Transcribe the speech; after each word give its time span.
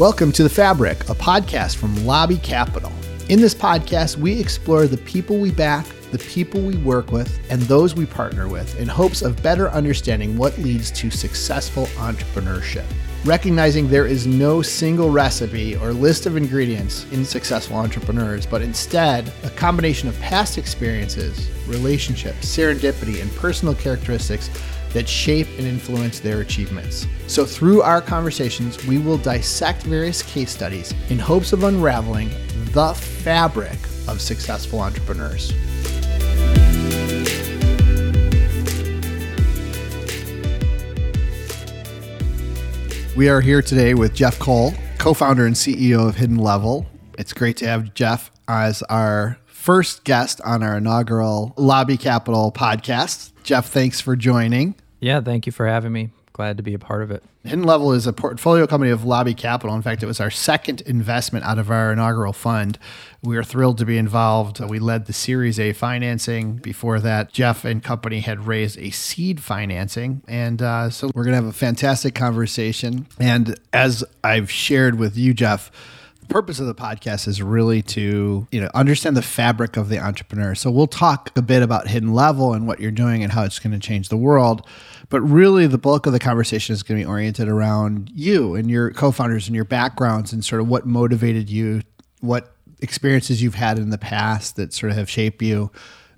Welcome 0.00 0.32
to 0.32 0.42
The 0.42 0.48
Fabric, 0.48 1.10
a 1.10 1.14
podcast 1.14 1.76
from 1.76 2.06
Lobby 2.06 2.38
Capital. 2.38 2.90
In 3.28 3.38
this 3.38 3.54
podcast, 3.54 4.16
we 4.16 4.40
explore 4.40 4.86
the 4.86 4.96
people 4.96 5.36
we 5.36 5.50
back, 5.50 5.84
the 6.10 6.16
people 6.16 6.62
we 6.62 6.78
work 6.78 7.12
with, 7.12 7.38
and 7.50 7.60
those 7.60 7.94
we 7.94 8.06
partner 8.06 8.48
with 8.48 8.80
in 8.80 8.88
hopes 8.88 9.20
of 9.20 9.42
better 9.42 9.68
understanding 9.68 10.38
what 10.38 10.56
leads 10.56 10.90
to 10.92 11.10
successful 11.10 11.84
entrepreneurship. 11.98 12.86
Recognizing 13.26 13.88
there 13.88 14.06
is 14.06 14.26
no 14.26 14.62
single 14.62 15.10
recipe 15.10 15.76
or 15.76 15.92
list 15.92 16.24
of 16.24 16.34
ingredients 16.34 17.04
in 17.12 17.22
successful 17.22 17.76
entrepreneurs, 17.76 18.46
but 18.46 18.62
instead 18.62 19.30
a 19.44 19.50
combination 19.50 20.08
of 20.08 20.18
past 20.20 20.56
experiences, 20.56 21.50
relationships, 21.66 22.46
serendipity, 22.46 23.20
and 23.20 23.30
personal 23.36 23.74
characteristics 23.74 24.48
that 24.92 25.08
shape 25.08 25.46
and 25.58 25.66
influence 25.66 26.20
their 26.20 26.40
achievements. 26.40 27.06
So, 27.26 27.44
through 27.44 27.82
our 27.82 28.00
conversations, 28.00 28.84
we 28.86 28.98
will 28.98 29.18
dissect 29.18 29.84
various 29.84 30.22
case 30.22 30.50
studies 30.50 30.94
in 31.08 31.18
hopes 31.18 31.52
of 31.52 31.64
unraveling 31.64 32.30
the 32.72 32.94
fabric 32.94 33.78
of 34.08 34.20
successful 34.20 34.80
entrepreneurs. 34.80 35.52
We 43.16 43.28
are 43.28 43.40
here 43.40 43.60
today 43.60 43.94
with 43.94 44.14
Jeff 44.14 44.38
Cole, 44.38 44.72
co 44.98 45.14
founder 45.14 45.44
and 45.44 45.54
CEO 45.54 46.08
of 46.08 46.16
Hidden 46.16 46.38
Level. 46.38 46.86
It's 47.18 47.32
great 47.32 47.56
to 47.58 47.66
have 47.66 47.92
Jeff 47.92 48.30
as 48.48 48.82
our 48.84 49.36
first 49.46 50.04
guest 50.04 50.40
on 50.42 50.62
our 50.62 50.78
inaugural 50.78 51.52
Lobby 51.56 51.96
Capital 51.98 52.50
podcast. 52.50 53.32
Jeff, 53.50 53.66
thanks 53.66 54.00
for 54.00 54.14
joining. 54.14 54.76
Yeah, 55.00 55.20
thank 55.20 55.44
you 55.44 55.50
for 55.50 55.66
having 55.66 55.90
me. 55.90 56.10
Glad 56.32 56.56
to 56.58 56.62
be 56.62 56.72
a 56.72 56.78
part 56.78 57.02
of 57.02 57.10
it. 57.10 57.24
Hidden 57.42 57.64
Level 57.64 57.92
is 57.92 58.06
a 58.06 58.12
portfolio 58.12 58.64
company 58.64 58.92
of 58.92 59.04
Lobby 59.04 59.34
Capital. 59.34 59.74
In 59.74 59.82
fact, 59.82 60.04
it 60.04 60.06
was 60.06 60.20
our 60.20 60.30
second 60.30 60.82
investment 60.82 61.44
out 61.44 61.58
of 61.58 61.68
our 61.68 61.92
inaugural 61.92 62.32
fund. 62.32 62.78
We 63.24 63.36
are 63.36 63.42
thrilled 63.42 63.78
to 63.78 63.84
be 63.84 63.98
involved. 63.98 64.60
We 64.60 64.78
led 64.78 65.06
the 65.06 65.12
Series 65.12 65.58
A 65.58 65.72
financing. 65.72 66.58
Before 66.58 67.00
that, 67.00 67.32
Jeff 67.32 67.64
and 67.64 67.82
company 67.82 68.20
had 68.20 68.46
raised 68.46 68.78
a 68.78 68.90
seed 68.90 69.42
financing. 69.42 70.22
And 70.28 70.62
uh, 70.62 70.90
so 70.90 71.10
we're 71.12 71.24
going 71.24 71.32
to 71.32 71.42
have 71.42 71.46
a 71.46 71.52
fantastic 71.52 72.14
conversation. 72.14 73.08
And 73.18 73.58
as 73.72 74.04
I've 74.22 74.48
shared 74.48 74.96
with 74.96 75.16
you, 75.16 75.34
Jeff, 75.34 75.72
purpose 76.30 76.60
of 76.60 76.66
the 76.66 76.74
podcast 76.74 77.26
is 77.28 77.42
really 77.42 77.82
to 77.82 78.46
you 78.50 78.60
know 78.60 78.70
understand 78.74 79.16
the 79.16 79.22
fabric 79.22 79.76
of 79.76 79.88
the 79.88 79.98
entrepreneur 79.98 80.54
so 80.54 80.70
we'll 80.70 80.86
talk 80.86 81.30
a 81.36 81.42
bit 81.42 81.62
about 81.62 81.88
hidden 81.88 82.14
level 82.14 82.54
and 82.54 82.66
what 82.66 82.80
you're 82.80 82.90
doing 82.90 83.22
and 83.22 83.32
how 83.32 83.42
it's 83.42 83.58
going 83.58 83.72
to 83.72 83.78
change 83.78 84.08
the 84.08 84.16
world 84.16 84.66
but 85.10 85.20
really, 85.22 85.66
the 85.66 85.76
bulk 85.76 86.06
of 86.06 86.12
the 86.12 86.20
conversation 86.20 86.72
is 86.72 86.84
going 86.84 87.00
to 87.00 87.04
be 87.04 87.10
oriented 87.10 87.48
around 87.48 88.10
you 88.14 88.54
and 88.54 88.70
your 88.70 88.92
co 88.92 89.10
founders 89.10 89.48
and 89.48 89.56
your 89.56 89.64
backgrounds 89.64 90.32
and 90.32 90.44
sort 90.44 90.62
of 90.62 90.68
what 90.68 90.86
motivated 90.86 91.50
you, 91.50 91.82
what 92.20 92.54
experiences 92.80 93.42
you've 93.42 93.56
had 93.56 93.76
in 93.76 93.90
the 93.90 93.98
past 93.98 94.54
that 94.54 94.72
sort 94.72 94.92
of 94.92 94.96
have 94.96 95.10
shaped 95.10 95.42
you, 95.42 95.72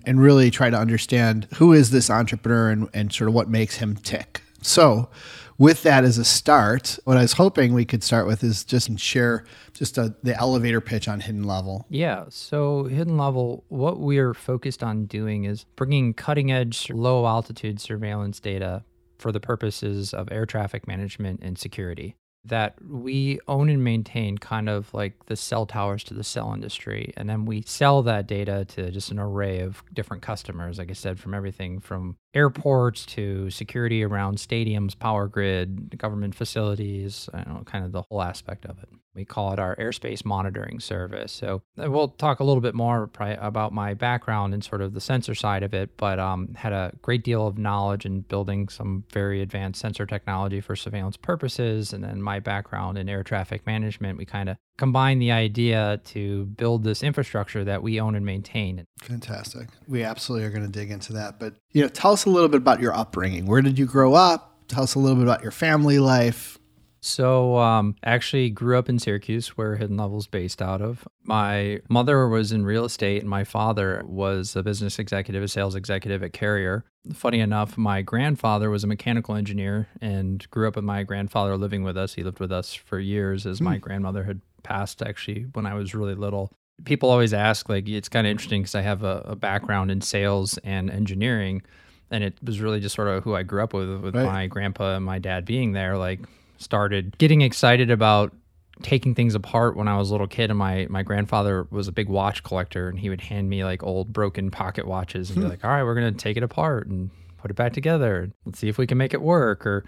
and 0.05 0.21
really 0.21 0.51
try 0.51 0.69
to 0.69 0.77
understand 0.77 1.47
who 1.55 1.73
is 1.73 1.89
this 1.89 2.11
entrepreneur 2.11 2.69
and, 2.69 2.87
and 2.93 3.11
sort 3.11 3.27
of 3.27 3.33
what 3.33 3.49
makes 3.49 3.77
him 3.77 3.95
tick. 3.95 4.43
So, 4.61 5.09
with 5.57 5.83
that 5.83 6.03
as 6.03 6.17
a 6.17 6.25
start, 6.25 6.97
what 7.05 7.17
I 7.17 7.21
was 7.21 7.33
hoping 7.33 7.73
we 7.73 7.85
could 7.85 8.03
start 8.03 8.27
with 8.27 8.43
is 8.43 8.63
just 8.63 8.99
share 8.99 9.45
just 9.73 9.97
a, 9.97 10.15
the 10.23 10.35
elevator 10.35 10.81
pitch 10.81 11.07
on 11.07 11.19
Hidden 11.19 11.43
Level. 11.43 11.85
Yeah. 11.89 12.25
So, 12.29 12.85
Hidden 12.85 13.17
Level, 13.17 13.63
what 13.69 13.99
we're 13.99 14.33
focused 14.33 14.83
on 14.83 15.05
doing 15.05 15.45
is 15.45 15.65
bringing 15.75 16.13
cutting 16.13 16.51
edge, 16.51 16.89
low 16.89 17.25
altitude 17.25 17.79
surveillance 17.79 18.39
data 18.39 18.83
for 19.17 19.31
the 19.31 19.39
purposes 19.39 20.13
of 20.13 20.31
air 20.31 20.45
traffic 20.45 20.87
management 20.87 21.39
and 21.43 21.57
security 21.57 22.15
that 22.45 22.75
we 22.85 23.39
own 23.47 23.69
and 23.69 23.83
maintain 23.83 24.37
kind 24.37 24.67
of 24.67 24.93
like 24.93 25.27
the 25.27 25.35
cell 25.35 25.65
towers 25.65 26.03
to 26.03 26.13
the 26.13 26.23
cell 26.23 26.53
industry. 26.53 27.13
And 27.15 27.29
then 27.29 27.45
we 27.45 27.63
sell 27.65 28.01
that 28.03 28.27
data 28.27 28.65
to 28.69 28.91
just 28.91 29.11
an 29.11 29.19
array 29.19 29.61
of 29.61 29.83
different 29.93 30.23
customers, 30.23 30.77
like 30.77 30.89
I 30.89 30.93
said, 30.93 31.19
from 31.19 31.33
everything 31.33 31.79
from 31.79 32.17
airports 32.33 33.05
to 33.05 33.49
security 33.49 34.03
around 34.03 34.37
stadiums, 34.37 34.97
power 34.97 35.27
grid, 35.27 35.97
government 35.97 36.35
facilities, 36.35 37.29
I 37.33 37.43
know, 37.43 37.63
kind 37.65 37.85
of 37.85 37.91
the 37.91 38.01
whole 38.03 38.21
aspect 38.21 38.65
of 38.65 38.79
it. 38.79 38.89
We 39.15 39.25
call 39.25 39.53
it 39.53 39.59
our 39.59 39.75
airspace 39.75 40.25
monitoring 40.25 40.79
service. 40.79 41.31
So 41.31 41.61
uh, 41.77 41.91
we'll 41.91 42.07
talk 42.07 42.39
a 42.39 42.43
little 42.43 42.61
bit 42.61 42.73
more 42.73 43.11
about 43.19 43.71
my 43.71 43.93
background 43.93 44.55
and 44.55 44.63
sort 44.63 44.81
of 44.81 44.95
the 44.95 45.01
sensor 45.01 45.35
side 45.35 45.61
of 45.61 45.75
it, 45.75 45.97
but 45.97 46.17
um, 46.17 46.55
had 46.55 46.73
a 46.73 46.93
great 47.03 47.23
deal 47.23 47.45
of 47.45 47.59
knowledge 47.59 48.07
in 48.07 48.21
building 48.21 48.69
some 48.69 49.03
very 49.11 49.41
advanced 49.41 49.81
sensor 49.81 50.07
technology 50.07 50.61
for 50.61 50.75
surveillance 50.75 51.17
purposes. 51.17 51.93
And 51.93 52.03
then 52.03 52.23
my 52.23 52.39
background 52.39 52.97
in 52.97 53.07
air 53.07 53.23
traffic 53.23 53.67
management, 53.67 54.17
we 54.17 54.25
kind 54.25 54.49
of 54.49 54.57
combine 54.77 55.19
the 55.19 55.31
idea 55.31 56.01
to 56.05 56.45
build 56.45 56.83
this 56.83 57.03
infrastructure 57.03 57.63
that 57.63 57.83
we 57.83 57.99
own 57.99 58.15
and 58.15 58.25
maintain. 58.25 58.85
Fantastic. 59.01 59.69
We 59.87 60.03
absolutely 60.03 60.47
are 60.47 60.51
going 60.51 60.65
to 60.65 60.71
dig 60.71 60.91
into 60.91 61.13
that. 61.13 61.39
But 61.39 61.55
you 61.71 61.81
know, 61.81 61.89
tell 61.89 62.11
us 62.11 62.25
a 62.25 62.29
little 62.29 62.49
bit 62.49 62.57
about 62.57 62.79
your 62.79 62.93
upbringing. 62.93 63.45
Where 63.45 63.61
did 63.61 63.77
you 63.77 63.85
grow 63.85 64.13
up? 64.13 64.67
Tell 64.67 64.83
us 64.83 64.95
a 64.95 64.99
little 64.99 65.17
bit 65.17 65.23
about 65.23 65.43
your 65.43 65.51
family 65.51 65.99
life. 65.99 66.57
So, 67.05 67.57
um, 67.57 67.97
actually 68.05 68.49
grew 68.49 68.79
up 68.79 68.87
in 68.87 68.97
Syracuse, 68.97 69.57
where 69.57 69.75
Hidden 69.75 69.97
Level's 69.97 70.25
based 70.25 70.61
out 70.61 70.81
of. 70.81 71.05
My 71.23 71.81
mother 71.89 72.29
was 72.29 72.53
in 72.53 72.65
real 72.65 72.85
estate, 72.85 73.19
and 73.19 73.29
my 73.29 73.43
father 73.43 74.03
was 74.05 74.55
a 74.55 74.63
business 74.63 74.97
executive, 74.99 75.43
a 75.43 75.49
sales 75.49 75.75
executive 75.75 76.23
at 76.23 76.31
Carrier. 76.31 76.85
Funny 77.13 77.41
enough, 77.41 77.77
my 77.77 78.03
grandfather 78.03 78.69
was 78.69 78.85
a 78.85 78.87
mechanical 78.87 79.35
engineer 79.35 79.89
and 79.99 80.49
grew 80.49 80.65
up 80.65 80.77
with 80.77 80.85
my 80.85 81.03
grandfather 81.03 81.57
living 81.57 81.83
with 81.83 81.97
us. 81.97 82.13
He 82.13 82.23
lived 82.23 82.39
with 82.39 82.53
us 82.53 82.73
for 82.73 82.99
years 82.99 83.45
as 83.45 83.59
my 83.59 83.75
hmm. 83.75 83.81
grandmother 83.81 84.23
had 84.23 84.39
passed 84.63 85.01
actually 85.01 85.43
when 85.53 85.65
I 85.65 85.73
was 85.73 85.93
really 85.93 86.15
little. 86.15 86.51
People 86.85 87.09
always 87.09 87.33
ask, 87.33 87.69
like, 87.69 87.87
it's 87.87 88.09
kind 88.09 88.25
of 88.25 88.31
interesting 88.31 88.61
because 88.61 88.75
I 88.75 88.81
have 88.81 89.03
a, 89.03 89.23
a, 89.25 89.35
background 89.35 89.91
in 89.91 90.01
sales 90.01 90.57
and 90.63 90.89
engineering. 90.89 91.61
And 92.09 92.23
it 92.23 92.33
was 92.43 92.59
really 92.59 92.79
just 92.79 92.95
sort 92.95 93.07
of 93.07 93.23
who 93.23 93.35
I 93.35 93.43
grew 93.43 93.63
up 93.63 93.73
with, 93.73 94.01
with 94.01 94.15
right. 94.15 94.25
my 94.25 94.47
grandpa 94.47 94.95
and 94.95 95.05
my 95.05 95.19
dad 95.19 95.45
being 95.45 95.73
there. 95.73 95.97
Like, 95.97 96.19
started 96.57 97.17
getting 97.17 97.41
excited 97.41 97.91
about 97.91 98.33
taking 98.81 99.13
things 99.13 99.35
apart 99.35 99.75
when 99.75 99.87
I 99.87 99.97
was 99.97 100.09
a 100.09 100.13
little 100.13 100.27
kid. 100.27 100.49
And 100.49 100.57
my, 100.57 100.87
my 100.89 101.03
grandfather 101.03 101.67
was 101.69 101.87
a 101.87 101.91
big 101.91 102.09
watch 102.09 102.43
collector 102.43 102.89
and 102.89 102.97
he 102.99 103.09
would 103.09 103.21
hand 103.21 103.49
me 103.49 103.63
like 103.63 103.83
old 103.83 104.11
broken 104.11 104.49
pocket 104.49 104.87
watches 104.87 105.29
and 105.29 105.37
be 105.37 105.43
hmm. 105.43 105.49
like, 105.49 105.63
all 105.63 105.69
right, 105.69 105.83
we're 105.83 105.95
going 105.95 106.11
to 106.11 106.17
take 106.17 106.37
it 106.37 106.43
apart 106.43 106.87
and 106.87 107.11
put 107.37 107.51
it 107.51 107.55
back 107.55 107.73
together. 107.73 108.31
Let's 108.45 108.59
see 108.59 108.69
if 108.69 108.77
we 108.77 108.87
can 108.87 108.97
make 108.97 109.13
it 109.13 109.21
work. 109.21 109.65
Or 109.65 109.85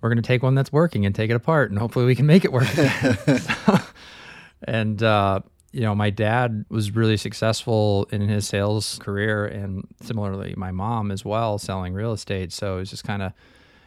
we're 0.00 0.08
going 0.08 0.22
to 0.22 0.26
take 0.26 0.42
one 0.42 0.54
that's 0.54 0.72
working 0.72 1.04
and 1.04 1.14
take 1.14 1.30
it 1.30 1.34
apart 1.34 1.70
and 1.70 1.78
hopefully 1.78 2.04
we 2.04 2.14
can 2.14 2.26
make 2.26 2.44
it 2.44 2.52
work. 2.52 2.68
and 4.64 5.02
uh, 5.02 5.40
you 5.72 5.82
know, 5.82 5.94
my 5.94 6.10
dad 6.10 6.64
was 6.70 6.92
really 6.92 7.16
successful 7.16 8.08
in 8.10 8.22
his 8.22 8.46
sales 8.46 8.98
career, 9.00 9.46
and 9.46 9.86
similarly, 10.02 10.54
my 10.56 10.70
mom 10.70 11.10
as 11.10 11.24
well, 11.24 11.58
selling 11.58 11.94
real 11.94 12.12
estate. 12.12 12.52
So 12.52 12.76
it 12.76 12.80
was 12.80 12.90
just 12.90 13.04
kind 13.04 13.22
of 13.22 13.32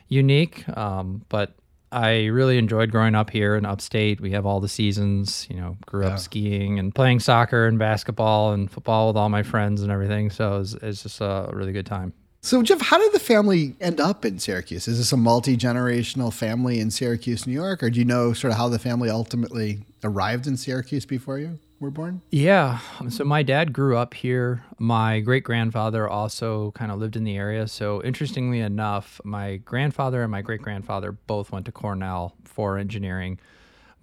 unique. 0.08 0.68
Um, 0.78 1.26
but 1.30 1.56
I 1.92 2.26
really 2.26 2.58
enjoyed 2.58 2.92
growing 2.92 3.16
up 3.16 3.30
here 3.30 3.56
in 3.56 3.66
upstate. 3.66 4.22
We 4.22 4.32
have 4.32 4.46
all 4.46 4.60
the 4.60 4.70
seasons, 4.70 5.48
you 5.50 5.58
know, 5.58 5.78
grew 5.86 6.06
up 6.06 6.12
yeah. 6.12 6.16
skiing 6.18 6.80
and 6.80 6.94
playing 6.94 7.20
soccer 7.20 7.68
and 7.68 7.80
basketball 7.80 8.54
and 8.54 8.70
football 8.70 9.08
with 9.08 9.18
all 9.18 9.30
my 9.30 9.44
friends 9.44 9.82
and 9.82 9.92
everything. 9.92 10.30
So 10.30 10.56
it 10.56 10.60
was, 10.60 10.74
it 10.76 10.84
was 10.84 11.04
just 11.04 11.20
a 11.20 11.50
really 11.52 11.74
good 11.74 11.86
time. 11.86 12.14
So, 12.44 12.64
Jeff, 12.64 12.82
how 12.82 12.98
did 12.98 13.12
the 13.12 13.20
family 13.20 13.76
end 13.80 14.00
up 14.00 14.26
in 14.26 14.40
Syracuse? 14.40 14.88
Is 14.88 14.98
this 14.98 15.12
a 15.12 15.18
multi 15.18 15.58
generational 15.58 16.34
family 16.34 16.80
in 16.80 16.90
Syracuse, 16.90 17.46
New 17.46 17.54
York, 17.54 17.84
or 17.84 17.90
do 17.90 18.00
you 18.00 18.06
know 18.06 18.34
sort 18.34 18.52
of 18.52 18.58
how 18.58 18.68
the 18.68 18.80
family 18.80 19.10
ultimately 19.10 19.86
arrived 20.04 20.48
in 20.48 20.58
Syracuse 20.58 21.06
before 21.06 21.38
you 21.38 21.60
were 21.80 21.92
born? 21.92 22.22
Yeah. 22.30 22.80
So, 23.10 23.24
my 23.24 23.44
dad 23.44 23.74
grew 23.74 23.98
up 23.98 24.14
here. 24.14 24.64
My 24.80 25.20
great 25.20 25.44
grandfather 25.44 26.08
also 26.08 26.72
kind 26.72 26.92
of 26.92 27.00
lived 27.00 27.16
in 27.16 27.24
the 27.24 27.38
area. 27.38 27.68
So, 27.68 28.02
interestingly 28.04 28.60
enough, 28.60 29.20
my 29.24 29.58
grandfather 29.58 30.22
and 30.22 30.32
my 30.32 30.42
great 30.42 30.62
grandfather 30.62 31.12
both 31.12 31.52
went 31.52 31.66
to 31.66 31.72
Cornell 31.72 32.36
for 32.44 32.78
engineering. 32.78 33.40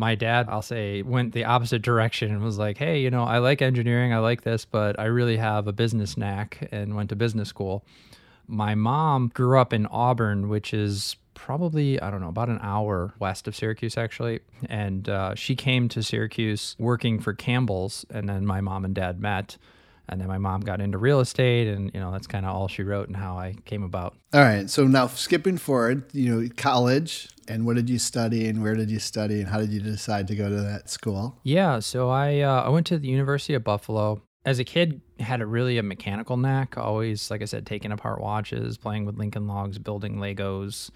My 0.00 0.14
dad, 0.14 0.46
I'll 0.49 0.62
say, 0.62 1.02
went 1.02 1.32
the 1.32 1.44
opposite 1.44 1.82
direction 1.82 2.31
and 2.31 2.43
was 2.43 2.56
like, 2.56 2.78
hey, 2.78 3.00
you 3.00 3.11
know, 3.11 3.25
I 3.25 3.38
like 3.38 3.61
engineering, 3.61 4.12
I 4.12 4.19
like 4.19 4.43
this, 4.43 4.64
but 4.64 4.99
I 4.99 5.06
really 5.06 5.37
have 5.38 5.67
a 5.67 5.73
business 5.73 6.17
knack 6.17 6.69
and 6.70 6.94
went 6.94 7.08
to 7.11 7.17
business 7.17 7.49
school 7.49 7.84
my 8.49 8.75
mom 8.75 9.31
grew 9.34 9.58
up 9.58 9.73
in 9.73 9.87
Auburn, 9.87 10.49
which 10.49 10.73
is 10.73 11.17
probably 11.38 12.00
I 12.00 12.11
don't 12.11 12.20
know 12.20 12.29
about 12.29 12.49
an 12.49 12.58
hour 12.62 13.14
west 13.19 13.49
of 13.49 13.56
Syracuse 13.56 13.96
actually, 13.96 14.40
and 14.69 15.08
uh, 15.08 15.35
she 15.35 15.56
came 15.56 15.88
to 15.90 16.02
Syracuse 16.02 16.76
working 16.79 17.20
for 17.20 17.32
Campbell's, 17.32 18.05
and 18.11 18.29
then 18.29 18.44
my 18.44 18.61
mom 18.61 18.85
and 18.85 18.94
dad 18.94 19.20
met. 19.20 19.56
And 20.11 20.23
then 20.23 20.29
my 20.29 20.38
mom 20.38 20.62
got 20.62 20.81
into 20.81 20.96
real 20.96 21.20
estate, 21.20 21.69
and 21.69 21.90
you 21.93 22.00
know 22.00 22.11
that's 22.11 22.26
kind 22.26 22.46
of 22.46 22.56
all 22.56 22.67
she 22.67 22.82
wrote 22.82 23.08
and 23.08 23.17
how 23.17 23.37
I 23.37 23.56
came 23.67 23.82
about. 23.82 24.17
All 24.32 24.40
right, 24.40 24.70
so 24.70 24.87
now 24.87 25.06
skipping 25.06 25.58
forward, 25.58 26.05
you 26.14 26.35
know, 26.35 26.49
college, 26.56 27.29
and 27.46 27.67
what 27.67 27.76
did 27.76 27.90
you 27.90 27.99
study, 27.99 28.46
and 28.49 28.62
where 28.62 28.75
did 28.75 28.90
you 28.90 29.00
study, 29.00 29.40
and 29.40 29.49
how 29.49 29.58
did 29.58 29.70
you 29.70 29.81
decide 29.81 30.26
to 30.29 30.35
go 30.35 30.49
to 30.49 30.62
that 30.62 30.88
school? 30.88 31.38
Yeah, 31.43 31.81
so 31.81 32.08
I 32.08 32.40
uh, 32.40 32.62
I 32.62 32.70
went 32.70 32.87
to 32.87 32.99
the 32.99 33.08
University 33.08 33.52
of 33.52 33.64
Buffalo 33.64 34.23
as 34.49 34.58
a 34.58 34.64
kid 34.64 35.02
had 35.20 35.43
a 35.43 35.46
really 35.46 35.76
a 35.76 35.82
mechanical 35.82 36.37
knack 36.37 36.79
always 36.79 37.31
like 37.31 37.43
i 37.43 37.44
said 37.44 37.67
taking 37.67 37.93
apart 37.93 38.20
watches 38.20 38.79
playing 38.79 39.05
with 39.05 39.17
lincoln 39.17 39.46
logs 39.46 39.79
building 39.79 40.17
legos 40.17 40.90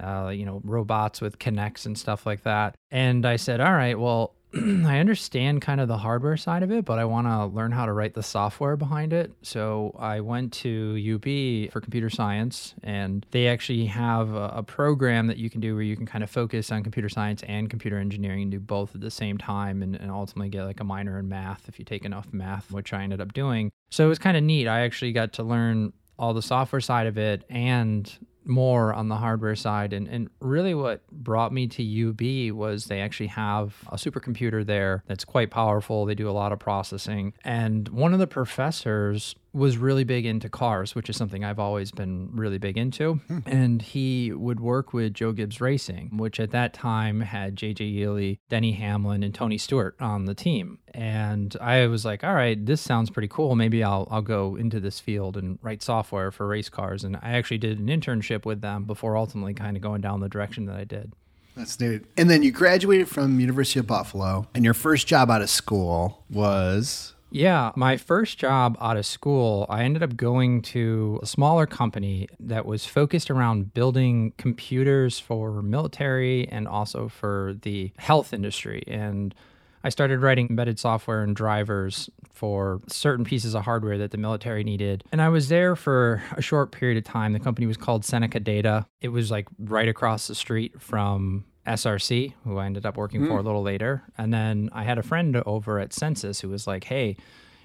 uh, 0.00 0.28
you 0.28 0.44
know, 0.44 0.60
robots 0.64 1.20
with 1.20 1.38
K'NEX 1.38 1.86
and 1.86 1.96
stuff 1.96 2.26
like 2.26 2.42
that. 2.42 2.74
And 2.90 3.26
I 3.26 3.36
said, 3.36 3.60
all 3.60 3.72
right, 3.72 3.98
well, 3.98 4.34
I 4.54 4.98
understand 4.98 5.62
kind 5.62 5.80
of 5.80 5.86
the 5.86 5.98
hardware 5.98 6.36
side 6.36 6.64
of 6.64 6.72
it, 6.72 6.84
but 6.84 6.98
I 6.98 7.04
want 7.04 7.28
to 7.28 7.46
learn 7.46 7.70
how 7.70 7.86
to 7.86 7.92
write 7.92 8.14
the 8.14 8.22
software 8.22 8.76
behind 8.76 9.12
it. 9.12 9.32
So 9.42 9.94
I 9.98 10.20
went 10.20 10.52
to 10.54 10.96
UB 11.14 11.70
for 11.72 11.80
computer 11.80 12.10
science, 12.10 12.74
and 12.82 13.24
they 13.30 13.46
actually 13.46 13.86
have 13.86 14.34
a, 14.34 14.54
a, 14.56 14.62
program 14.64 15.28
that 15.28 15.36
you 15.36 15.50
can 15.50 15.60
do 15.60 15.74
where 15.74 15.82
you 15.82 15.96
can 15.96 16.06
kind 16.06 16.24
of 16.24 16.30
focus 16.30 16.72
on 16.72 16.82
computer 16.82 17.08
science 17.08 17.42
and 17.46 17.70
computer 17.70 17.98
engineering 17.98 18.42
and 18.42 18.50
do 18.50 18.58
both 18.58 18.94
at 18.94 19.00
the 19.00 19.10
same 19.10 19.38
time 19.38 19.82
and, 19.82 19.94
and 19.94 20.10
ultimately 20.10 20.48
get 20.48 20.64
like 20.64 20.80
a 20.80 20.84
minor 20.84 21.18
in 21.18 21.28
math 21.28 21.68
if 21.68 21.78
you 21.78 21.84
take 21.84 22.04
enough 22.04 22.26
math, 22.32 22.72
which 22.72 22.92
I 22.92 23.02
ended 23.02 23.20
up 23.20 23.32
doing. 23.32 23.70
So 23.90 24.04
it 24.04 24.08
was 24.08 24.18
kind 24.18 24.36
of 24.36 24.42
neat. 24.42 24.66
I 24.66 24.80
actually 24.80 25.12
got 25.12 25.32
to 25.34 25.44
learn 25.44 25.92
all 26.18 26.34
the 26.34 26.42
software 26.42 26.80
side 26.80 27.06
of 27.06 27.18
it 27.18 27.44
and 27.48 28.12
more 28.44 28.92
on 28.94 29.08
the 29.08 29.16
hardware 29.16 29.56
side. 29.56 29.92
And, 29.92 30.08
and 30.08 30.30
really, 30.40 30.74
what 30.74 31.06
brought 31.10 31.52
me 31.52 31.66
to 31.68 32.08
UB 32.10 32.54
was 32.56 32.86
they 32.86 33.00
actually 33.00 33.28
have 33.28 33.76
a 33.88 33.96
supercomputer 33.96 34.64
there 34.64 35.02
that's 35.06 35.24
quite 35.24 35.50
powerful. 35.50 36.06
They 36.06 36.14
do 36.14 36.28
a 36.28 36.32
lot 36.32 36.52
of 36.52 36.58
processing. 36.58 37.34
And 37.44 37.88
one 37.88 38.12
of 38.12 38.18
the 38.18 38.26
professors 38.26 39.34
was 39.52 39.76
really 39.78 40.04
big 40.04 40.26
into 40.26 40.48
cars, 40.48 40.94
which 40.94 41.10
is 41.10 41.16
something 41.16 41.44
I've 41.44 41.58
always 41.58 41.90
been 41.90 42.30
really 42.32 42.58
big 42.58 42.76
into. 42.76 43.14
Hmm. 43.14 43.38
And 43.46 43.82
he 43.82 44.32
would 44.32 44.60
work 44.60 44.92
with 44.92 45.14
Joe 45.14 45.32
Gibbs 45.32 45.60
Racing, 45.60 46.16
which 46.16 46.38
at 46.38 46.50
that 46.52 46.72
time 46.72 47.20
had 47.20 47.56
JJ 47.56 47.94
Yeley, 47.94 48.38
Denny 48.48 48.72
Hamlin, 48.72 49.22
and 49.22 49.34
Tony 49.34 49.58
Stewart 49.58 49.96
on 50.00 50.26
the 50.26 50.34
team. 50.34 50.78
And 50.92 51.56
I 51.60 51.86
was 51.86 52.04
like, 52.04 52.22
all 52.24 52.34
right, 52.34 52.64
this 52.64 52.80
sounds 52.80 53.10
pretty 53.10 53.28
cool. 53.28 53.54
Maybe 53.56 53.82
I'll 53.82 54.06
I'll 54.10 54.22
go 54.22 54.56
into 54.56 54.80
this 54.80 55.00
field 55.00 55.36
and 55.36 55.58
write 55.62 55.82
software 55.82 56.30
for 56.30 56.46
race 56.46 56.68
cars. 56.68 57.04
And 57.04 57.16
I 57.16 57.32
actually 57.32 57.58
did 57.58 57.78
an 57.78 57.86
internship 57.86 58.44
with 58.44 58.60
them 58.60 58.84
before 58.84 59.16
ultimately 59.16 59.54
kind 59.54 59.76
of 59.76 59.82
going 59.82 60.00
down 60.00 60.20
the 60.20 60.28
direction 60.28 60.66
that 60.66 60.76
I 60.76 60.84
did. 60.84 61.12
That's 61.56 61.78
neat. 61.80 62.02
And 62.16 62.30
then 62.30 62.42
you 62.42 62.52
graduated 62.52 63.08
from 63.08 63.40
University 63.40 63.80
of 63.80 63.86
Buffalo, 63.86 64.48
and 64.54 64.64
your 64.64 64.74
first 64.74 65.06
job 65.06 65.30
out 65.30 65.42
of 65.42 65.50
school 65.50 66.24
was 66.30 67.14
yeah, 67.30 67.72
my 67.76 67.96
first 67.96 68.38
job 68.38 68.76
out 68.80 68.96
of 68.96 69.06
school, 69.06 69.66
I 69.68 69.84
ended 69.84 70.02
up 70.02 70.16
going 70.16 70.62
to 70.62 71.20
a 71.22 71.26
smaller 71.26 71.66
company 71.66 72.28
that 72.40 72.66
was 72.66 72.86
focused 72.86 73.30
around 73.30 73.72
building 73.72 74.32
computers 74.36 75.18
for 75.18 75.62
military 75.62 76.48
and 76.48 76.66
also 76.66 77.08
for 77.08 77.56
the 77.62 77.92
health 77.98 78.32
industry. 78.32 78.82
And 78.86 79.34
I 79.82 79.88
started 79.88 80.20
writing 80.20 80.48
embedded 80.50 80.78
software 80.78 81.22
and 81.22 81.34
drivers 81.34 82.10
for 82.30 82.80
certain 82.88 83.24
pieces 83.24 83.54
of 83.54 83.64
hardware 83.64 83.98
that 83.98 84.10
the 84.10 84.18
military 84.18 84.64
needed. 84.64 85.04
And 85.12 85.22
I 85.22 85.28
was 85.28 85.48
there 85.48 85.76
for 85.76 86.22
a 86.32 86.42
short 86.42 86.72
period 86.72 86.98
of 86.98 87.04
time. 87.04 87.32
The 87.32 87.40
company 87.40 87.66
was 87.66 87.76
called 87.76 88.04
Seneca 88.04 88.40
Data. 88.40 88.86
It 89.00 89.08
was 89.08 89.30
like 89.30 89.46
right 89.58 89.88
across 89.88 90.26
the 90.26 90.34
street 90.34 90.80
from 90.80 91.44
SRC, 91.70 92.34
who 92.44 92.58
I 92.58 92.66
ended 92.66 92.86
up 92.86 92.96
working 92.96 93.22
mm. 93.22 93.28
for 93.28 93.34
a 93.34 93.40
hmm. 93.40 93.46
little 93.46 93.62
later. 93.62 94.02
And 94.18 94.32
then 94.32 94.70
I 94.72 94.84
had 94.84 94.98
a 94.98 95.02
friend 95.02 95.36
over 95.46 95.78
at 95.78 95.90
Sensis 95.90 96.40
who 96.40 96.48
was 96.48 96.66
like, 96.66 96.84
Hey, 96.84 97.16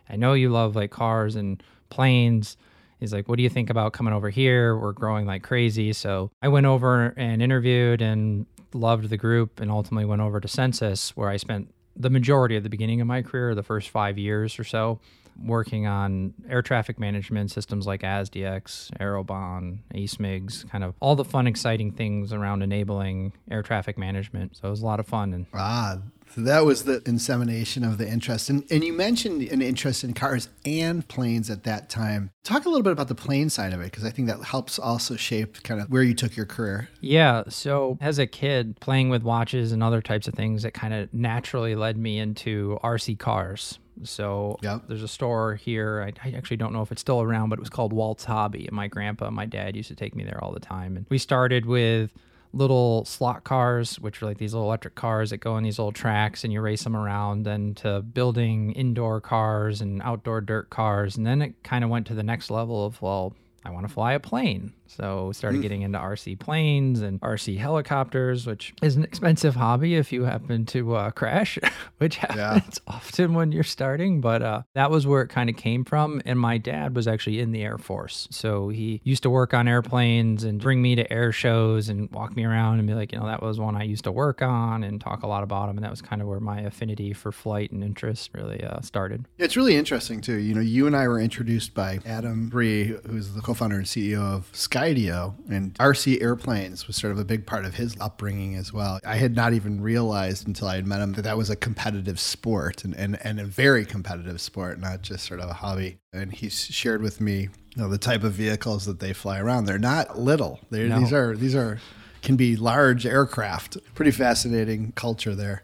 I 0.09 0.15
know 0.15 0.33
you 0.33 0.49
love 0.49 0.75
like 0.75 0.91
cars 0.91 1.35
and 1.35 1.61
planes. 1.89 2.57
He's 2.99 3.13
like, 3.13 3.27
What 3.27 3.37
do 3.37 3.43
you 3.43 3.49
think 3.49 3.69
about 3.69 3.93
coming 3.93 4.13
over 4.13 4.29
here? 4.29 4.77
We're 4.77 4.93
growing 4.93 5.25
like 5.25 5.43
crazy. 5.43 5.93
So 5.93 6.31
I 6.41 6.47
went 6.47 6.65
over 6.65 7.13
and 7.17 7.41
interviewed 7.41 8.01
and 8.01 8.45
loved 8.73 9.09
the 9.09 9.17
group 9.17 9.59
and 9.59 9.71
ultimately 9.71 10.05
went 10.05 10.21
over 10.21 10.39
to 10.39 10.47
Sensis, 10.47 11.09
where 11.11 11.29
I 11.29 11.37
spent 11.37 11.73
the 11.95 12.09
majority 12.09 12.55
of 12.57 12.63
the 12.63 12.69
beginning 12.69 13.01
of 13.01 13.07
my 13.07 13.21
career, 13.21 13.55
the 13.55 13.63
first 13.63 13.89
five 13.89 14.17
years 14.17 14.59
or 14.59 14.63
so 14.63 14.99
working 15.41 15.87
on 15.87 16.33
air 16.49 16.61
traffic 16.61 16.99
management 16.99 17.51
systems 17.51 17.85
like 17.85 18.01
ASDE-X, 18.01 18.91
Aerobahn, 18.99 19.79
A-SMGCS, 19.93 20.69
kind 20.69 20.83
of 20.83 20.95
all 20.99 21.15
the 21.15 21.25
fun, 21.25 21.47
exciting 21.47 21.91
things 21.91 22.33
around 22.33 22.61
enabling 22.61 23.33
air 23.49 23.63
traffic 23.63 23.97
management. 23.97 24.55
So 24.57 24.67
it 24.67 24.71
was 24.71 24.81
a 24.81 24.85
lot 24.85 24.99
of 24.99 25.07
fun. 25.07 25.33
And 25.33 25.45
ah, 25.53 25.99
so 26.33 26.41
that 26.41 26.65
was 26.65 26.83
the 26.83 27.01
insemination 27.05 27.83
of 27.83 27.97
the 27.97 28.07
interest. 28.07 28.49
And, 28.49 28.65
and 28.69 28.83
you 28.83 28.93
mentioned 28.93 29.41
an 29.43 29.61
interest 29.61 30.03
in 30.03 30.13
cars 30.13 30.49
and 30.65 31.07
planes 31.07 31.49
at 31.49 31.63
that 31.63 31.89
time. 31.89 32.31
Talk 32.43 32.65
a 32.65 32.69
little 32.69 32.83
bit 32.83 32.91
about 32.91 33.07
the 33.07 33.15
plane 33.15 33.49
side 33.49 33.73
of 33.73 33.81
it, 33.81 33.85
because 33.85 34.03
I 34.03 34.09
think 34.09 34.27
that 34.27 34.43
helps 34.43 34.77
also 34.77 35.15
shape 35.15 35.63
kind 35.63 35.81
of 35.81 35.89
where 35.89 36.03
you 36.03 36.13
took 36.13 36.35
your 36.35 36.45
career. 36.45 36.89
Yeah. 36.99 37.43
So 37.49 37.97
as 38.01 38.19
a 38.19 38.27
kid, 38.27 38.79
playing 38.79 39.09
with 39.09 39.23
watches 39.23 39.71
and 39.71 39.81
other 39.81 40.01
types 40.01 40.27
of 40.27 40.33
things, 40.33 40.63
that 40.63 40.73
kind 40.73 40.93
of 40.93 41.13
naturally 41.13 41.75
led 41.75 41.97
me 41.97 42.19
into 42.19 42.79
RC 42.83 43.17
cars. 43.19 43.79
So 44.03 44.57
yep. 44.61 44.83
there's 44.87 45.03
a 45.03 45.07
store 45.07 45.55
here. 45.55 46.01
I, 46.01 46.27
I, 46.27 46.31
actually 46.33 46.57
don't 46.57 46.73
know 46.73 46.81
if 46.81 46.91
it's 46.91 47.01
still 47.01 47.21
around, 47.21 47.49
but 47.49 47.59
it 47.59 47.61
was 47.61 47.69
called 47.69 47.93
Walt's 47.93 48.25
Hobby. 48.25 48.67
And 48.67 48.75
my 48.75 48.87
grandpa, 48.87 49.29
my 49.31 49.45
dad 49.45 49.75
used 49.75 49.89
to 49.89 49.95
take 49.95 50.15
me 50.15 50.23
there 50.23 50.43
all 50.43 50.51
the 50.51 50.59
time. 50.59 50.97
And 50.97 51.05
we 51.09 51.17
started 51.17 51.65
with 51.65 52.11
little 52.53 53.05
slot 53.05 53.43
cars, 53.43 53.99
which 53.99 54.21
are 54.21 54.25
like 54.25 54.37
these 54.37 54.53
little 54.53 54.67
electric 54.67 54.95
cars 54.95 55.29
that 55.29 55.37
go 55.37 55.53
on 55.53 55.63
these 55.63 55.77
little 55.77 55.91
tracks 55.91 56.43
and 56.43 56.51
you 56.51 56.61
race 56.61 56.83
them 56.83 56.95
around, 56.95 57.43
then 57.43 57.73
to 57.75 58.01
building 58.01 58.71
indoor 58.71 59.21
cars 59.21 59.81
and 59.81 60.01
outdoor 60.01 60.41
dirt 60.41 60.69
cars. 60.69 61.17
And 61.17 61.25
then 61.25 61.41
it 61.41 61.63
kind 61.63 61.83
of 61.83 61.89
went 61.89 62.07
to 62.07 62.13
the 62.13 62.23
next 62.23 62.49
level 62.49 62.85
of, 62.85 63.01
well, 63.01 63.35
I 63.65 63.71
want 63.71 63.87
to 63.87 63.93
fly 63.93 64.13
a 64.13 64.19
plane. 64.19 64.73
So 64.87 65.27
we 65.27 65.33
started 65.33 65.59
mm. 65.59 65.61
getting 65.63 65.81
into 65.81 65.99
RC 65.99 66.39
planes 66.39 67.01
and 67.01 67.19
RC 67.21 67.57
helicopters, 67.57 68.45
which 68.45 68.73
is 68.81 68.95
an 68.95 69.03
expensive 69.03 69.55
hobby 69.55 69.95
if 69.95 70.11
you 70.11 70.23
happen 70.23 70.65
to 70.67 70.95
uh, 70.95 71.11
crash, 71.11 71.57
which 71.97 72.17
happens 72.17 72.37
yeah. 72.37 72.61
often 72.93 73.33
when 73.33 73.51
you're 73.51 73.63
starting. 73.63 74.21
But 74.21 74.41
uh, 74.41 74.61
that 74.73 74.91
was 74.91 75.07
where 75.07 75.21
it 75.21 75.27
kind 75.27 75.49
of 75.49 75.57
came 75.57 75.83
from. 75.85 76.21
And 76.25 76.39
my 76.39 76.57
dad 76.57 76.95
was 76.95 77.07
actually 77.07 77.39
in 77.39 77.51
the 77.51 77.63
Air 77.63 77.77
Force, 77.77 78.27
so 78.31 78.69
he 78.69 79.01
used 79.03 79.23
to 79.23 79.29
work 79.29 79.53
on 79.53 79.67
airplanes 79.67 80.43
and 80.43 80.61
bring 80.61 80.81
me 80.81 80.95
to 80.95 81.11
air 81.11 81.31
shows 81.31 81.89
and 81.89 82.09
walk 82.11 82.35
me 82.35 82.45
around 82.45 82.79
and 82.79 82.87
be 82.87 82.93
like, 82.93 83.11
you 83.11 83.19
know, 83.19 83.25
that 83.25 83.41
was 83.41 83.59
one 83.59 83.75
I 83.75 83.83
used 83.83 84.03
to 84.05 84.11
work 84.11 84.41
on 84.41 84.83
and 84.83 85.01
talk 85.01 85.23
a 85.23 85.27
lot 85.27 85.43
about 85.43 85.67
them. 85.67 85.77
And 85.77 85.83
that 85.83 85.91
was 85.91 86.01
kind 86.01 86.21
of 86.21 86.27
where 86.27 86.39
my 86.39 86.61
affinity 86.61 87.13
for 87.13 87.31
flight 87.31 87.71
and 87.71 87.83
interest 87.83 88.31
really 88.33 88.63
uh, 88.63 88.81
started. 88.81 89.25
It's 89.37 89.57
really 89.57 89.75
interesting 89.75 90.21
too. 90.21 90.37
You 90.37 90.55
know, 90.55 90.61
you 90.61 90.87
and 90.87 90.95
I 90.95 91.07
were 91.07 91.19
introduced 91.19 91.73
by 91.73 91.99
Adam 92.05 92.49
Bry, 92.49 92.95
who's 93.07 93.33
the 93.33 93.41
co-founder 93.41 93.77
and 93.77 93.85
CEO 93.85 94.21
of 94.21 94.49
Sky 94.53 94.74
Skydio 94.75 95.35
and 95.49 95.73
RC 95.75 96.21
airplanes 96.21 96.85
was 96.85 96.97
sort 96.97 97.13
of 97.13 97.19
a 97.19 97.23
big 97.23 97.45
part 97.45 97.63
of 97.63 97.75
his 97.75 97.95
upbringing 98.01 98.55
as 98.55 98.73
well. 98.73 98.99
I 99.05 99.15
had 99.15 99.35
not 99.35 99.53
even 99.53 99.79
realized 99.79 100.47
until 100.47 100.67
I 100.67 100.75
had 100.75 100.85
met 100.85 100.99
him 100.99 101.13
that 101.13 101.21
that 101.21 101.37
was 101.37 101.49
a 101.49 101.55
competitive 101.55 102.19
sport 102.19 102.83
and, 102.83 102.93
and, 102.95 103.17
and 103.23 103.39
a 103.39 103.45
very 103.45 103.85
competitive 103.85 104.41
sport, 104.41 104.79
not 104.79 105.01
just 105.01 105.25
sort 105.25 105.39
of 105.39 105.49
a 105.49 105.53
hobby. 105.53 105.99
And 106.11 106.33
he 106.33 106.49
shared 106.49 107.01
with 107.01 107.21
me 107.21 107.41
you 107.43 107.49
know, 107.81 107.87
the 107.87 107.97
type 107.97 108.23
of 108.23 108.33
vehicles 108.33 108.85
that 108.85 108.99
they 108.99 109.13
fly 109.13 109.39
around. 109.39 109.65
They're 109.65 109.79
not 109.79 110.19
little. 110.19 110.59
They're, 110.69 110.89
no. 110.89 110.99
These 110.99 111.13
are 111.13 111.35
these 111.37 111.55
are 111.55 111.79
can 112.21 112.35
be 112.35 112.57
large 112.57 113.05
aircraft. 113.05 113.77
Pretty 113.93 114.11
fascinating 114.11 114.91
culture 114.93 115.35
there 115.35 115.63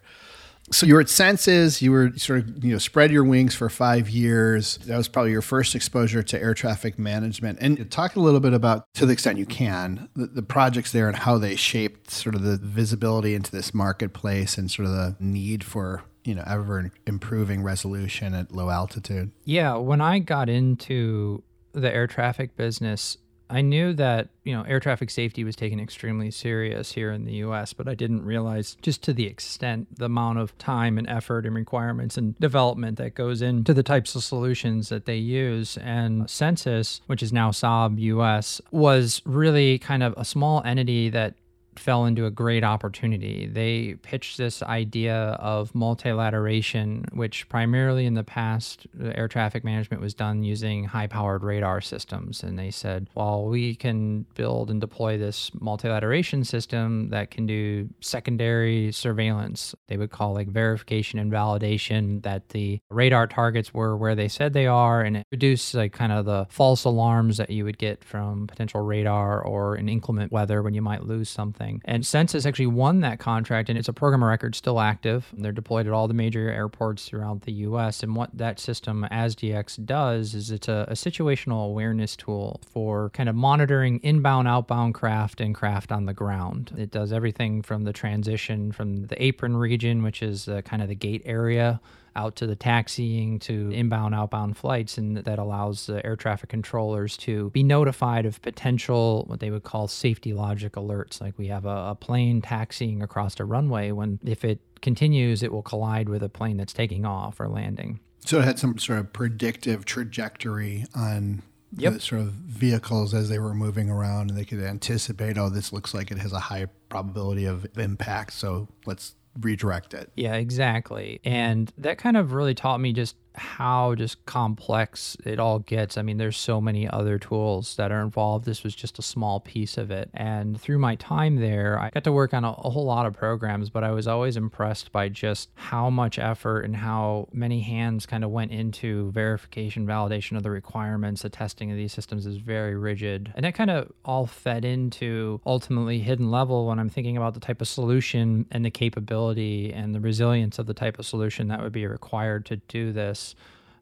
so 0.72 0.86
you 0.86 0.96
were 0.96 1.02
at 1.02 1.08
Sensis, 1.08 1.82
you 1.82 1.92
were 1.92 2.12
sort 2.18 2.40
of, 2.40 2.64
you 2.64 2.72
know, 2.72 2.78
spread 2.78 3.12
your 3.12 3.24
wings 3.24 3.54
for 3.54 3.70
five 3.70 4.10
years. 4.10 4.78
That 4.86 4.98
was 4.98 5.08
probably 5.08 5.32
your 5.32 5.42
first 5.42 5.76
exposure 5.76 6.24
to 6.24 6.42
air 6.42 6.54
traffic 6.54 6.98
management. 6.98 7.60
And 7.62 7.90
talk 7.92 8.16
a 8.16 8.20
little 8.20 8.40
bit 8.40 8.54
about, 8.54 8.86
to 8.96 9.06
the 9.06 9.14
extent 9.14 9.38
you 9.38 9.46
can, 9.46 10.10
the, 10.16 10.28
the 10.28 10.42
projects 10.42 10.92
there 10.92 11.08
and 11.08 11.18
how 11.18 11.38
they 11.38 11.56
shaped 11.56 12.10
sort 12.10 12.36
of 12.36 12.44
the 12.44 12.58
visibility 12.58 13.36
into 13.36 13.52
this 13.52 13.74
marketplace 13.74 14.58
and 14.58 14.72
sort 14.72 14.88
of 14.88 14.94
the 14.94 15.16
need 15.20 15.64
for 15.64 16.04
you 16.24 16.36
know 16.36 16.44
ever 16.46 16.92
improving 17.08 17.64
resolution 17.64 18.36
at 18.36 18.52
low 18.52 18.70
altitude 18.70 19.32
yeah 19.44 19.74
when 19.76 20.02
i 20.02 20.20
got 20.20 20.50
into 20.50 21.42
the 21.74 21.92
air 21.92 22.06
traffic 22.06 22.56
business 22.56 23.18
I 23.52 23.62
knew 23.62 23.94
that, 23.94 24.30
you 24.46 24.56
know, 24.56 24.64
air 24.64 24.80
traffic 24.80 25.10
safety 25.10 25.44
was 25.44 25.58
taken 25.58 25.80
extremely 25.80 26.32
serious 26.32 26.94
here 26.94 27.12
in 27.12 27.26
the 27.26 27.34
US, 27.46 27.74
but 27.74 27.88
I 27.88 27.96
didn't 27.96 28.24
realize 28.24 28.78
just 28.82 29.04
to 29.04 29.14
the 29.14 29.26
extent 29.28 29.98
the 29.98 30.06
amount 30.06 30.40
of 30.40 30.58
time 30.58 30.98
and 30.98 31.08
effort 31.10 31.46
and 31.46 31.54
requirements 31.54 32.18
and 32.18 32.40
development 32.40 32.98
that 32.98 33.14
goes 33.14 33.42
into 33.42 33.74
the 33.74 33.84
types 33.84 34.16
of 34.16 34.24
solutions 34.24 34.88
that 34.88 35.06
they 35.06 35.18
use. 35.18 35.78
And 35.78 36.24
Sensis, 36.24 37.02
which 37.08 37.22
is 37.22 37.34
now 37.34 37.52
Saab 37.52 38.00
US, 38.00 38.62
was 38.72 39.22
really 39.26 39.78
kind 39.78 40.02
of 40.02 40.14
a 40.16 40.24
small 40.24 40.62
entity 40.64 41.10
that 41.10 41.36
fell 41.82 42.06
into 42.06 42.26
a 42.26 42.32
great 42.32 42.64
opportunity. 42.64 43.48
They 43.48 43.96
pitched 44.02 44.38
this 44.38 44.62
idea 44.62 45.16
of 45.40 45.74
multilateration, 45.74 47.06
which 47.12 47.50
primarily 47.50 48.06
in 48.06 48.14
the 48.14 48.24
past, 48.24 48.86
air 49.02 49.28
traffic 49.28 49.64
management 49.64 50.02
was 50.02 50.14
done 50.14 50.44
using 50.44 50.86
high 50.86 51.08
powered 51.08 51.44
radar 51.44 51.82
systems. 51.82 52.44
And 52.44 52.58
they 52.58 52.70
said, 52.70 53.10
well, 53.16 53.46
we 53.46 53.76
can 53.76 54.28
build 54.36 54.70
and 54.70 54.80
deploy 54.80 55.18
this 55.18 55.52
multilateration 55.60 56.44
system 56.44 57.10
that 57.10 57.32
can 57.32 57.48
do 57.48 57.90
secondary 58.00 58.92
surveillance. 58.92 59.74
They 59.88 59.98
would 59.98 60.12
call 60.12 60.34
like 60.34 60.50
verification 60.50 61.18
and 61.18 61.32
validation 61.32 62.22
that 62.24 62.50
the 62.50 62.80
radar 62.90 63.26
targets 63.26 63.74
were 63.74 63.98
where 63.98 64.16
they 64.16 64.28
said 64.28 64.54
they 64.54 64.68
are 64.68 65.02
and 65.02 65.18
it 65.18 65.26
reduced 65.32 65.74
like 65.74 65.94
kind 65.94 66.12
of 66.12 66.26
the 66.26 66.46
false 66.50 66.84
alarms 66.84 67.38
that 67.38 67.50
you 67.50 67.64
would 67.64 67.78
get 67.78 68.04
from 68.04 68.46
potential 68.48 68.82
radar 68.82 69.42
or 69.42 69.76
in 69.76 69.90
inclement 69.90 70.32
weather 70.32 70.62
when 70.62 70.74
you 70.74 70.82
might 70.82 71.06
lose 71.06 71.30
something 71.30 71.71
thing. 71.72 71.82
And 71.86 72.04
Sensis 72.04 72.46
actually 72.46 72.68
won 72.68 73.02
that 73.02 73.20
contract, 73.20 73.70
and 73.70 73.78
it's 73.78 73.88
a 73.88 73.94
program 73.94 74.24
of 74.24 74.30
record 74.30 74.56
still 74.56 74.80
active. 74.80 75.28
They're 75.34 75.52
deployed 75.52 75.88
at 75.88 75.94
all 75.94 76.08
the 76.08 76.14
major 76.14 76.50
airports 76.50 77.06
throughout 77.06 77.42
the 77.42 77.52
U.S. 77.54 78.04
And 78.04 78.16
what 78.16 78.30
that 78.38 78.60
system, 78.60 79.08
ASDE-X, 79.12 79.78
does 79.78 80.34
is 80.34 80.52
it's 80.52 80.68
a, 80.68 80.86
a 80.90 80.94
situational 80.94 81.66
awareness 81.66 82.16
tool 82.16 82.62
for 82.72 83.10
kind 83.12 83.30
of 83.30 83.36
monitoring 83.36 84.00
inbound, 84.04 84.48
outbound 84.48 84.94
craft 84.94 85.42
and 85.42 85.56
craft 85.56 85.92
on 85.92 86.06
the 86.06 86.14
ground. 86.14 86.74
It 86.78 86.92
does 86.92 87.12
everything 87.12 87.62
from 87.62 87.84
the 87.84 87.94
transition 87.94 88.72
from 88.72 89.08
the 89.08 89.22
apron 89.22 89.58
region, 89.58 90.04
which 90.04 90.22
is 90.22 90.48
uh, 90.48 90.62
kind 90.62 90.82
of 90.82 90.88
the 90.88 90.96
gate 90.96 91.22
area 91.26 91.80
out 92.16 92.36
to 92.36 92.48
the 92.48 92.56
taxiing 92.56 93.40
to 93.40 93.70
inbound 93.72 94.14
outbound 94.14 94.58
flights 94.58 94.98
and 94.98 95.18
that 95.18 95.40
allows 95.40 95.86
the 95.86 96.06
air 96.06 96.16
traffic 96.16 96.50
controllers 96.50 97.16
to 97.16 97.50
be 97.52 97.64
notified 97.64 98.26
of 98.26 98.42
potential 98.42 99.24
what 99.28 99.40
they 99.40 99.50
would 99.50 99.64
call 99.64 99.88
safety 99.88 100.34
logic 100.34 100.74
alerts 100.74 101.22
like 101.22 101.38
we 101.38 101.48
have 101.48 101.66
a, 101.66 101.90
a 101.90 101.98
plane 102.00 102.42
taxiing 102.42 103.02
across 103.02 103.40
a 103.40 103.46
runway 103.46 103.92
when 103.92 104.20
if 104.26 104.44
it 104.44 104.60
continues 104.82 105.42
it 105.42 105.52
will 105.52 105.62
collide 105.62 106.10
with 106.10 106.24
a 106.24 106.30
plane 106.30 106.58
that's 106.58 106.74
taking 106.74 107.06
off 107.06 107.40
or 107.40 107.48
landing 107.48 108.00
so 108.26 108.40
it 108.40 108.46
had 108.46 108.60
some 108.60 108.78
sort 108.78 109.00
of 109.00 109.14
predictive 109.14 109.86
trajectory 109.86 110.86
on 110.94 111.42
yep. 111.78 111.94
the 111.94 112.00
sort 112.00 112.22
of 112.22 112.32
vehicles 112.32 113.14
as 113.14 113.30
they 113.30 113.40
were 113.40 113.54
moving 113.54 113.90
around 113.90 114.30
and 114.30 114.38
they 114.38 114.46
could 114.46 114.62
anticipate 114.62 115.38
oh 115.38 115.50
this 115.50 115.72
looks 115.72 115.94
like 115.94 116.12
it 116.12 116.18
has 116.18 116.34
a 116.34 116.40
high 116.40 116.66
probability 116.90 117.46
of 117.46 117.66
impact 117.78 118.34
so 118.34 118.68
let's 118.86 119.16
redirect 119.40 119.94
it. 119.94 120.12
Yeah, 120.16 120.36
exactly. 120.36 121.22
And 121.24 121.72
that 121.78 121.98
kind 121.98 122.18
of 122.18 122.34
really 122.34 122.54
taught 122.54 122.80
me 122.80 122.94
just 122.94 123.16
how 123.36 123.96
just 123.96 124.26
complex 124.26 125.16
it 125.26 125.40
all 125.40 125.60
gets. 125.60 125.98
I 125.98 126.02
mean, 126.02 126.18
there's 126.18 126.38
so 126.38 126.60
many 126.60 126.88
other 126.90 127.18
tools 127.18 127.76
that 127.76 127.92
are 127.92 128.02
involved. 128.02 128.46
This 128.46 128.64
was 128.64 128.76
just 128.76 129.00
a 129.00 129.02
small 129.02 129.40
piece 129.40 129.78
of 129.78 129.92
it. 129.92 130.10
And 130.14 130.60
through 130.60 130.80
my 130.80 130.96
time 130.96 131.38
there, 131.38 131.80
I 131.80 131.90
got 131.90 132.04
to 132.06 132.12
work 132.12 132.34
on 132.34 132.44
a, 132.44 132.52
a, 132.52 132.70
whole 132.70 132.86
lot 132.86 133.06
of 133.06 133.14
programs, 133.14 133.70
but 133.70 133.84
I 133.84 133.92
was 133.92 134.08
always 134.08 134.38
impressed 134.38 134.92
by 134.92 135.10
just 135.10 135.50
how 135.56 135.90
much 135.90 136.20
effort 136.20 136.62
and 136.62 136.76
how 136.76 137.28
many 137.32 137.62
hands 137.62 138.06
kind 138.06 138.24
of 138.24 138.32
went 138.32 138.52
into 138.52 139.12
verification, 139.12 139.86
validation 139.86 140.38
of 140.38 140.44
the 140.44 140.52
requirements. 140.52 141.22
The 141.22 141.30
testing 141.30 141.72
of 141.72 141.78
these 141.78 141.94
systems 141.94 142.26
is 142.26 142.38
very 142.38 142.76
rigid. 142.76 143.32
And 143.36 143.46
that 143.46 143.56
kind 143.56 143.70
of 143.70 143.92
all 144.04 144.26
fed 144.26 144.66
into 144.66 145.40
ultimately 145.46 146.00
hidden 146.00 146.32
level 146.32 146.68
when 146.68 146.80
I'm 146.80 146.90
thinking 146.90 147.18
about 147.18 147.34
the 147.34 147.40
type 147.40 147.62
of 147.62 147.68
solution 147.68 148.46
and 148.52 148.66
the 148.66 148.72
capability 148.72 149.72
and 149.74 149.96
the 149.96 150.00
resilience 150.00 150.60
of 150.60 150.66
the 150.66 150.74
type 150.74 151.00
of 151.00 151.06
solution 151.06 151.48
that 151.48 151.62
would 151.62 151.72
be 151.72 151.86
required 151.86 152.46
to 152.48 152.58
do 152.58 152.92
this 152.92 153.21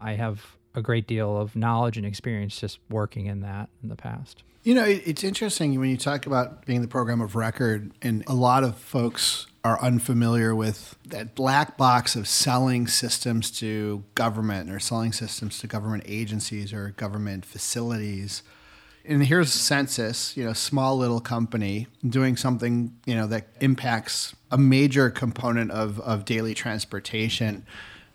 I 0.02 0.14
have 0.14 0.56
a 0.76 0.82
great 0.82 1.08
deal 1.08 1.38
of 1.38 1.56
knowledge 1.56 1.98
and 1.98 2.06
experience 2.06 2.60
just 2.60 2.80
working 2.90 3.26
in 3.26 3.42
that 3.42 3.70
in 3.84 3.90
the 3.90 3.96
past. 3.96 4.44
You 4.64 4.76
know, 4.76 4.84
it's 4.84 5.24
interesting 5.24 5.80
when 5.80 5.90
you 5.90 5.98
talk 5.98 6.26
about 6.26 6.66
being 6.66 6.82
the 6.82 6.88
program 6.88 7.22
of 7.22 7.36
record, 7.36 7.92
and 8.02 8.24
a 8.28 8.34
lot 8.34 8.66
of 8.66 8.78
folks 8.78 9.48
are 9.64 9.82
unfamiliar 9.82 10.54
with 10.54 10.98
that 11.06 11.34
black 11.34 11.78
box 11.78 12.16
of 12.16 12.28
selling 12.28 12.86
systems 12.88 13.52
to 13.52 14.04
government 14.16 14.70
or 14.70 14.80
selling 14.80 15.14
systems 15.14 15.60
to 15.60 15.68
government 15.68 16.04
agencies 16.06 16.74
or 16.74 16.90
government 16.92 17.46
facilities. 17.46 18.44
And 19.06 19.26
here's 19.26 19.50
Sensis, 19.50 20.36
you 20.36 20.44
know, 20.44 20.54
small 20.54 20.98
little 20.98 21.22
company 21.22 21.88
doing 22.08 22.36
something, 22.36 22.94
you 23.06 23.16
know, 23.16 23.28
that 23.28 23.48
impacts 23.62 24.36
a 24.52 24.58
major 24.58 25.10
component 25.10 25.72
of, 25.72 26.00
of 26.02 26.26
daily 26.26 26.54
transportation 26.54 27.66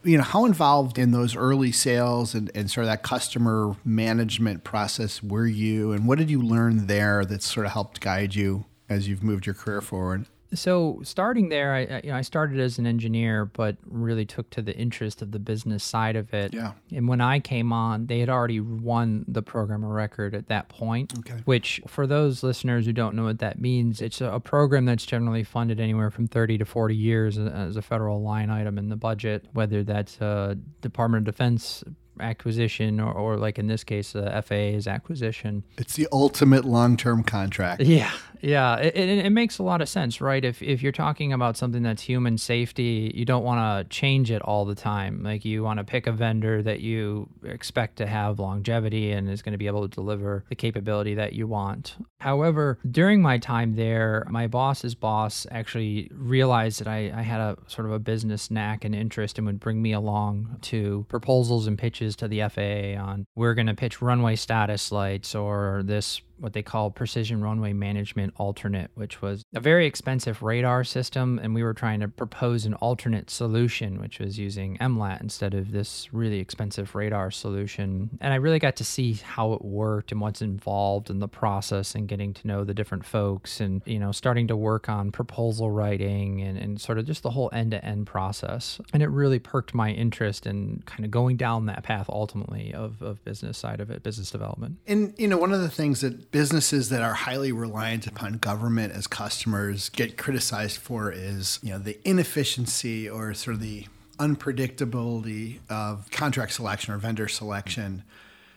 you 0.04 0.18
know, 0.18 0.22
how 0.22 0.44
involved 0.44 0.98
in 0.98 1.10
those 1.10 1.34
early 1.34 1.72
sales 1.72 2.34
and, 2.34 2.50
and 2.54 2.70
sort 2.70 2.84
of 2.84 2.88
that 2.88 3.02
customer 3.02 3.74
management 3.84 4.62
process 4.62 5.22
were 5.22 5.46
you, 5.46 5.92
and 5.92 6.06
what 6.06 6.18
did 6.18 6.30
you 6.30 6.42
learn 6.42 6.86
there 6.86 7.24
that 7.24 7.42
sort 7.42 7.66
of 7.66 7.72
helped 7.72 8.00
guide 8.00 8.34
you 8.34 8.66
as 8.88 9.08
you've 9.08 9.22
moved 9.22 9.46
your 9.46 9.54
career 9.54 9.80
forward? 9.80 10.26
So 10.54 11.00
starting 11.02 11.48
there, 11.48 11.74
I 11.74 12.00
you 12.02 12.10
know 12.10 12.16
I 12.16 12.22
started 12.22 12.60
as 12.60 12.78
an 12.78 12.86
engineer, 12.86 13.44
but 13.44 13.76
really 13.84 14.24
took 14.24 14.50
to 14.50 14.62
the 14.62 14.76
interest 14.76 15.22
of 15.22 15.32
the 15.32 15.38
business 15.38 15.84
side 15.84 16.16
of 16.16 16.32
it. 16.32 16.54
Yeah. 16.54 16.72
And 16.92 17.08
when 17.08 17.20
I 17.20 17.40
came 17.40 17.72
on, 17.72 18.06
they 18.06 18.20
had 18.20 18.28
already 18.28 18.60
won 18.60 19.24
the 19.28 19.42
program 19.42 19.84
of 19.84 19.90
record 19.90 20.34
at 20.34 20.48
that 20.48 20.68
point. 20.68 21.12
Okay. 21.18 21.40
Which, 21.44 21.80
for 21.86 22.06
those 22.06 22.42
listeners 22.42 22.86
who 22.86 22.92
don't 22.92 23.14
know 23.14 23.24
what 23.24 23.38
that 23.40 23.60
means, 23.60 24.00
it's 24.00 24.20
a 24.20 24.40
program 24.40 24.84
that's 24.84 25.06
generally 25.06 25.44
funded 25.44 25.80
anywhere 25.80 26.10
from 26.10 26.26
30 26.26 26.58
to 26.58 26.64
40 26.64 26.94
years 26.94 27.38
as 27.38 27.76
a 27.76 27.82
federal 27.82 28.22
line 28.22 28.50
item 28.50 28.78
in 28.78 28.88
the 28.88 28.96
budget, 28.96 29.46
whether 29.52 29.82
that's 29.82 30.20
a 30.20 30.56
Department 30.80 31.26
of 31.26 31.34
Defense 31.34 31.84
acquisition 32.20 33.00
or, 33.00 33.12
or 33.12 33.36
like 33.36 33.58
in 33.58 33.66
this 33.66 33.84
case 33.84 34.12
the 34.12 34.42
FAA's 34.46 34.86
acquisition. 34.86 35.64
It's 35.78 35.94
the 35.94 36.08
ultimate 36.12 36.64
long-term 36.64 37.24
contract. 37.24 37.82
Yeah, 37.94 38.10
yeah, 38.44 38.76
it, 38.76 38.94
it, 38.94 39.24
it, 39.24 39.30
makes 39.30 39.58
a 39.58 39.62
lot 39.62 39.80
of 39.80 39.88
sense, 39.88 40.20
right? 40.20 40.44
If 40.44 40.62
if 40.62 40.82
you're 40.82 40.92
talking 40.92 41.32
about 41.32 41.56
something 41.56 41.82
that's 41.82 42.02
human 42.02 42.36
safety, 42.36 43.10
you 43.14 43.24
don't 43.24 43.42
want 43.42 43.88
to 43.88 43.88
change 43.88 44.30
it 44.30 44.42
all 44.42 44.66
the 44.66 44.74
time. 44.74 45.22
Like 45.22 45.46
you 45.46 45.62
want 45.62 45.78
to 45.78 45.84
pick 45.84 46.06
a 46.06 46.12
vendor 46.12 46.62
that 46.62 46.80
you 46.80 47.30
expect 47.42 47.96
to 47.96 48.06
have 48.06 48.38
longevity 48.38 49.12
and 49.12 49.30
is 49.30 49.40
going 49.40 49.52
to 49.52 49.58
be 49.58 49.66
able 49.66 49.88
to 49.88 49.88
deliver 49.88 50.44
the 50.50 50.54
capability 50.54 51.14
that 51.14 51.32
you 51.32 51.46
want. 51.46 51.96
However, 52.20 52.78
during 52.90 53.22
my 53.22 53.38
time 53.38 53.76
there, 53.76 54.26
my 54.28 54.46
boss's 54.46 54.94
boss 54.94 55.46
actually 55.50 56.10
realized 56.12 56.80
that 56.80 56.88
I, 56.88 57.12
I 57.14 57.22
had 57.22 57.40
a 57.40 57.56
sort 57.66 57.86
of 57.86 57.92
a 57.92 57.98
business 57.98 58.50
knack 58.50 58.84
and 58.84 58.94
interest 58.94 59.38
and 59.38 59.46
would 59.46 59.60
bring 59.60 59.80
me 59.80 59.92
along 59.92 60.58
to 60.62 61.06
proposals 61.08 61.66
and 61.66 61.78
pitches 61.78 62.03
to 62.16 62.28
the 62.28 62.40
FAA 62.48 63.00
on 63.02 63.26
we're 63.34 63.54
going 63.54 63.66
to 63.66 63.74
pitch 63.74 64.00
runway 64.02 64.36
status 64.36 64.92
lights 64.92 65.34
or 65.34 65.82
this 65.84 66.20
what 66.38 66.52
they 66.52 66.62
call 66.62 66.90
precision 66.90 67.42
runway 67.42 67.72
management 67.72 68.34
alternate, 68.36 68.90
which 68.94 69.22
was 69.22 69.42
a 69.54 69.60
very 69.60 69.86
expensive 69.86 70.42
radar 70.42 70.84
system. 70.84 71.38
And 71.42 71.54
we 71.54 71.62
were 71.62 71.74
trying 71.74 72.00
to 72.00 72.08
propose 72.08 72.64
an 72.64 72.74
alternate 72.74 73.30
solution, 73.30 74.00
which 74.00 74.18
was 74.18 74.38
using 74.38 74.76
MLAT 74.78 75.20
instead 75.20 75.54
of 75.54 75.72
this 75.72 76.12
really 76.12 76.38
expensive 76.38 76.94
radar 76.94 77.30
solution. 77.30 78.10
And 78.20 78.32
I 78.32 78.36
really 78.36 78.58
got 78.58 78.76
to 78.76 78.84
see 78.84 79.14
how 79.14 79.52
it 79.52 79.64
worked 79.64 80.12
and 80.12 80.20
what's 80.20 80.42
involved 80.42 81.10
in 81.10 81.20
the 81.20 81.28
process 81.28 81.94
and 81.94 82.08
getting 82.08 82.34
to 82.34 82.46
know 82.46 82.64
the 82.64 82.74
different 82.74 83.04
folks 83.04 83.60
and, 83.60 83.82
you 83.84 83.98
know, 83.98 84.12
starting 84.12 84.48
to 84.48 84.56
work 84.56 84.88
on 84.88 85.12
proposal 85.12 85.70
writing 85.70 86.40
and, 86.40 86.58
and 86.58 86.80
sort 86.80 86.98
of 86.98 87.06
just 87.06 87.22
the 87.22 87.30
whole 87.30 87.50
end 87.52 87.70
to 87.70 87.84
end 87.84 88.06
process. 88.06 88.80
And 88.92 89.02
it 89.02 89.08
really 89.08 89.38
perked 89.38 89.74
my 89.74 89.90
interest 89.90 90.46
in 90.46 90.82
kind 90.86 91.04
of 91.04 91.10
going 91.10 91.36
down 91.36 91.66
that 91.66 91.82
path 91.82 92.08
ultimately 92.08 92.72
of, 92.74 93.00
of 93.02 93.24
business 93.24 93.58
side 93.58 93.80
of 93.80 93.90
it, 93.90 94.02
business 94.02 94.30
development. 94.30 94.78
And, 94.86 95.14
you 95.16 95.28
know, 95.28 95.36
one 95.36 95.52
of 95.52 95.60
the 95.60 95.70
things 95.70 96.00
that 96.00 96.30
businesses 96.34 96.88
that 96.88 97.00
are 97.00 97.14
highly 97.14 97.52
reliant 97.52 98.08
upon 98.08 98.32
government 98.32 98.92
as 98.92 99.06
customers 99.06 99.88
get 99.90 100.18
criticized 100.18 100.76
for 100.78 101.12
is, 101.12 101.60
you 101.62 101.70
know, 101.70 101.78
the 101.78 101.96
inefficiency 102.04 103.08
or 103.08 103.32
sort 103.34 103.54
of 103.54 103.62
the 103.62 103.86
unpredictability 104.18 105.60
of 105.70 106.10
contract 106.10 106.52
selection 106.52 106.92
or 106.92 106.98
vendor 106.98 107.28
selection. 107.28 108.02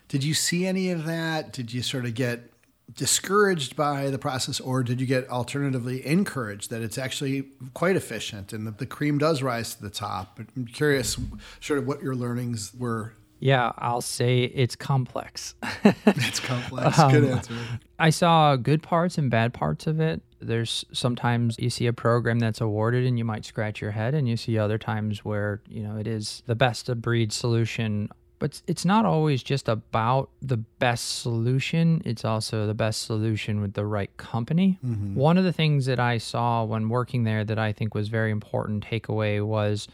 Did 0.08 0.24
you 0.24 0.34
see 0.34 0.66
any 0.66 0.90
of 0.90 1.06
that? 1.06 1.54
Did 1.54 1.72
you 1.72 1.84
sort 1.84 2.06
of 2.06 2.16
get 2.16 2.52
discouraged 2.96 3.76
by 3.76 4.10
the 4.10 4.18
process, 4.18 4.60
or 4.60 4.82
did 4.82 5.00
you 5.00 5.06
get 5.06 5.30
alternatively 5.30 6.04
encouraged 6.04 6.72
that 6.72 6.82
it's 6.82 6.98
actually 6.98 7.44
quite 7.76 7.96
efficient 7.96 8.54
and 8.54 8.66
that 8.66 8.80
the 8.80 8.88
cream 8.88 9.20
does 9.20 9.44
rise 9.44 9.76
to 9.76 9.84
the 9.84 9.92
top? 9.92 10.40
I'm 10.56 10.66
curious, 10.66 11.16
sort 11.62 11.78
of, 11.78 11.86
what 11.86 12.02
your 12.02 12.16
learnings 12.16 12.74
were 12.74 13.14
yeah, 13.40 13.72
I'll 13.78 14.02
say 14.02 14.44
it's 14.44 14.76
complex. 14.76 15.56
it's 15.84 16.40
complex. 16.40 16.98
Um, 16.98 17.12
good 17.12 17.24
answer. 17.26 17.54
I 18.00 18.10
saw 18.10 18.56
good 18.56 18.82
parts 18.82 19.18
and 19.18 19.30
bad 19.30 19.54
parts 19.54 19.88
of 19.88 20.00
it. 20.00 20.22
There's 20.40 20.86
sometimes 20.92 21.58
you 21.60 21.70
see 21.70 21.88
a 21.88 21.94
program 21.94 22.40
that's 22.40 22.62
awarded 22.62 23.06
and 23.06 23.18
you 23.18 23.26
might 23.26 23.46
scratch 23.46 23.82
your 23.82 23.92
head, 23.92 24.14
and 24.14 24.28
you 24.28 24.38
see 24.38 24.58
other 24.58 24.78
times 24.78 25.24
where, 25.26 25.62
you 25.68 25.82
know, 25.82 25.98
it 25.98 26.08
is 26.08 26.44
the 26.46 26.56
best 26.56 26.90
of 26.90 27.02
breed 27.02 27.32
solution. 27.32 28.10
But 28.40 28.62
it's 28.68 28.86
not 28.86 29.04
always 29.04 29.42
just 29.42 29.68
about 29.68 30.30
the 30.44 30.58
best 30.58 31.22
solution, 31.22 32.04
it's 32.06 32.24
also 32.24 32.68
the 32.68 32.76
best 32.76 33.04
solution 33.04 33.62
with 33.62 33.74
the 33.74 33.84
right 33.84 34.16
company. 34.18 34.78
Mm-hmm. 34.86 35.16
One 35.16 35.40
of 35.40 35.44
the 35.44 35.54
things 35.54 35.88
that 35.88 36.00
I 36.00 36.20
saw 36.20 36.64
when 36.64 36.88
working 36.88 37.24
there 37.24 37.44
that 37.44 37.58
I 37.58 37.72
think 37.72 37.96
was 37.96 38.10
very 38.10 38.30
important 38.30 38.86
takeaway 38.86 39.44
was 39.44 39.88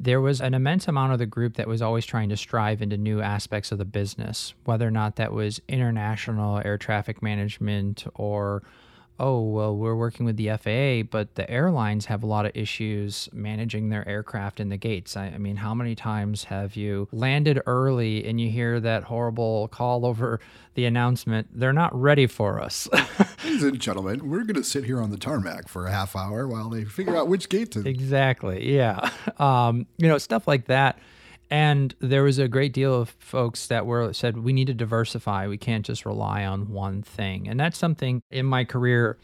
there 0.00 0.20
was 0.20 0.40
an 0.40 0.54
immense 0.54 0.86
amount 0.86 1.12
of 1.12 1.18
the 1.18 1.26
group 1.26 1.54
that 1.54 1.66
was 1.66 1.82
always 1.82 2.06
trying 2.06 2.28
to 2.28 2.36
strive 2.36 2.80
into 2.82 2.96
new 2.96 3.20
aspects 3.20 3.72
of 3.72 3.78
the 3.78 3.84
business, 3.84 4.54
whether 4.64 4.86
or 4.86 4.92
not 4.92 5.16
that 5.16 5.32
was 5.32 5.60
international 5.68 6.62
air 6.64 6.78
traffic 6.78 7.22
management 7.22 8.04
or 8.14 8.62
oh, 9.18 9.40
well, 9.40 9.76
we're 9.76 9.96
working 9.96 10.24
with 10.24 10.36
the 10.36 10.48
FAA, 10.48 11.08
but 11.10 11.34
the 11.34 11.48
airlines 11.50 12.06
have 12.06 12.22
a 12.22 12.26
lot 12.26 12.46
of 12.46 12.52
issues 12.54 13.28
managing 13.32 13.88
their 13.88 14.06
aircraft 14.08 14.60
in 14.60 14.68
the 14.68 14.76
gates. 14.76 15.16
I, 15.16 15.26
I, 15.26 15.38
mean, 15.38 15.56
how 15.56 15.74
many 15.74 15.94
times 15.94 16.44
have 16.44 16.76
you 16.76 17.08
landed 17.10 17.60
early 17.66 18.24
and 18.24 18.40
you 18.40 18.50
hear 18.50 18.78
that 18.80 19.04
horrible 19.04 19.68
call 19.68 20.06
over 20.06 20.40
the 20.74 20.84
announcement, 20.84 21.48
they're 21.52 21.72
not 21.72 21.94
ready 21.98 22.26
for 22.26 22.60
us? 22.60 22.88
Ladies 23.44 23.62
and 23.64 23.80
gentlemen, 23.80 24.28
we're 24.28 24.44
going 24.44 24.54
to 24.54 24.64
sit 24.64 24.84
here 24.84 25.00
on 25.00 25.10
the 25.10 25.18
tarmac 25.18 25.68
for 25.68 25.86
a 25.86 25.90
half 25.90 26.14
hour 26.14 26.46
while 26.46 26.68
they 26.68 26.84
figure 26.84 27.16
out 27.16 27.28
which 27.28 27.48
gate 27.48 27.72
to. 27.72 27.86
Exactly. 27.88 28.74
Yeah. 28.74 29.10
Um, 29.38 29.86
you 29.98 30.08
know, 30.08 30.18
stuff 30.18 30.48
like 30.48 30.66
that 30.66 30.98
and 31.50 31.94
there 32.00 32.22
was 32.22 32.38
a 32.38 32.48
great 32.48 32.72
deal 32.72 32.94
of 32.94 33.10
folks 33.18 33.66
that 33.68 33.86
were 33.86 34.12
said 34.12 34.38
we 34.38 34.52
need 34.52 34.66
to 34.66 34.74
diversify. 34.74 35.48
We 35.48 35.58
can't 35.58 35.84
just 35.84 36.04
rely 36.04 36.44
on 36.44 36.70
one 36.70 37.02
thing. 37.02 37.48
And 37.48 37.58
that's 37.58 37.78
something 37.78 38.22
in 38.30 38.46
my 38.46 38.64
career 38.64 39.18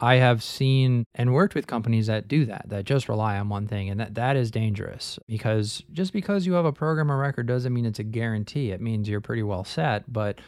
I 0.00 0.16
have 0.16 0.42
seen 0.42 1.04
and 1.14 1.32
worked 1.32 1.54
with 1.54 1.66
companies 1.66 2.06
that 2.06 2.28
do 2.28 2.44
that, 2.46 2.66
that 2.68 2.84
just 2.84 3.08
rely 3.08 3.38
on 3.38 3.48
one 3.48 3.66
thing. 3.66 3.90
And 3.90 4.00
that, 4.00 4.14
that 4.14 4.36
is 4.36 4.50
dangerous 4.50 5.18
because 5.26 5.82
just 5.92 6.12
because 6.12 6.46
you 6.46 6.52
have 6.54 6.64
a 6.64 6.72
program 6.72 7.10
or 7.10 7.18
record 7.18 7.46
doesn't 7.46 7.72
mean 7.72 7.86
it's 7.86 7.98
a 7.98 8.04
guarantee. 8.04 8.70
It 8.70 8.80
means 8.80 9.08
you're 9.08 9.20
pretty 9.20 9.42
well 9.42 9.64
set. 9.64 10.12
But 10.12 10.40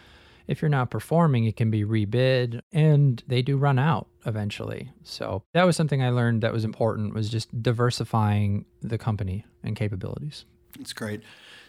if 0.47 0.63
you're 0.63 0.69
not 0.69 0.91
performing, 0.91 1.45
it 1.45 1.57
can 1.57 1.71
be 1.71 1.85
rebid 1.85 2.61
and 2.73 3.23
they 3.27 3.43
do 3.43 3.57
run 3.57 3.79
out 3.79 4.09
eventually. 4.27 4.91
So 5.03 5.43
that 5.53 5.65
was 5.65 5.77
something 5.77 6.03
I 6.03 6.11
learned 6.11 6.43
that 6.43 6.53
was 6.53 6.65
important 6.65 7.15
was 7.15 7.29
just 7.29 7.63
diversifying 7.63 8.67
the 8.83 8.99
company 8.99 9.45
and 9.63 9.77
capabilities. 9.77 10.45
That's 10.77 10.93
great. 10.93 11.23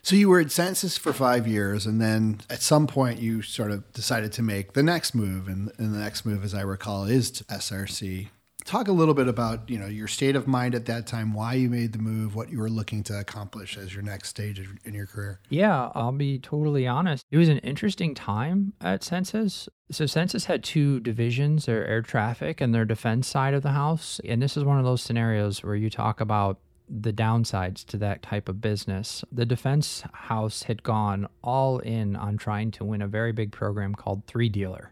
So 0.03 0.15
you 0.15 0.29
were 0.29 0.39
at 0.39 0.47
Sensis 0.47 0.97
for 0.97 1.13
five 1.13 1.47
years, 1.47 1.85
and 1.85 2.01
then 2.01 2.41
at 2.49 2.61
some 2.61 2.87
point 2.87 3.19
you 3.19 3.43
sort 3.43 3.69
of 3.71 3.91
decided 3.93 4.31
to 4.33 4.41
make 4.41 4.73
the 4.73 4.81
next 4.81 5.13
move, 5.13 5.47
and, 5.47 5.71
and 5.77 5.93
the 5.93 5.99
next 5.99 6.25
move, 6.25 6.43
as 6.43 6.55
I 6.55 6.61
recall, 6.61 7.05
is 7.05 7.29
to 7.31 7.43
SRC. 7.45 8.29
Talk 8.65 8.87
a 8.87 8.91
little 8.91 9.13
bit 9.13 9.27
about 9.27 9.69
you 9.69 9.77
know 9.79 9.87
your 9.87 10.07
state 10.07 10.35
of 10.35 10.47
mind 10.47 10.75
at 10.75 10.85
that 10.85 11.07
time, 11.07 11.33
why 11.33 11.53
you 11.53 11.69
made 11.69 11.93
the 11.93 11.99
move, 11.99 12.35
what 12.35 12.51
you 12.51 12.59
were 12.59 12.69
looking 12.69 13.03
to 13.03 13.19
accomplish 13.19 13.77
as 13.77 13.93
your 13.93 14.03
next 14.03 14.29
stage 14.29 14.61
in 14.83 14.93
your 14.93 15.07
career. 15.07 15.39
Yeah, 15.49 15.89
I'll 15.95 16.11
be 16.11 16.37
totally 16.39 16.87
honest. 16.87 17.25
It 17.31 17.37
was 17.37 17.49
an 17.49 17.57
interesting 17.59 18.13
time 18.13 18.73
at 18.79 19.01
Sensis. 19.01 19.67
So 19.91 20.05
Sensis 20.05 20.45
had 20.45 20.63
two 20.63 20.99
divisions: 20.99 21.65
their 21.65 21.85
air 21.85 22.01
traffic 22.01 22.61
and 22.61 22.73
their 22.73 22.85
defense 22.85 23.27
side 23.27 23.55
of 23.55 23.63
the 23.63 23.71
house. 23.71 24.21
And 24.25 24.41
this 24.41 24.55
is 24.55 24.63
one 24.63 24.77
of 24.77 24.85
those 24.85 25.01
scenarios 25.01 25.63
where 25.63 25.75
you 25.75 25.89
talk 25.89 26.21
about 26.21 26.59
the 26.91 27.13
downsides 27.13 27.85
to 27.85 27.97
that 27.97 28.21
type 28.21 28.49
of 28.49 28.59
business. 28.59 29.23
The 29.31 29.45
defense 29.45 30.03
house 30.13 30.63
had 30.63 30.83
gone 30.83 31.27
all 31.43 31.79
in 31.79 32.15
on 32.15 32.37
trying 32.37 32.71
to 32.71 32.85
win 32.85 33.01
a 33.01 33.07
very 33.07 33.31
big 33.31 33.51
program 33.51 33.95
called 33.95 34.25
3DELRR. 34.27 34.87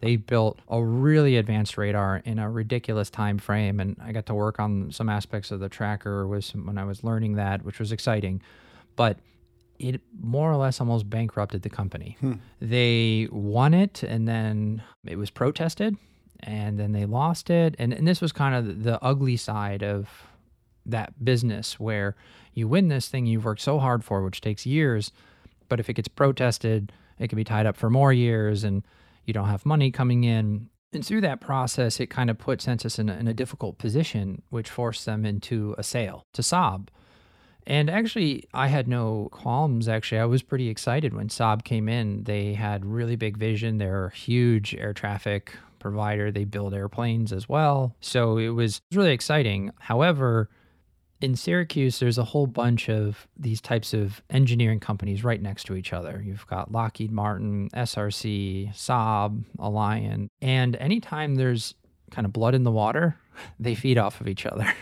They 0.00 0.16
built 0.16 0.58
a 0.68 0.82
really 0.82 1.36
advanced 1.36 1.78
radar 1.78 2.22
in 2.24 2.40
a 2.40 2.50
ridiculous 2.50 3.08
time 3.08 3.38
frame, 3.38 3.78
and 3.78 3.96
I 4.02 4.10
got 4.10 4.26
to 4.26 4.34
work 4.34 4.58
on 4.58 4.90
some 4.90 5.08
aspects 5.08 5.52
of 5.52 5.60
the 5.60 5.68
tracker 5.68 6.26
was 6.26 6.50
when 6.50 6.76
I 6.76 6.84
was 6.84 7.04
learning 7.04 7.34
that, 7.34 7.64
which 7.64 7.78
was 7.78 7.92
exciting. 7.92 8.42
But 8.96 9.18
it 9.78 10.00
more 10.20 10.50
or 10.50 10.56
less 10.56 10.80
almost 10.80 11.08
bankrupted 11.08 11.62
the 11.62 11.70
company. 11.70 12.16
Hmm. 12.18 12.34
They 12.60 13.28
won 13.30 13.74
it, 13.74 14.02
and 14.02 14.26
then 14.26 14.82
it 15.06 15.16
was 15.16 15.30
protested, 15.30 15.96
and 16.40 16.80
then 16.80 16.90
they 16.90 17.04
lost 17.04 17.48
it, 17.48 17.76
and, 17.78 17.92
and 17.92 18.06
this 18.06 18.20
was 18.20 18.32
kind 18.32 18.56
of 18.56 18.82
the 18.82 19.00
ugly 19.04 19.36
side 19.36 19.84
of 19.84 20.08
that 20.86 21.24
business 21.24 21.78
where 21.78 22.16
you 22.54 22.68
win 22.68 22.88
this 22.88 23.08
thing 23.08 23.26
you've 23.26 23.44
worked 23.44 23.60
so 23.60 23.78
hard 23.78 24.04
for, 24.04 24.22
which 24.22 24.40
takes 24.40 24.66
years, 24.66 25.12
but 25.68 25.80
if 25.80 25.88
it 25.88 25.94
gets 25.94 26.08
protested, 26.08 26.92
it 27.18 27.28
can 27.28 27.36
be 27.36 27.44
tied 27.44 27.66
up 27.66 27.76
for 27.76 27.88
more 27.88 28.12
years 28.12 28.64
and 28.64 28.82
you 29.24 29.32
don't 29.32 29.48
have 29.48 29.64
money 29.64 29.90
coming 29.90 30.24
in. 30.24 30.68
And 30.92 31.06
through 31.06 31.22
that 31.22 31.40
process, 31.40 32.00
it 32.00 32.08
kind 32.08 32.28
of 32.28 32.38
put 32.38 32.60
Sensis 32.60 32.98
in 32.98 33.08
a, 33.08 33.14
in 33.14 33.26
a 33.26 33.32
difficult 33.32 33.78
position, 33.78 34.42
which 34.50 34.68
forced 34.68 35.06
them 35.06 35.24
into 35.24 35.74
a 35.78 35.82
sale 35.82 36.26
to 36.34 36.42
Saab. 36.42 36.88
And 37.66 37.88
actually, 37.88 38.44
I 38.52 38.66
had 38.66 38.88
no 38.88 39.28
qualms. 39.30 39.88
Actually, 39.88 40.18
I 40.18 40.24
was 40.24 40.42
pretty 40.42 40.68
excited 40.68 41.14
when 41.14 41.28
Saab 41.28 41.64
came 41.64 41.88
in. 41.88 42.24
They 42.24 42.54
had 42.54 42.84
really 42.84 43.16
big 43.16 43.36
vision. 43.36 43.78
They're 43.78 44.06
a 44.06 44.14
huge 44.14 44.74
air 44.74 44.92
traffic 44.92 45.52
provider. 45.78 46.30
They 46.30 46.44
build 46.44 46.74
airplanes 46.74 47.32
as 47.32 47.48
well. 47.48 47.94
So 48.00 48.36
it 48.36 48.50
was 48.50 48.82
really 48.92 49.12
exciting. 49.12 49.70
However, 49.78 50.50
in 51.22 51.36
Syracuse, 51.36 52.00
there's 52.00 52.18
a 52.18 52.24
whole 52.24 52.46
bunch 52.46 52.88
of 52.88 53.28
these 53.38 53.60
types 53.60 53.94
of 53.94 54.22
engineering 54.28 54.80
companies 54.80 55.22
right 55.22 55.40
next 55.40 55.64
to 55.64 55.76
each 55.76 55.92
other. 55.92 56.20
You've 56.24 56.46
got 56.48 56.72
Lockheed 56.72 57.12
Martin, 57.12 57.68
SRC, 57.74 58.74
Saab, 58.74 59.44
Alion. 59.58 60.28
And 60.40 60.76
anytime 60.76 61.36
there's 61.36 61.74
kind 62.10 62.26
of 62.26 62.32
blood 62.32 62.54
in 62.54 62.64
the 62.64 62.72
water, 62.72 63.16
they 63.60 63.74
feed 63.74 63.98
off 63.98 64.20
of 64.20 64.26
each 64.26 64.44
other. 64.46 64.74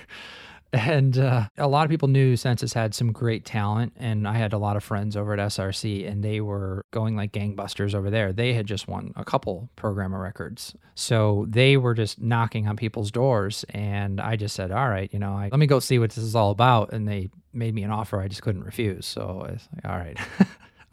And 0.72 1.18
uh, 1.18 1.48
a 1.58 1.66
lot 1.66 1.84
of 1.84 1.90
people 1.90 2.08
knew 2.08 2.34
Sensis 2.34 2.74
had 2.74 2.94
some 2.94 3.12
great 3.12 3.44
talent. 3.44 3.92
And 3.96 4.26
I 4.28 4.34
had 4.34 4.52
a 4.52 4.58
lot 4.58 4.76
of 4.76 4.84
friends 4.84 5.16
over 5.16 5.32
at 5.32 5.38
SRC, 5.38 6.08
and 6.08 6.22
they 6.22 6.40
were 6.40 6.86
going 6.92 7.16
like 7.16 7.32
gangbusters 7.32 7.94
over 7.94 8.10
there. 8.10 8.32
They 8.32 8.52
had 8.52 8.66
just 8.66 8.86
won 8.86 9.12
a 9.16 9.24
couple 9.24 9.68
programmer 9.76 10.20
records. 10.20 10.74
So 10.94 11.46
they 11.48 11.76
were 11.76 11.94
just 11.94 12.20
knocking 12.20 12.68
on 12.68 12.76
people's 12.76 13.10
doors. 13.10 13.64
And 13.70 14.20
I 14.20 14.36
just 14.36 14.54
said, 14.54 14.70
all 14.70 14.88
right, 14.88 15.12
you 15.12 15.18
know, 15.18 15.32
I, 15.32 15.48
let 15.50 15.58
me 15.58 15.66
go 15.66 15.80
see 15.80 15.98
what 15.98 16.10
this 16.10 16.22
is 16.22 16.36
all 16.36 16.50
about. 16.50 16.92
And 16.92 17.08
they 17.08 17.30
made 17.52 17.74
me 17.74 17.82
an 17.82 17.90
offer 17.90 18.20
I 18.20 18.28
just 18.28 18.42
couldn't 18.42 18.62
refuse. 18.62 19.06
So 19.06 19.22
I 19.22 19.52
was 19.52 19.68
like, 19.74 19.92
all 19.92 19.98
right. 19.98 20.18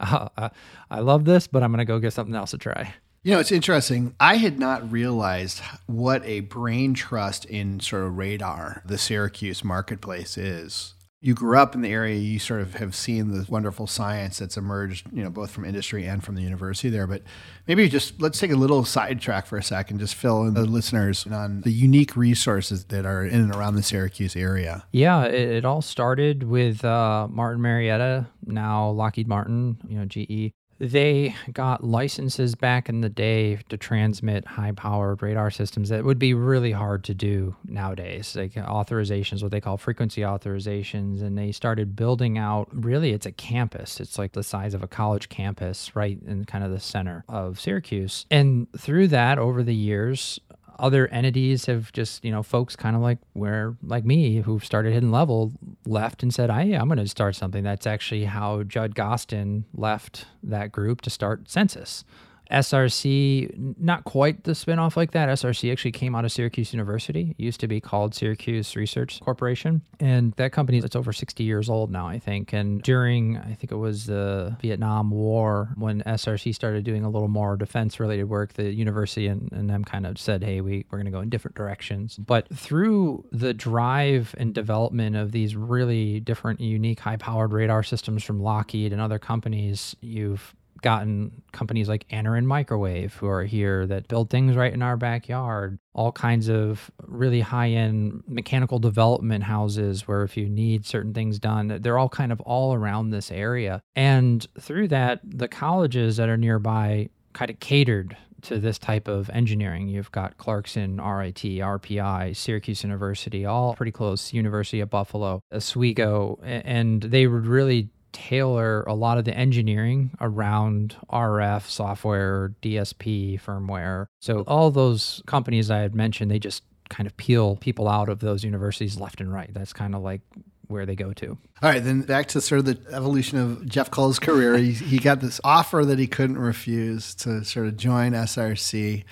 uh, 0.00 0.48
I 0.90 1.00
love 1.00 1.24
this, 1.24 1.46
but 1.46 1.62
I'm 1.62 1.70
going 1.70 1.78
to 1.78 1.84
go 1.84 1.98
get 1.98 2.12
something 2.12 2.34
else 2.34 2.50
to 2.50 2.58
try. 2.58 2.94
You 3.24 3.32
know, 3.32 3.40
it's 3.40 3.52
interesting. 3.52 4.14
I 4.20 4.36
had 4.36 4.60
not 4.60 4.92
realized 4.92 5.60
what 5.86 6.24
a 6.24 6.40
brain 6.40 6.94
trust 6.94 7.44
in 7.44 7.80
sort 7.80 8.04
of 8.04 8.16
radar 8.16 8.82
the 8.86 8.96
Syracuse 8.96 9.64
marketplace 9.64 10.38
is. 10.38 10.94
You 11.20 11.34
grew 11.34 11.58
up 11.58 11.74
in 11.74 11.80
the 11.80 11.92
area, 11.92 12.14
you 12.14 12.38
sort 12.38 12.60
of 12.60 12.74
have 12.74 12.94
seen 12.94 13.32
the 13.32 13.44
wonderful 13.50 13.88
science 13.88 14.38
that's 14.38 14.56
emerged, 14.56 15.08
you 15.12 15.24
know, 15.24 15.30
both 15.30 15.50
from 15.50 15.64
industry 15.64 16.06
and 16.06 16.22
from 16.22 16.36
the 16.36 16.42
university 16.42 16.90
there. 16.90 17.08
But 17.08 17.22
maybe 17.66 17.88
just 17.88 18.22
let's 18.22 18.38
take 18.38 18.52
a 18.52 18.56
little 18.56 18.84
sidetrack 18.84 19.46
for 19.46 19.58
a 19.58 19.62
second, 19.64 19.98
just 19.98 20.14
fill 20.14 20.44
in 20.44 20.54
the 20.54 20.64
listeners 20.64 21.26
on 21.26 21.62
the 21.62 21.72
unique 21.72 22.16
resources 22.16 22.84
that 22.84 23.04
are 23.04 23.24
in 23.24 23.40
and 23.40 23.52
around 23.52 23.74
the 23.74 23.82
Syracuse 23.82 24.36
area. 24.36 24.84
Yeah, 24.92 25.24
it, 25.24 25.48
it 25.50 25.64
all 25.64 25.82
started 25.82 26.44
with 26.44 26.84
uh, 26.84 27.26
Martin 27.28 27.62
Marietta, 27.62 28.28
now 28.46 28.90
Lockheed 28.90 29.26
Martin, 29.26 29.78
you 29.88 29.98
know, 29.98 30.04
GE 30.04 30.54
they 30.78 31.34
got 31.52 31.82
licenses 31.82 32.54
back 32.54 32.88
in 32.88 33.00
the 33.00 33.08
day 33.08 33.58
to 33.68 33.76
transmit 33.76 34.46
high 34.46 34.72
powered 34.72 35.22
radar 35.22 35.50
systems 35.50 35.88
that 35.88 36.04
would 36.04 36.18
be 36.18 36.34
really 36.34 36.72
hard 36.72 37.04
to 37.04 37.14
do 37.14 37.56
nowadays. 37.64 38.36
Like 38.36 38.56
uh, 38.56 38.64
authorizations 38.66 39.42
what 39.42 39.50
they 39.50 39.60
call 39.60 39.76
frequency 39.76 40.20
authorizations 40.20 41.20
and 41.22 41.36
they 41.36 41.52
started 41.52 41.96
building 41.96 42.38
out 42.38 42.68
really 42.72 43.10
it's 43.12 43.26
a 43.26 43.32
campus. 43.32 44.00
It's 44.00 44.18
like 44.18 44.32
the 44.32 44.42
size 44.42 44.74
of 44.74 44.82
a 44.82 44.88
college 44.88 45.28
campus 45.28 45.96
right 45.96 46.18
in 46.26 46.44
kind 46.44 46.64
of 46.64 46.70
the 46.70 46.80
center 46.80 47.24
of 47.28 47.58
syracuse. 47.58 48.26
And 48.30 48.68
through 48.76 49.08
that 49.08 49.38
over 49.38 49.62
the 49.62 49.74
years 49.74 50.38
other 50.78 51.08
entities 51.08 51.66
have 51.66 51.92
just 51.92 52.24
you 52.24 52.30
know 52.30 52.42
folks 52.42 52.76
kind 52.76 52.94
of 52.94 53.02
like 53.02 53.18
where 53.32 53.76
like 53.82 54.04
me 54.04 54.40
who 54.40 54.58
started 54.60 54.92
hidden 54.92 55.10
level 55.10 55.52
left 55.86 56.22
and 56.22 56.32
said 56.32 56.50
i 56.50 56.62
i'm 56.62 56.88
going 56.88 56.98
to 56.98 57.08
start 57.08 57.34
something. 57.34 57.64
That's 57.64 57.86
actually 57.86 58.24
how 58.24 58.62
judd 58.62 58.94
gostin 58.94 59.64
left 59.74 60.26
that 60.42 60.72
group 60.72 61.00
to 61.02 61.10
start 61.10 61.44
Sensis 61.44 62.04
SRC, 62.50 63.78
not 63.78 64.04
quite 64.04 64.44
the 64.44 64.52
spinoff 64.52 64.96
like 64.96 65.12
that. 65.12 65.28
SRC 65.28 65.70
actually 65.70 65.92
came 65.92 66.14
out 66.14 66.24
of 66.24 66.32
Syracuse 66.32 66.72
University. 66.72 67.34
It 67.38 67.42
used 67.42 67.60
to 67.60 67.68
be 67.68 67.80
called 67.80 68.14
Syracuse 68.14 68.74
Research 68.76 69.20
Corporation. 69.20 69.82
And 70.00 70.32
that 70.34 70.52
company, 70.52 70.78
it's 70.78 70.96
over 70.96 71.12
60 71.12 71.44
years 71.44 71.68
old 71.68 71.90
now, 71.90 72.08
I 72.08 72.18
think. 72.18 72.52
And 72.52 72.82
during, 72.82 73.36
I 73.36 73.54
think 73.54 73.72
it 73.72 73.76
was 73.76 74.06
the 74.06 74.56
Vietnam 74.60 75.10
War, 75.10 75.68
when 75.76 76.02
SRC 76.02 76.54
started 76.54 76.84
doing 76.84 77.04
a 77.04 77.10
little 77.10 77.28
more 77.28 77.56
defense 77.56 78.00
related 78.00 78.24
work, 78.24 78.54
the 78.54 78.72
university 78.72 79.26
and, 79.26 79.50
and 79.52 79.68
them 79.68 79.84
kind 79.84 80.06
of 80.06 80.18
said, 80.18 80.42
hey, 80.42 80.60
we, 80.60 80.86
we're 80.90 80.98
going 80.98 81.06
to 81.06 81.12
go 81.12 81.20
in 81.20 81.28
different 81.28 81.56
directions. 81.56 82.16
But 82.16 82.48
through 82.54 83.26
the 83.32 83.52
drive 83.52 84.34
and 84.38 84.54
development 84.54 85.16
of 85.16 85.32
these 85.32 85.56
really 85.56 86.20
different, 86.20 86.60
unique, 86.60 87.00
high 87.00 87.16
powered 87.16 87.52
radar 87.52 87.82
systems 87.82 88.24
from 88.24 88.40
Lockheed 88.40 88.92
and 88.92 89.00
other 89.00 89.18
companies, 89.18 89.94
you've 90.00 90.54
gotten 90.82 91.42
companies 91.52 91.88
like 91.88 92.08
Anaren 92.08 92.44
Microwave 92.44 93.14
who 93.14 93.26
are 93.26 93.44
here 93.44 93.86
that 93.86 94.08
build 94.08 94.30
things 94.30 94.56
right 94.56 94.72
in 94.72 94.82
our 94.82 94.96
backyard. 94.96 95.78
All 95.94 96.12
kinds 96.12 96.48
of 96.48 96.90
really 97.06 97.40
high 97.40 97.70
end 97.70 98.22
mechanical 98.26 98.78
development 98.78 99.44
houses 99.44 100.06
where 100.06 100.22
if 100.22 100.36
you 100.36 100.48
need 100.48 100.86
certain 100.86 101.12
things 101.12 101.38
done, 101.38 101.78
they're 101.80 101.98
all 101.98 102.08
kind 102.08 102.32
of 102.32 102.40
all 102.42 102.74
around 102.74 103.10
this 103.10 103.30
area. 103.30 103.82
And 103.96 104.46
through 104.58 104.88
that, 104.88 105.20
the 105.24 105.48
colleges 105.48 106.16
that 106.16 106.28
are 106.28 106.36
nearby 106.36 107.10
kind 107.32 107.50
of 107.50 107.60
catered 107.60 108.16
to 108.42 108.58
this 108.58 108.78
type 108.78 109.08
of 109.08 109.28
engineering. 109.30 109.88
You've 109.88 110.12
got 110.12 110.38
Clarkson, 110.38 110.98
RIT, 110.98 111.42
RPI, 111.42 112.36
Syracuse 112.36 112.82
University, 112.82 113.44
all 113.44 113.74
pretty 113.74 113.92
close, 113.92 114.32
University 114.32 114.80
of 114.80 114.90
Buffalo, 114.90 115.42
Oswego, 115.52 116.38
and 116.42 117.02
they 117.02 117.26
would 117.26 117.46
really 117.46 117.88
tailor 118.12 118.82
a 118.82 118.94
lot 118.94 119.18
of 119.18 119.24
the 119.24 119.36
engineering 119.36 120.10
around 120.20 120.96
RF 121.12 121.62
software, 121.68 122.54
DSP, 122.62 123.40
firmware. 123.40 124.06
So 124.20 124.42
all 124.42 124.70
those 124.70 125.22
companies 125.26 125.70
I 125.70 125.78
had 125.78 125.94
mentioned, 125.94 126.30
they 126.30 126.38
just 126.38 126.62
kind 126.88 127.06
of 127.06 127.16
peel 127.16 127.56
people 127.56 127.88
out 127.88 128.08
of 128.08 128.20
those 128.20 128.44
universities 128.44 128.98
left 128.98 129.20
and 129.20 129.32
right. 129.32 129.52
That's 129.52 129.72
kind 129.72 129.94
of 129.94 130.02
like 130.02 130.22
where 130.68 130.86
they 130.86 130.94
go 130.94 131.12
to. 131.14 131.38
All 131.62 131.70
right, 131.70 131.82
then 131.82 132.02
back 132.02 132.28
to 132.28 132.40
sort 132.40 132.60
of 132.60 132.64
the 132.66 132.78
evolution 132.94 133.38
of 133.38 133.66
Jeff 133.66 133.90
Cole's 133.90 134.18
career. 134.18 134.56
he, 134.56 134.72
he 134.72 134.98
got 134.98 135.20
this 135.20 135.40
offer 135.42 135.84
that 135.84 135.98
he 135.98 136.06
couldn't 136.06 136.38
refuse 136.38 137.14
to 137.16 137.44
sort 137.44 137.66
of 137.66 137.76
join 137.76 138.12
SRC. 138.12 139.04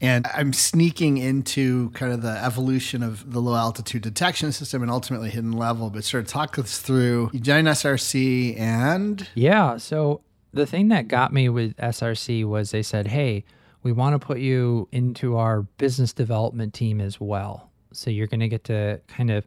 And 0.00 0.26
I'm 0.34 0.52
sneaking 0.52 1.18
into 1.18 1.90
kind 1.90 2.12
of 2.12 2.22
the 2.22 2.42
evolution 2.44 3.04
of 3.04 3.32
the 3.32 3.40
low 3.40 3.54
altitude 3.54 4.02
detection 4.02 4.50
system 4.50 4.82
and 4.82 4.90
ultimately 4.90 5.30
hidden 5.30 5.52
level. 5.52 5.90
But 5.90 6.02
sort 6.02 6.24
of 6.24 6.28
talk 6.28 6.58
us 6.58 6.80
through 6.80 7.30
you 7.32 7.38
joined 7.38 7.68
SRC 7.68 8.58
and 8.58 9.28
yeah. 9.36 9.76
So 9.76 10.22
the 10.52 10.66
thing 10.66 10.88
that 10.88 11.06
got 11.06 11.32
me 11.32 11.48
with 11.48 11.76
SRC 11.76 12.44
was 12.44 12.72
they 12.72 12.82
said, 12.82 13.06
"Hey, 13.06 13.44
we 13.82 13.92
want 13.92 14.14
to 14.20 14.24
put 14.24 14.38
you 14.38 14.88
into 14.92 15.36
our 15.36 15.62
business 15.62 16.12
development 16.12 16.74
team 16.74 17.00
as 17.00 17.20
well. 17.20 17.70
So 17.92 18.10
you're 18.10 18.26
going 18.26 18.40
to 18.40 18.48
get 18.48 18.64
to 18.64 19.00
kind 19.08 19.30
of 19.30 19.46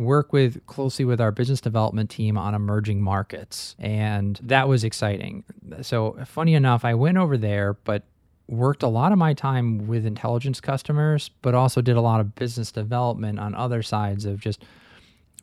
work 0.00 0.32
with 0.32 0.64
closely 0.66 1.04
with 1.04 1.20
our 1.20 1.30
business 1.30 1.60
development 1.60 2.10
team 2.10 2.36
on 2.36 2.54
emerging 2.54 3.02
markets. 3.02 3.76
And 3.78 4.38
that 4.42 4.68
was 4.68 4.84
exciting. 4.84 5.44
So, 5.82 6.16
funny 6.26 6.54
enough, 6.54 6.84
I 6.84 6.94
went 6.94 7.18
over 7.18 7.36
there, 7.36 7.74
but 7.84 8.04
worked 8.48 8.82
a 8.82 8.88
lot 8.88 9.12
of 9.12 9.18
my 9.18 9.32
time 9.32 9.86
with 9.86 10.04
intelligence 10.04 10.60
customers, 10.60 11.30
but 11.40 11.54
also 11.54 11.80
did 11.80 11.96
a 11.96 12.00
lot 12.00 12.20
of 12.20 12.34
business 12.34 12.72
development 12.72 13.38
on 13.38 13.54
other 13.54 13.82
sides 13.82 14.24
of 14.24 14.40
just 14.40 14.64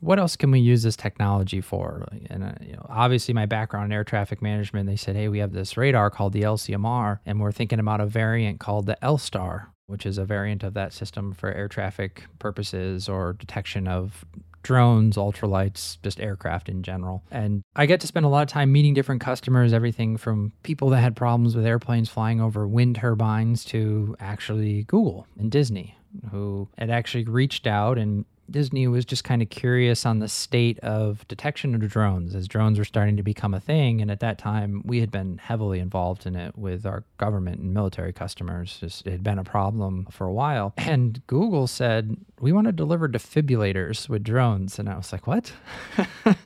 what 0.00 0.18
else 0.18 0.36
can 0.36 0.50
we 0.50 0.60
use 0.60 0.82
this 0.82 0.96
technology 0.96 1.60
for? 1.60 2.06
And 2.30 2.44
uh, 2.44 2.52
you 2.60 2.74
know, 2.74 2.86
obviously, 2.88 3.34
my 3.34 3.46
background 3.46 3.86
in 3.86 3.92
air 3.92 4.04
traffic 4.04 4.40
management, 4.40 4.86
they 4.86 4.96
said, 4.96 5.16
hey, 5.16 5.28
we 5.28 5.38
have 5.38 5.52
this 5.52 5.76
radar 5.76 6.10
called 6.10 6.32
the 6.32 6.42
LCMR, 6.42 7.18
and 7.26 7.40
we're 7.40 7.52
thinking 7.52 7.80
about 7.80 8.00
a 8.00 8.06
variant 8.06 8.60
called 8.60 8.86
the 8.86 8.96
LSTAR, 9.02 9.66
which 9.86 10.06
is 10.06 10.18
a 10.18 10.24
variant 10.24 10.62
of 10.62 10.74
that 10.74 10.92
system 10.92 11.32
for 11.32 11.52
air 11.52 11.68
traffic 11.68 12.24
purposes 12.38 13.08
or 13.08 13.32
detection 13.32 13.88
of 13.88 14.24
drones, 14.62 15.16
ultralights, 15.16 15.98
just 16.02 16.20
aircraft 16.20 16.68
in 16.68 16.82
general. 16.82 17.22
And 17.30 17.62
I 17.76 17.86
get 17.86 18.00
to 18.00 18.06
spend 18.06 18.26
a 18.26 18.28
lot 18.28 18.42
of 18.42 18.48
time 18.48 18.72
meeting 18.72 18.94
different 18.94 19.20
customers, 19.20 19.72
everything 19.72 20.16
from 20.16 20.52
people 20.62 20.90
that 20.90 21.00
had 21.00 21.16
problems 21.16 21.56
with 21.56 21.66
airplanes 21.66 22.08
flying 22.08 22.40
over 22.40 22.66
wind 22.66 22.96
turbines 22.96 23.64
to 23.66 24.16
actually 24.20 24.84
Google 24.84 25.26
and 25.38 25.50
Disney, 25.50 25.96
who 26.30 26.68
had 26.78 26.90
actually 26.90 27.24
reached 27.24 27.66
out 27.66 27.98
and 27.98 28.24
Disney 28.50 28.86
was 28.86 29.04
just 29.04 29.24
kind 29.24 29.42
of 29.42 29.50
curious 29.50 30.06
on 30.06 30.18
the 30.18 30.28
state 30.28 30.78
of 30.80 31.26
detection 31.28 31.74
of 31.74 31.88
drones 31.88 32.34
as 32.34 32.48
drones 32.48 32.78
were 32.78 32.84
starting 32.84 33.16
to 33.16 33.22
become 33.22 33.54
a 33.54 33.60
thing. 33.60 34.00
And 34.00 34.10
at 34.10 34.20
that 34.20 34.38
time, 34.38 34.82
we 34.84 35.00
had 35.00 35.10
been 35.10 35.38
heavily 35.38 35.78
involved 35.78 36.26
in 36.26 36.34
it 36.34 36.56
with 36.56 36.86
our 36.86 37.04
government 37.18 37.60
and 37.60 37.74
military 37.74 38.12
customers. 38.12 38.78
Just, 38.80 39.06
it 39.06 39.10
had 39.10 39.22
been 39.22 39.38
a 39.38 39.44
problem 39.44 40.06
for 40.10 40.26
a 40.26 40.32
while. 40.32 40.72
And 40.76 41.24
Google 41.26 41.66
said, 41.66 42.16
We 42.40 42.52
want 42.52 42.66
to 42.66 42.72
deliver 42.72 43.08
defibrillators 43.08 44.08
with 44.08 44.24
drones. 44.24 44.78
And 44.78 44.88
I 44.88 44.96
was 44.96 45.12
like, 45.12 45.26
What? 45.26 45.52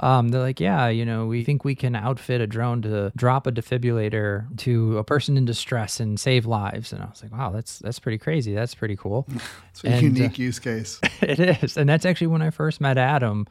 Um, 0.00 0.30
they're 0.30 0.40
like, 0.40 0.58
yeah, 0.58 0.88
you 0.88 1.04
know, 1.04 1.26
we 1.26 1.44
think 1.44 1.64
we 1.64 1.76
can 1.76 1.94
outfit 1.94 2.40
a 2.40 2.46
drone 2.46 2.82
to 2.82 3.12
drop 3.14 3.46
a 3.46 3.52
defibrillator 3.52 4.56
to 4.58 4.98
a 4.98 5.04
person 5.04 5.36
in 5.36 5.44
distress 5.44 6.00
and 6.00 6.18
save 6.18 6.46
lives. 6.46 6.92
And 6.92 7.00
I 7.00 7.06
was 7.06 7.22
like, 7.22 7.32
wow, 7.32 7.50
that's 7.50 7.78
that's 7.78 8.00
pretty 8.00 8.18
crazy. 8.18 8.54
That's 8.54 8.74
pretty 8.74 8.96
cool. 8.96 9.26
it's 9.70 9.84
a 9.84 9.88
and, 9.88 10.02
unique 10.02 10.32
uh, 10.32 10.42
use 10.42 10.58
case. 10.58 11.00
it 11.20 11.38
is, 11.38 11.76
and 11.76 11.88
that's 11.88 12.04
actually 12.04 12.26
when 12.28 12.42
I 12.42 12.50
first 12.50 12.80
met 12.80 12.98
Adam. 12.98 13.46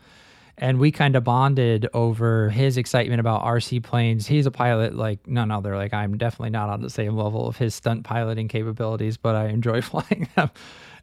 And 0.56 0.78
we 0.78 0.92
kind 0.92 1.16
of 1.16 1.24
bonded 1.24 1.88
over 1.96 2.52
his 2.52 2.78
excitement 2.78 3.20
about 3.20 3.44
RC 3.44 3.82
planes. 3.82 4.28
He's 4.28 4.46
a 4.46 4.52
pilot, 4.52 4.96
like 4.96 5.26
none 5.26 5.50
other. 5.50 5.76
Like 5.76 5.96
I'm 5.96 6.16
definitely 6.16 6.52
not 6.52 6.70
on 6.70 6.82
the 6.82 6.92
same 6.92 7.16
level 7.16 7.48
of 7.48 7.58
his 7.58 7.74
stunt 7.74 8.04
piloting 8.04 8.50
capabilities, 8.50 9.18
but 9.18 9.36
I 9.36 9.48
enjoy 9.48 9.82
flying 9.82 10.28
them. 10.36 10.52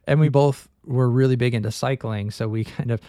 And 0.07 0.19
we 0.19 0.29
both 0.29 0.69
were 0.85 1.09
really 1.09 1.35
big 1.35 1.53
into 1.53 1.71
cycling, 1.71 2.31
so 2.31 2.47
we 2.47 2.63
kind 2.63 2.91
of 2.91 3.01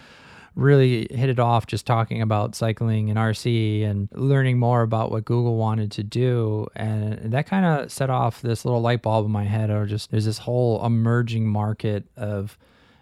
really 0.55 1.07
hit 1.09 1.29
it 1.29 1.39
off 1.39 1.65
just 1.65 1.85
talking 1.85 2.21
about 2.21 2.55
cycling 2.55 3.09
and 3.09 3.17
RC 3.17 3.83
and 3.85 4.07
learning 4.13 4.59
more 4.59 4.81
about 4.81 5.11
what 5.11 5.25
Google 5.25 5.57
wanted 5.57 5.91
to 5.93 6.03
do. 6.03 6.67
And 6.75 7.31
that 7.31 7.47
kind 7.47 7.65
of 7.65 7.91
set 7.91 8.09
off 8.09 8.41
this 8.41 8.65
little 8.65 8.81
light 8.81 9.01
bulb 9.01 9.25
in 9.25 9.31
my 9.31 9.45
head 9.45 9.69
or 9.69 9.85
just 9.85 10.11
there's 10.11 10.25
this 10.25 10.39
whole 10.39 10.85
emerging 10.85 11.47
market 11.47 12.05
of 12.17 12.57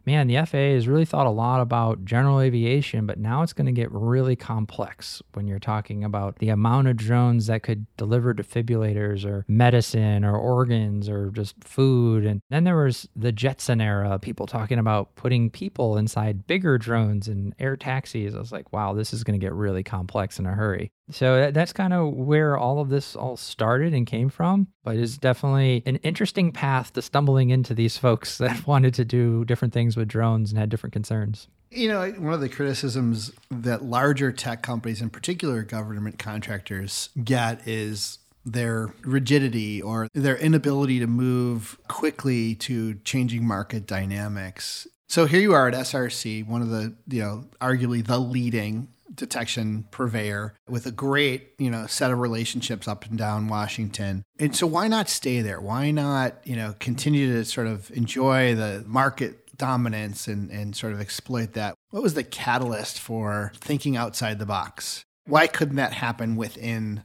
man, 0.06 0.28
the 0.28 0.36
FAA 0.46 0.74
has 0.74 0.88
really 0.88 1.06
thought 1.06 1.28
a 1.28 1.32
lot 1.32 1.62
about 1.62 2.06
general 2.06 2.40
aviation, 2.40 3.06
but 3.06 3.20
now 3.20 3.42
it's 3.42 3.54
going 3.54 3.66
to 3.66 3.72
get 3.72 3.92
really 3.92 4.36
complex 4.36 5.22
when 5.34 5.48
you're 5.48 5.60
talking 5.60 6.04
about 6.04 6.40
the 6.40 6.50
amount 6.50 6.88
of 6.88 6.98
drones 6.98 7.48
that 7.48 7.64
could 7.64 7.86
deliver 7.98 8.34
defibrillators 8.34 9.26
or 9.26 9.46
medicine 9.48 10.24
or 10.24 10.36
organs 10.36 11.10
or 11.10 11.30
just 11.32 11.62
food. 11.64 12.26
And 12.26 12.42
then 12.50 12.64
there 12.64 12.84
was 12.84 13.08
the 13.16 13.32
Jetson 13.32 13.82
era, 13.82 14.20
people 14.20 14.48
talking 14.48 14.80
about 14.80 15.16
putting 15.16 15.50
people 15.50 15.98
inside 15.98 16.48
bigger 16.48 16.78
drones 16.78 17.28
and 17.28 17.54
air 17.60 17.78
taxis. 17.78 18.36
I 18.36 18.40
was 18.40 18.52
like, 18.52 18.72
wow, 18.74 18.94
this 18.94 19.14
is 19.14 19.24
going 19.24 19.40
to 19.40 19.44
get 19.44 19.54
really 19.54 19.84
complex 19.84 20.40
in 20.40 20.46
a 20.46 20.52
hurry. 20.52 20.92
So 21.12 21.52
that's 21.52 21.74
kind 21.74 21.94
of 21.94 22.14
where 22.14 22.58
all 22.58 22.80
of 22.80 22.90
this 22.90 23.16
all 23.16 23.36
started 23.38 23.94
and 23.94 24.08
came 24.08 24.30
from. 24.30 24.68
But 24.84 24.96
it's 24.96 25.18
definitely 25.18 25.84
an 25.86 25.98
interesting 25.98 26.52
path 26.52 26.94
to 26.94 27.02
stumbling 27.02 27.50
into 27.50 27.74
these 27.74 27.98
folks 27.98 28.38
that 28.40 28.66
wanted 28.66 28.94
to 28.96 29.06
do 29.06 29.46
different 29.46 29.74
things 29.74 29.90
with 29.95 30.08
drones 30.08 30.51
and 30.51 30.60
had 30.60 30.69
different 30.69 30.93
concerns. 30.93 31.47
You 31.69 31.88
know, 31.88 32.12
one 32.12 32.34
of 32.34 32.41
the 32.41 32.49
criticisms 32.49 33.32
that 33.49 33.84
larger 33.84 34.32
tech 34.32 34.62
companies, 34.62 35.01
in 35.01 35.10
particular 35.10 35.63
government 35.63 36.19
contractors, 36.19 37.10
get 37.23 37.65
is 37.67 38.19
their 38.45 38.93
rigidity 39.04 39.82
or 39.82 40.08
their 40.13 40.38
inability 40.38 40.99
to 40.99 41.08
move 41.08 41.77
quickly 41.88 42.56
to 42.56 42.95
changing 43.06 43.45
market 43.45 43.86
dynamics. 43.86 44.88
So 45.08 45.25
here 45.25 45.41
you 45.41 45.54
are 45.54 45.67
at 45.67 45.73
SRC, 45.73 46.47
one 46.47 46.62
of 46.62 46.69
the, 46.69 46.95
you 47.08 47.21
know, 47.21 47.45
arguably 47.60 48.06
the 48.06 48.17
leading 48.17 48.88
detection 49.13 49.86
purveyor 49.91 50.54
with 50.69 50.86
a 50.86 50.91
great, 50.91 51.51
you 51.58 51.69
know, 51.69 51.86
set 51.86 52.12
of 52.12 52.19
relationships 52.19 52.88
up 52.88 53.06
and 53.06 53.17
down 53.17 53.47
Washington. 53.47 54.23
And 54.39 54.56
so 54.56 54.65
why 54.65 54.88
not 54.88 55.10
stay 55.10 55.41
there? 55.41 55.60
Why 55.60 55.91
not, 55.91 56.36
you 56.45 56.56
know, 56.56 56.75
continue 56.80 57.34
to 57.34 57.45
sort 57.45 57.67
of 57.67 57.91
enjoy 57.91 58.56
the 58.56 58.84
market 58.88 59.40
dominance 59.62 60.28
and, 60.28 60.50
and 60.50 60.76
sort 60.76 60.91
of 60.91 61.00
exploit 61.00 61.54
that? 61.54 61.76
What 61.91 62.02
was 62.02 62.15
the 62.15 62.24
catalyst 62.24 63.00
for 63.00 63.52
thinking 63.56 63.95
outside 63.95 64.39
the 64.39 64.45
box? 64.47 65.06
Why 65.26 65.45
couldn't 65.45 65.76
that 65.76 65.93
happen 65.93 66.36
within, 66.36 67.04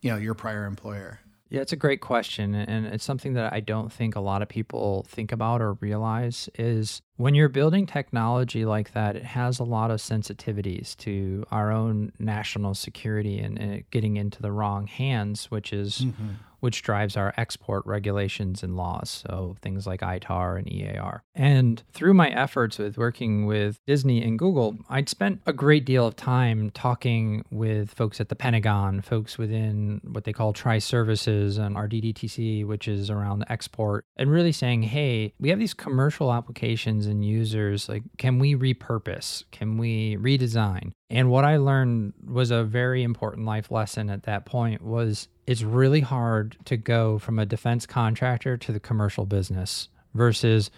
you 0.00 0.12
know, 0.12 0.16
your 0.16 0.34
prior 0.34 0.66
employer? 0.66 1.18
Yeah, 1.48 1.62
it's 1.62 1.72
a 1.72 1.76
great 1.76 2.00
question. 2.00 2.54
And 2.54 2.86
it's 2.86 3.04
something 3.04 3.34
that 3.34 3.52
I 3.52 3.58
don't 3.58 3.92
think 3.92 4.14
a 4.14 4.20
lot 4.20 4.40
of 4.40 4.48
people 4.48 5.04
think 5.08 5.32
about 5.32 5.60
or 5.60 5.74
realize 5.74 6.48
is 6.56 7.02
when 7.16 7.34
you're 7.34 7.48
building 7.48 7.86
technology 7.86 8.64
like 8.64 8.92
that, 8.92 9.16
it 9.16 9.24
has 9.24 9.58
a 9.58 9.64
lot 9.64 9.90
of 9.90 9.98
sensitivities 9.98 10.96
to 10.98 11.44
our 11.50 11.72
own 11.72 12.12
national 12.20 12.74
security 12.74 13.38
and, 13.38 13.58
and 13.58 13.90
getting 13.90 14.16
into 14.16 14.42
the 14.42 14.52
wrong 14.52 14.86
hands, 14.86 15.50
which 15.50 15.72
is 15.72 16.02
mm-hmm 16.02 16.34
which 16.60 16.82
drives 16.82 17.16
our 17.16 17.32
export 17.36 17.84
regulations 17.86 18.62
and 18.62 18.76
laws, 18.76 19.24
so 19.26 19.56
things 19.60 19.86
like 19.86 20.00
ITAR 20.00 20.58
and 20.58 20.72
EAR. 20.72 21.22
And 21.34 21.82
through 21.92 22.14
my 22.14 22.28
efforts 22.30 22.78
with 22.78 22.96
working 22.96 23.46
with 23.46 23.78
Disney 23.86 24.22
and 24.22 24.38
Google, 24.38 24.76
I'd 24.88 25.08
spent 25.08 25.40
a 25.46 25.52
great 25.52 25.84
deal 25.84 26.06
of 26.06 26.16
time 26.16 26.70
talking 26.70 27.44
with 27.50 27.90
folks 27.90 28.20
at 28.20 28.28
the 28.28 28.36
Pentagon, 28.36 29.00
folks 29.00 29.38
within 29.38 30.00
what 30.04 30.24
they 30.24 30.32
call 30.32 30.52
tri 30.52 30.78
services 30.78 31.58
and 31.58 31.76
our 31.76 31.88
DDTC, 31.88 32.66
which 32.66 32.88
is 32.88 33.10
around 33.10 33.44
export, 33.48 34.04
and 34.16 34.30
really 34.30 34.52
saying, 34.52 34.82
hey, 34.82 35.32
we 35.38 35.50
have 35.50 35.58
these 35.58 35.74
commercial 35.74 36.32
applications 36.32 37.06
and 37.06 37.24
users. 37.24 37.88
Like, 37.88 38.02
can 38.18 38.38
we 38.38 38.54
repurpose? 38.54 39.44
Can 39.50 39.78
we 39.78 40.16
redesign? 40.16 40.92
And 41.08 41.30
what 41.30 41.44
I 41.44 41.56
learned 41.56 42.14
was 42.26 42.50
a 42.50 42.64
very 42.64 43.02
important 43.02 43.46
life 43.46 43.70
lesson 43.70 44.10
at 44.10 44.24
that 44.24 44.44
point 44.44 44.82
was 44.82 45.28
it's 45.46 45.62
really 45.62 46.00
hard 46.00 46.56
to 46.64 46.76
go 46.76 47.18
from 47.18 47.38
a 47.38 47.46
defense 47.46 47.86
contractor 47.86 48.56
to 48.56 48.72
the 48.72 48.80
commercial 48.80 49.24
business 49.24 49.88
versus 50.14 50.70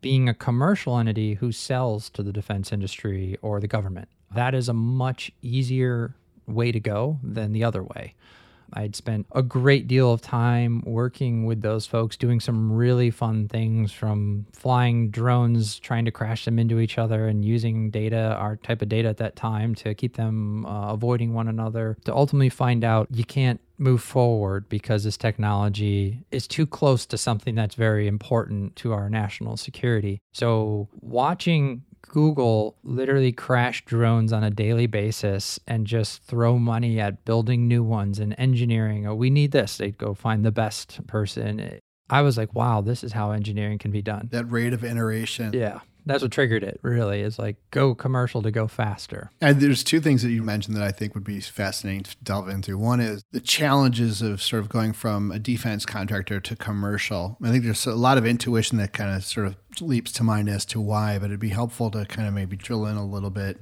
being 0.00 0.28
a 0.28 0.34
commercial 0.34 0.98
entity 0.98 1.34
who 1.34 1.52
sells 1.52 2.10
to 2.10 2.22
the 2.22 2.32
defense 2.32 2.72
industry 2.72 3.36
or 3.42 3.60
the 3.60 3.68
government. 3.68 4.08
That 4.34 4.54
is 4.54 4.68
a 4.68 4.74
much 4.74 5.30
easier 5.42 6.16
way 6.46 6.72
to 6.72 6.80
go 6.80 7.18
than 7.22 7.52
the 7.52 7.62
other 7.62 7.82
way. 7.82 8.14
I'd 8.74 8.96
spent 8.96 9.26
a 9.32 9.42
great 9.42 9.88
deal 9.88 10.12
of 10.12 10.20
time 10.22 10.82
working 10.84 11.44
with 11.44 11.62
those 11.62 11.86
folks, 11.86 12.16
doing 12.16 12.40
some 12.40 12.72
really 12.72 13.10
fun 13.10 13.48
things 13.48 13.92
from 13.92 14.46
flying 14.52 15.10
drones, 15.10 15.78
trying 15.78 16.04
to 16.04 16.10
crash 16.10 16.44
them 16.44 16.58
into 16.58 16.78
each 16.78 16.98
other, 16.98 17.26
and 17.26 17.44
using 17.44 17.90
data, 17.90 18.36
our 18.38 18.56
type 18.56 18.82
of 18.82 18.88
data 18.88 19.08
at 19.08 19.18
that 19.18 19.36
time, 19.36 19.74
to 19.76 19.94
keep 19.94 20.16
them 20.16 20.66
uh, 20.66 20.92
avoiding 20.92 21.34
one 21.34 21.48
another, 21.48 21.96
to 22.04 22.14
ultimately 22.14 22.48
find 22.48 22.84
out 22.84 23.08
you 23.10 23.24
can't 23.24 23.60
move 23.78 24.02
forward 24.02 24.68
because 24.68 25.04
this 25.04 25.16
technology 25.16 26.22
is 26.30 26.46
too 26.46 26.66
close 26.66 27.06
to 27.06 27.16
something 27.16 27.54
that's 27.54 27.74
very 27.74 28.06
important 28.06 28.76
to 28.76 28.92
our 28.92 29.08
national 29.08 29.56
security. 29.56 30.20
So, 30.32 30.88
watching 31.00 31.82
Google 32.02 32.76
literally 32.82 33.32
crash 33.32 33.84
drones 33.84 34.32
on 34.32 34.42
a 34.42 34.50
daily 34.50 34.86
basis 34.86 35.60
and 35.66 35.86
just 35.86 36.22
throw 36.22 36.58
money 36.58 36.98
at 36.98 37.24
building 37.24 37.68
new 37.68 37.82
ones 37.82 38.18
and 38.18 38.34
engineering. 38.38 39.06
Oh, 39.06 39.14
we 39.14 39.30
need 39.30 39.52
this. 39.52 39.76
They'd 39.76 39.98
go 39.98 40.14
find 40.14 40.44
the 40.44 40.52
best 40.52 41.06
person. 41.06 41.80
I 42.08 42.22
was 42.22 42.36
like, 42.36 42.54
wow, 42.54 42.80
this 42.80 43.04
is 43.04 43.12
how 43.12 43.30
engineering 43.30 43.78
can 43.78 43.92
be 43.92 44.02
done. 44.02 44.28
That 44.32 44.46
rate 44.46 44.72
of 44.72 44.84
iteration. 44.84 45.52
Yeah 45.52 45.80
that's 46.06 46.22
what 46.22 46.32
triggered 46.32 46.62
it 46.62 46.80
really 46.82 47.20
is 47.20 47.38
like 47.38 47.56
go 47.70 47.94
commercial 47.94 48.42
to 48.42 48.50
go 48.50 48.66
faster. 48.66 49.30
And 49.40 49.60
there's 49.60 49.84
two 49.84 50.00
things 50.00 50.22
that 50.22 50.30
you 50.30 50.42
mentioned 50.42 50.76
that 50.76 50.82
i 50.82 50.90
think 50.90 51.14
would 51.14 51.24
be 51.24 51.40
fascinating 51.40 52.02
to 52.04 52.16
delve 52.22 52.48
into. 52.48 52.78
One 52.78 53.00
is 53.00 53.24
the 53.32 53.40
challenges 53.40 54.22
of 54.22 54.42
sort 54.42 54.62
of 54.62 54.68
going 54.68 54.92
from 54.92 55.30
a 55.30 55.38
defense 55.38 55.86
contractor 55.86 56.40
to 56.40 56.56
commercial. 56.56 57.36
I 57.42 57.50
think 57.50 57.64
there's 57.64 57.86
a 57.86 57.94
lot 57.94 58.18
of 58.18 58.26
intuition 58.26 58.78
that 58.78 58.92
kind 58.92 59.14
of 59.14 59.24
sort 59.24 59.46
of 59.46 59.56
leaps 59.80 60.12
to 60.12 60.24
mind 60.24 60.48
as 60.48 60.64
to 60.66 60.80
why 60.80 61.18
but 61.18 61.26
it'd 61.26 61.40
be 61.40 61.48
helpful 61.48 61.90
to 61.90 62.04
kind 62.04 62.26
of 62.26 62.34
maybe 62.34 62.56
drill 62.56 62.86
in 62.86 62.96
a 62.96 63.06
little 63.06 63.30
bit 63.30 63.60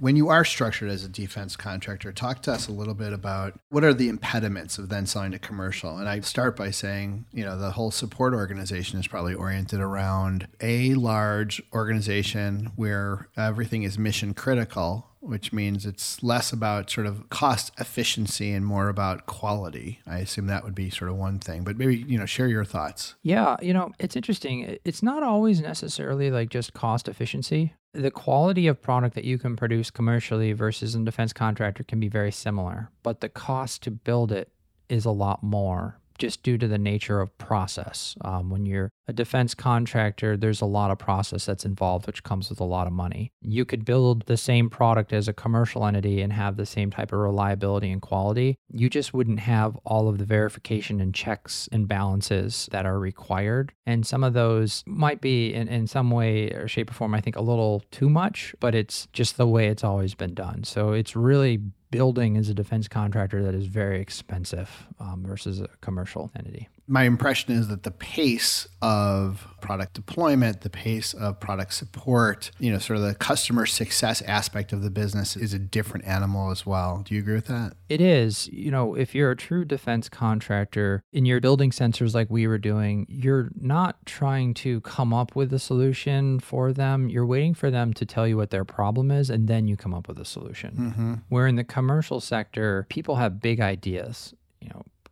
When 0.00 0.16
you 0.16 0.30
are 0.30 0.46
structured 0.46 0.88
as 0.88 1.04
a 1.04 1.10
defense 1.10 1.56
contractor, 1.56 2.10
talk 2.10 2.40
to 2.42 2.52
us 2.52 2.68
a 2.68 2.72
little 2.72 2.94
bit 2.94 3.12
about 3.12 3.60
what 3.68 3.84
are 3.84 3.92
the 3.92 4.08
impediments 4.08 4.78
of 4.78 4.88
then 4.88 5.04
selling 5.04 5.32
to 5.32 5.38
commercial. 5.38 5.98
And 5.98 6.08
I 6.08 6.20
start 6.20 6.56
by 6.56 6.70
saying, 6.70 7.26
you 7.34 7.44
know, 7.44 7.58
the 7.58 7.72
whole 7.72 7.90
support 7.90 8.32
organization 8.32 8.98
is 8.98 9.06
probably 9.06 9.34
oriented 9.34 9.78
around 9.78 10.48
a 10.58 10.94
large 10.94 11.62
organization 11.74 12.72
where 12.76 13.28
everything 13.36 13.82
is 13.82 13.98
mission 13.98 14.32
critical 14.32 15.10
which 15.20 15.52
means 15.52 15.84
it's 15.84 16.22
less 16.22 16.50
about 16.50 16.90
sort 16.90 17.06
of 17.06 17.28
cost 17.28 17.72
efficiency 17.78 18.52
and 18.52 18.64
more 18.64 18.88
about 18.88 19.26
quality. 19.26 20.00
I 20.06 20.18
assume 20.18 20.46
that 20.46 20.64
would 20.64 20.74
be 20.74 20.88
sort 20.90 21.10
of 21.10 21.16
one 21.16 21.38
thing, 21.38 21.62
but 21.62 21.76
maybe, 21.76 21.96
you 21.96 22.18
know, 22.18 22.26
share 22.26 22.48
your 22.48 22.64
thoughts. 22.64 23.16
Yeah, 23.22 23.56
you 23.60 23.74
know, 23.74 23.92
it's 23.98 24.16
interesting. 24.16 24.78
It's 24.84 25.02
not 25.02 25.22
always 25.22 25.60
necessarily 25.60 26.30
like 26.30 26.48
just 26.48 26.72
cost 26.72 27.06
efficiency. 27.06 27.74
The 27.92 28.10
quality 28.10 28.68
of 28.68 28.80
product 28.80 29.16
that 29.16 29.24
you 29.24 29.36
can 29.36 29.56
produce 29.56 29.90
commercially 29.90 30.52
versus 30.52 30.94
a 30.94 31.00
defense 31.00 31.32
contractor 31.32 31.82
can 31.82 31.98
be 31.98 32.08
very 32.08 32.30
similar, 32.30 32.90
but 33.02 33.20
the 33.20 33.28
cost 33.28 33.82
to 33.82 33.90
build 33.90 34.30
it 34.30 34.52
is 34.88 35.04
a 35.04 35.10
lot 35.10 35.42
more 35.42 35.98
just 36.20 36.42
due 36.42 36.58
to 36.58 36.68
the 36.68 36.78
nature 36.78 37.20
of 37.20 37.36
process. 37.38 38.14
Um, 38.20 38.50
when 38.50 38.66
you're 38.66 38.90
a 39.08 39.12
defense 39.12 39.54
contractor, 39.54 40.36
there's 40.36 40.60
a 40.60 40.66
lot 40.66 40.92
of 40.92 40.98
process 40.98 41.46
that's 41.46 41.64
involved, 41.64 42.06
which 42.06 42.22
comes 42.22 42.48
with 42.48 42.60
a 42.60 42.64
lot 42.64 42.86
of 42.86 42.92
money. 42.92 43.32
You 43.42 43.64
could 43.64 43.84
build 43.84 44.26
the 44.26 44.36
same 44.36 44.70
product 44.70 45.12
as 45.12 45.26
a 45.26 45.32
commercial 45.32 45.84
entity 45.84 46.20
and 46.20 46.32
have 46.32 46.56
the 46.56 46.66
same 46.66 46.90
type 46.90 47.12
of 47.12 47.18
reliability 47.18 47.90
and 47.90 48.00
quality. 48.00 48.56
You 48.72 48.88
just 48.88 49.12
wouldn't 49.12 49.40
have 49.40 49.76
all 49.84 50.08
of 50.08 50.18
the 50.18 50.24
verification 50.24 51.00
and 51.00 51.14
checks 51.14 51.68
and 51.72 51.88
balances 51.88 52.68
that 52.70 52.86
are 52.86 52.98
required. 52.98 53.72
And 53.86 54.06
some 54.06 54.22
of 54.22 54.34
those 54.34 54.84
might 54.86 55.20
be, 55.20 55.52
in, 55.52 55.66
in 55.68 55.86
some 55.86 56.10
way 56.10 56.50
or 56.50 56.68
shape 56.68 56.90
or 56.90 56.94
form, 56.94 57.14
I 57.14 57.20
think 57.20 57.36
a 57.36 57.42
little 57.42 57.82
too 57.90 58.08
much, 58.10 58.54
but 58.60 58.74
it's 58.74 59.08
just 59.12 59.36
the 59.36 59.48
way 59.48 59.68
it's 59.68 59.82
always 59.82 60.14
been 60.14 60.34
done. 60.34 60.64
So 60.64 60.92
it's 60.92 61.16
really 61.16 61.60
building 61.90 62.36
is 62.36 62.48
a 62.48 62.54
defense 62.54 62.88
contractor 62.88 63.42
that 63.42 63.54
is 63.54 63.66
very 63.66 64.00
expensive 64.00 64.86
um, 64.98 65.22
versus 65.26 65.60
a 65.60 65.68
commercial 65.80 66.30
entity 66.36 66.68
my 66.90 67.04
impression 67.04 67.54
is 67.54 67.68
that 67.68 67.84
the 67.84 67.92
pace 67.92 68.66
of 68.82 69.46
product 69.60 69.94
deployment, 69.94 70.62
the 70.62 70.70
pace 70.70 71.14
of 71.14 71.38
product 71.38 71.72
support, 71.72 72.50
you 72.58 72.72
know, 72.72 72.78
sort 72.78 72.98
of 72.98 73.04
the 73.04 73.14
customer 73.14 73.64
success 73.64 74.22
aspect 74.22 74.72
of 74.72 74.82
the 74.82 74.90
business 74.90 75.36
is 75.36 75.54
a 75.54 75.58
different 75.58 76.04
animal 76.04 76.50
as 76.50 76.66
well. 76.66 77.02
Do 77.04 77.14
you 77.14 77.20
agree 77.20 77.36
with 77.36 77.46
that? 77.46 77.74
It 77.88 78.00
is. 78.00 78.48
You 78.48 78.72
know, 78.72 78.96
if 78.96 79.14
you're 79.14 79.30
a 79.30 79.36
true 79.36 79.64
defense 79.64 80.08
contractor 80.08 81.04
and 81.14 81.28
you're 81.28 81.40
building 81.40 81.70
sensors 81.70 82.12
like 82.12 82.28
we 82.28 82.48
were 82.48 82.58
doing, 82.58 83.06
you're 83.08 83.50
not 83.60 84.04
trying 84.04 84.52
to 84.54 84.80
come 84.80 85.14
up 85.14 85.36
with 85.36 85.52
a 85.52 85.60
solution 85.60 86.40
for 86.40 86.72
them. 86.72 87.08
You're 87.08 87.26
waiting 87.26 87.54
for 87.54 87.70
them 87.70 87.94
to 87.94 88.04
tell 88.04 88.26
you 88.26 88.36
what 88.36 88.50
their 88.50 88.64
problem 88.64 89.12
is 89.12 89.30
and 89.30 89.46
then 89.46 89.68
you 89.68 89.76
come 89.76 89.94
up 89.94 90.08
with 90.08 90.18
a 90.18 90.24
solution. 90.24 90.74
Mm-hmm. 90.76 91.14
Where 91.28 91.46
in 91.46 91.54
the 91.54 91.62
commercial 91.62 92.18
sector, 92.18 92.84
people 92.88 93.14
have 93.14 93.40
big 93.40 93.60
ideas. 93.60 94.34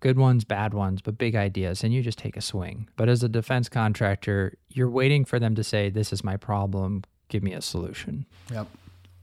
Good 0.01 0.19
ones, 0.19 0.45
bad 0.45 0.75
ones, 0.75 1.03
but 1.03 1.19
big 1.19 1.35
ideas, 1.35 1.83
and 1.83 1.93
you 1.93 2.03
just 2.03 2.19
take 2.19 2.37
a 2.37 2.41
swing. 2.41 2.89
But 2.97 3.09
as 3.09 3.23
a 3.23 3.29
defense 3.29 3.69
contractor, 3.69 4.57
you're 4.69 4.91
waiting 4.91 5.25
for 5.25 5.39
them 5.39 5.55
to 5.57 5.65
say, 5.65 5.91
This 5.91 6.13
is 6.13 6.23
my 6.23 6.37
problem, 6.37 7.03
give 7.29 7.43
me 7.43 7.53
a 7.53 7.61
solution. 7.61 8.27
Yep. 8.53 8.69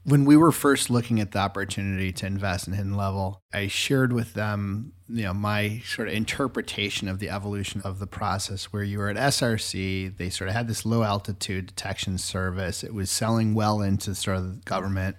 When 0.04 0.24
we 0.24 0.36
were 0.36 0.52
first 0.52 0.88
looking 0.88 1.18
at 1.18 1.32
the 1.32 1.40
opportunity 1.40 2.12
to 2.12 2.26
invest 2.26 2.68
in 2.68 2.74
Hidden 2.74 2.96
Level, 2.96 3.42
I 3.52 3.66
shared 3.66 4.12
with 4.12 4.34
them, 4.34 4.92
you 5.08 5.24
know, 5.24 5.34
my 5.34 5.82
sort 5.84 6.06
of 6.06 6.14
interpretation 6.14 7.08
of 7.08 7.18
the 7.18 7.28
evolution 7.28 7.80
of 7.80 7.98
the 7.98 8.06
process 8.06 8.66
where 8.66 8.84
you 8.84 8.98
were 8.98 9.08
at 9.08 9.16
SRC, 9.16 10.16
they 10.16 10.30
sort 10.30 10.48
of 10.48 10.54
had 10.54 10.68
this 10.68 10.86
low 10.86 11.02
altitude 11.02 11.66
detection 11.66 12.18
service. 12.18 12.84
It 12.84 12.94
was 12.94 13.10
selling 13.10 13.52
well 13.52 13.82
into 13.82 14.14
sort 14.14 14.36
of 14.36 14.44
the 14.44 14.60
government 14.64 15.16